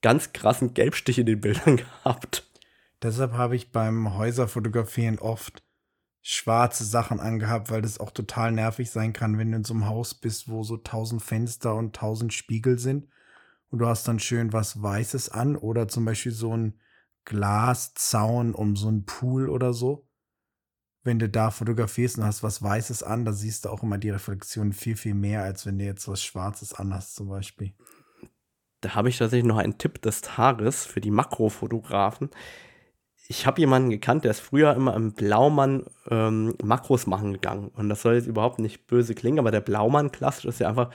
ganz 0.02 0.32
krassen 0.32 0.74
Gelbstich 0.74 1.18
in 1.18 1.26
den 1.26 1.42
Bildern 1.42 1.78
gehabt. 2.04 2.44
Deshalb 3.02 3.34
habe 3.34 3.56
ich 3.56 3.72
beim 3.72 4.16
Häuserfotografieren 4.16 5.20
oft 5.20 5.64
schwarze 6.22 6.84
Sachen 6.84 7.20
angehabt, 7.20 7.70
weil 7.70 7.84
das 7.84 8.00
auch 8.00 8.10
total 8.10 8.52
nervig 8.52 8.90
sein 8.90 9.14
kann, 9.14 9.38
wenn 9.38 9.52
du 9.52 9.58
in 9.58 9.64
so 9.64 9.76
einem 9.76 9.88
Haus 9.88 10.16
bist, 10.16 10.50
wo 10.50 10.64
so 10.64 10.78
tausend 10.78 11.22
Fenster 11.22 11.76
und 11.76 11.96
tausend 11.96 12.34
Spiegel 12.34 12.80
sind 12.80 13.08
und 13.70 13.80
du 13.80 13.86
hast 13.86 14.08
dann 14.08 14.20
schön 14.20 14.54
was 14.54 14.82
Weißes 14.82 15.30
an 15.30 15.56
oder 15.56 15.88
zum 15.88 16.06
Beispiel 16.06 16.32
so 16.32 16.56
ein 16.56 16.80
Glaszaun 17.26 18.56
um 18.56 18.76
so 18.76 18.88
einen 18.88 19.06
Pool 19.06 19.50
oder 19.50 19.74
so. 19.74 20.08
Wenn 21.04 21.20
du 21.20 21.30
da 21.30 21.52
fotografierst 21.52 22.18
und 22.18 22.24
hast 22.24 22.42
was 22.42 22.64
Weißes 22.64 23.04
an, 23.04 23.26
da 23.26 23.32
siehst 23.32 23.66
du 23.66 23.70
auch 23.70 23.84
immer 23.84 24.00
die 24.00 24.10
Reflexion 24.10 24.74
viel, 24.74 24.96
viel 24.96 25.14
mehr, 25.14 25.44
als 25.44 25.66
wenn 25.68 25.78
du 25.78 25.86
jetzt 25.86 26.08
was 26.08 26.24
Schwarzes 26.24 26.74
anhast 26.74 27.16
zum 27.16 27.30
Beispiel. 27.30 27.76
Da 28.82 28.96
habe 28.96 29.10
ich 29.10 29.18
tatsächlich 29.20 29.48
noch 29.48 29.58
einen 29.58 29.78
Tipp 29.78 30.02
des 30.02 30.22
Tages 30.22 30.86
für 30.86 31.02
die 31.02 31.12
Makrofotografen 31.12 32.30
ich 33.28 33.48
habe 33.48 33.60
jemanden 33.60 33.90
gekannt, 33.90 34.24
der 34.24 34.32
ist 34.32 34.40
früher 34.40 34.74
immer 34.76 34.96
im 34.96 35.14
Blaumann 35.14 35.86
ähm, 36.10 36.56
Makros 36.64 37.08
machen 37.08 37.34
gegangen. 37.34 37.70
Und 37.70 37.90
das 37.90 38.02
soll 38.02 38.16
jetzt 38.16 38.28
überhaupt 38.28 38.60
nicht 38.60 38.86
böse 38.88 39.16
klingen, 39.16 39.40
aber 39.40 39.52
der 39.52 39.62
Blaumann 39.62 40.12
klassisch 40.12 40.46
ist 40.46 40.60
ja 40.60 40.70
einfach 40.70 40.92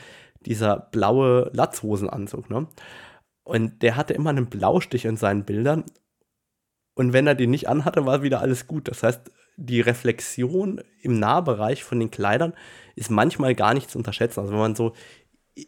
dieser 0.46 0.76
blaue 0.76 1.50
Latzhosenanzug. 1.52 2.48
Ne? 2.48 2.68
Und 3.42 3.82
der 3.82 3.96
hatte 3.96 4.14
immer 4.14 4.30
einen 4.30 4.46
Blaustich 4.46 5.04
in 5.04 5.16
seinen 5.16 5.44
Bildern. 5.44 5.84
Und 6.94 7.12
wenn 7.12 7.26
er 7.26 7.34
den 7.34 7.50
nicht 7.50 7.68
anhatte, 7.68 8.06
war 8.06 8.22
wieder 8.22 8.40
alles 8.40 8.66
gut. 8.66 8.86
Das 8.88 9.02
heißt, 9.02 9.30
die 9.56 9.80
Reflexion 9.80 10.80
im 11.02 11.18
Nahbereich 11.18 11.82
von 11.82 11.98
den 11.98 12.10
Kleidern 12.10 12.54
ist 12.94 13.10
manchmal 13.10 13.54
gar 13.54 13.74
nicht 13.74 13.90
zu 13.90 13.98
unterschätzen. 13.98 14.40
Also 14.40 14.52
wenn 14.52 14.60
man 14.60 14.74
so 14.76 14.94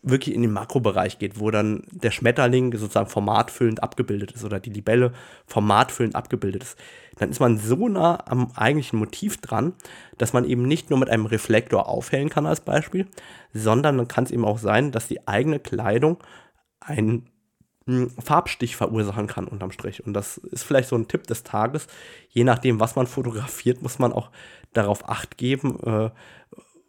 wirklich 0.03 0.35
in 0.35 0.43
den 0.43 0.53
Makrobereich 0.53 1.19
geht, 1.19 1.39
wo 1.39 1.51
dann 1.51 1.83
der 1.91 2.11
Schmetterling 2.11 2.77
sozusagen 2.77 3.09
formatfüllend 3.09 3.83
abgebildet 3.83 4.33
ist 4.33 4.45
oder 4.45 4.61
die 4.61 4.71
Libelle 4.71 5.13
formatfüllend 5.47 6.15
abgebildet 6.15 6.63
ist, 6.63 6.79
dann 7.17 7.31
ist 7.31 7.41
man 7.41 7.59
so 7.59 7.89
nah 7.89 8.19
am 8.27 8.53
eigentlichen 8.55 8.99
Motiv 8.99 9.41
dran, 9.41 9.75
dass 10.19 10.33
man 10.33 10.45
eben 10.45 10.63
nicht 10.63 10.91
nur 10.91 10.99
mit 10.99 11.11
einem 11.11 11.27
Reflektor 11.27 11.89
aufhellen 11.89 12.31
kann 12.31 12.47
als 12.47 12.61
Beispiel, 12.61 13.07
sondern 13.53 13.99
dann 13.99 14.09
kann 14.09 14.25
es 14.25 14.31
eben 14.31 14.45
auch 14.45 14.59
sein, 14.59 14.93
dass 14.93 15.09
die 15.09 15.27
eigene 15.27 15.59
Kleidung 15.59 16.19
einen 16.81 17.29
hm, 17.87 18.11
Farbstich 18.11 18.77
verursachen 18.77 19.27
kann 19.27 19.49
unterm 19.49 19.73
Strich. 19.73 20.07
Und 20.07 20.15
das 20.15 20.39
ist 20.39 20.63
vielleicht 20.63 20.89
so 20.89 20.97
ein 20.97 21.09
Tipp 21.09 21.27
des 21.27 21.43
Tages. 21.43 21.87
Je 22.29 22.45
nachdem, 22.45 22.81
was 22.81 22.97
man 22.97 23.07
fotografiert, 23.07 23.83
muss 23.83 23.99
man 23.99 24.13
auch 24.13 24.31
darauf 24.73 25.09
acht 25.09 25.37
geben, 25.37 25.79
äh, 25.85 26.11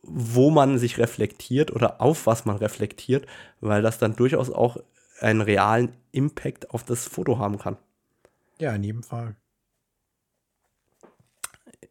wo 0.03 0.49
man 0.49 0.77
sich 0.77 0.97
reflektiert 0.97 1.71
oder 1.71 2.01
auf 2.01 2.27
was 2.27 2.45
man 2.45 2.57
reflektiert, 2.57 3.25
weil 3.61 3.81
das 3.81 3.97
dann 3.97 4.15
durchaus 4.15 4.49
auch 4.49 4.77
einen 5.19 5.41
realen 5.41 5.95
Impact 6.11 6.71
auf 6.71 6.83
das 6.83 7.07
Foto 7.07 7.39
haben 7.39 7.57
kann. 7.57 7.77
Ja, 8.59 8.75
in 8.75 8.83
jedem 8.83 9.03
Fall. 9.03 9.35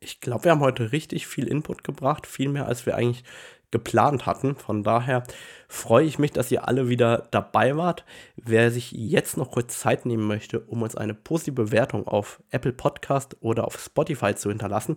Ich 0.00 0.20
glaube, 0.20 0.44
wir 0.44 0.52
haben 0.52 0.60
heute 0.60 0.92
richtig 0.92 1.26
viel 1.26 1.46
Input 1.46 1.84
gebracht, 1.84 2.26
viel 2.26 2.48
mehr 2.48 2.66
als 2.66 2.86
wir 2.86 2.96
eigentlich 2.96 3.24
geplant 3.72 4.24
hatten. 4.26 4.54
Von 4.54 4.84
daher 4.84 5.24
freue 5.66 6.04
ich 6.04 6.20
mich, 6.20 6.30
dass 6.30 6.52
ihr 6.52 6.68
alle 6.68 6.88
wieder 6.88 7.26
dabei 7.32 7.76
wart. 7.76 8.04
Wer 8.36 8.70
sich 8.70 8.92
jetzt 8.92 9.36
noch 9.36 9.50
kurz 9.50 9.80
Zeit 9.80 10.06
nehmen 10.06 10.28
möchte, 10.28 10.60
um 10.60 10.82
uns 10.82 10.94
eine 10.94 11.14
positive 11.14 11.64
Bewertung 11.64 12.06
auf 12.06 12.40
Apple 12.50 12.72
Podcast 12.72 13.36
oder 13.40 13.66
auf 13.66 13.80
Spotify 13.80 14.36
zu 14.36 14.50
hinterlassen, 14.50 14.96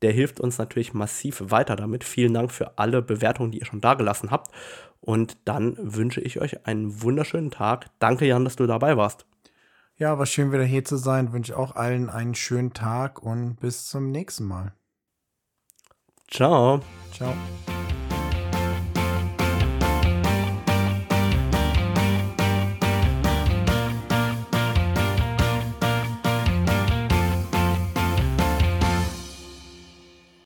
der 0.00 0.12
hilft 0.12 0.40
uns 0.40 0.56
natürlich 0.56 0.94
massiv 0.94 1.42
weiter 1.46 1.76
damit. 1.76 2.04
Vielen 2.04 2.32
Dank 2.32 2.50
für 2.50 2.78
alle 2.78 3.02
Bewertungen, 3.02 3.50
die 3.50 3.58
ihr 3.58 3.66
schon 3.66 3.82
dagelassen 3.82 4.30
habt. 4.30 4.50
Und 5.00 5.36
dann 5.44 5.76
wünsche 5.78 6.20
ich 6.20 6.40
euch 6.40 6.66
einen 6.66 7.02
wunderschönen 7.02 7.50
Tag. 7.50 7.90
Danke, 7.98 8.24
Jan, 8.24 8.44
dass 8.44 8.56
du 8.56 8.66
dabei 8.66 8.96
warst. 8.96 9.26
Ja, 9.96 10.18
war 10.18 10.26
schön 10.26 10.52
wieder 10.52 10.64
hier 10.64 10.84
zu 10.84 10.96
sein. 10.96 11.32
Wünsche 11.32 11.56
auch 11.56 11.76
allen 11.76 12.08
einen 12.08 12.34
schönen 12.34 12.72
Tag 12.72 13.22
und 13.22 13.56
bis 13.56 13.86
zum 13.86 14.10
nächsten 14.10 14.44
Mal. 14.44 14.72
Ciao. 16.28 16.80
Ciao. 17.12 17.34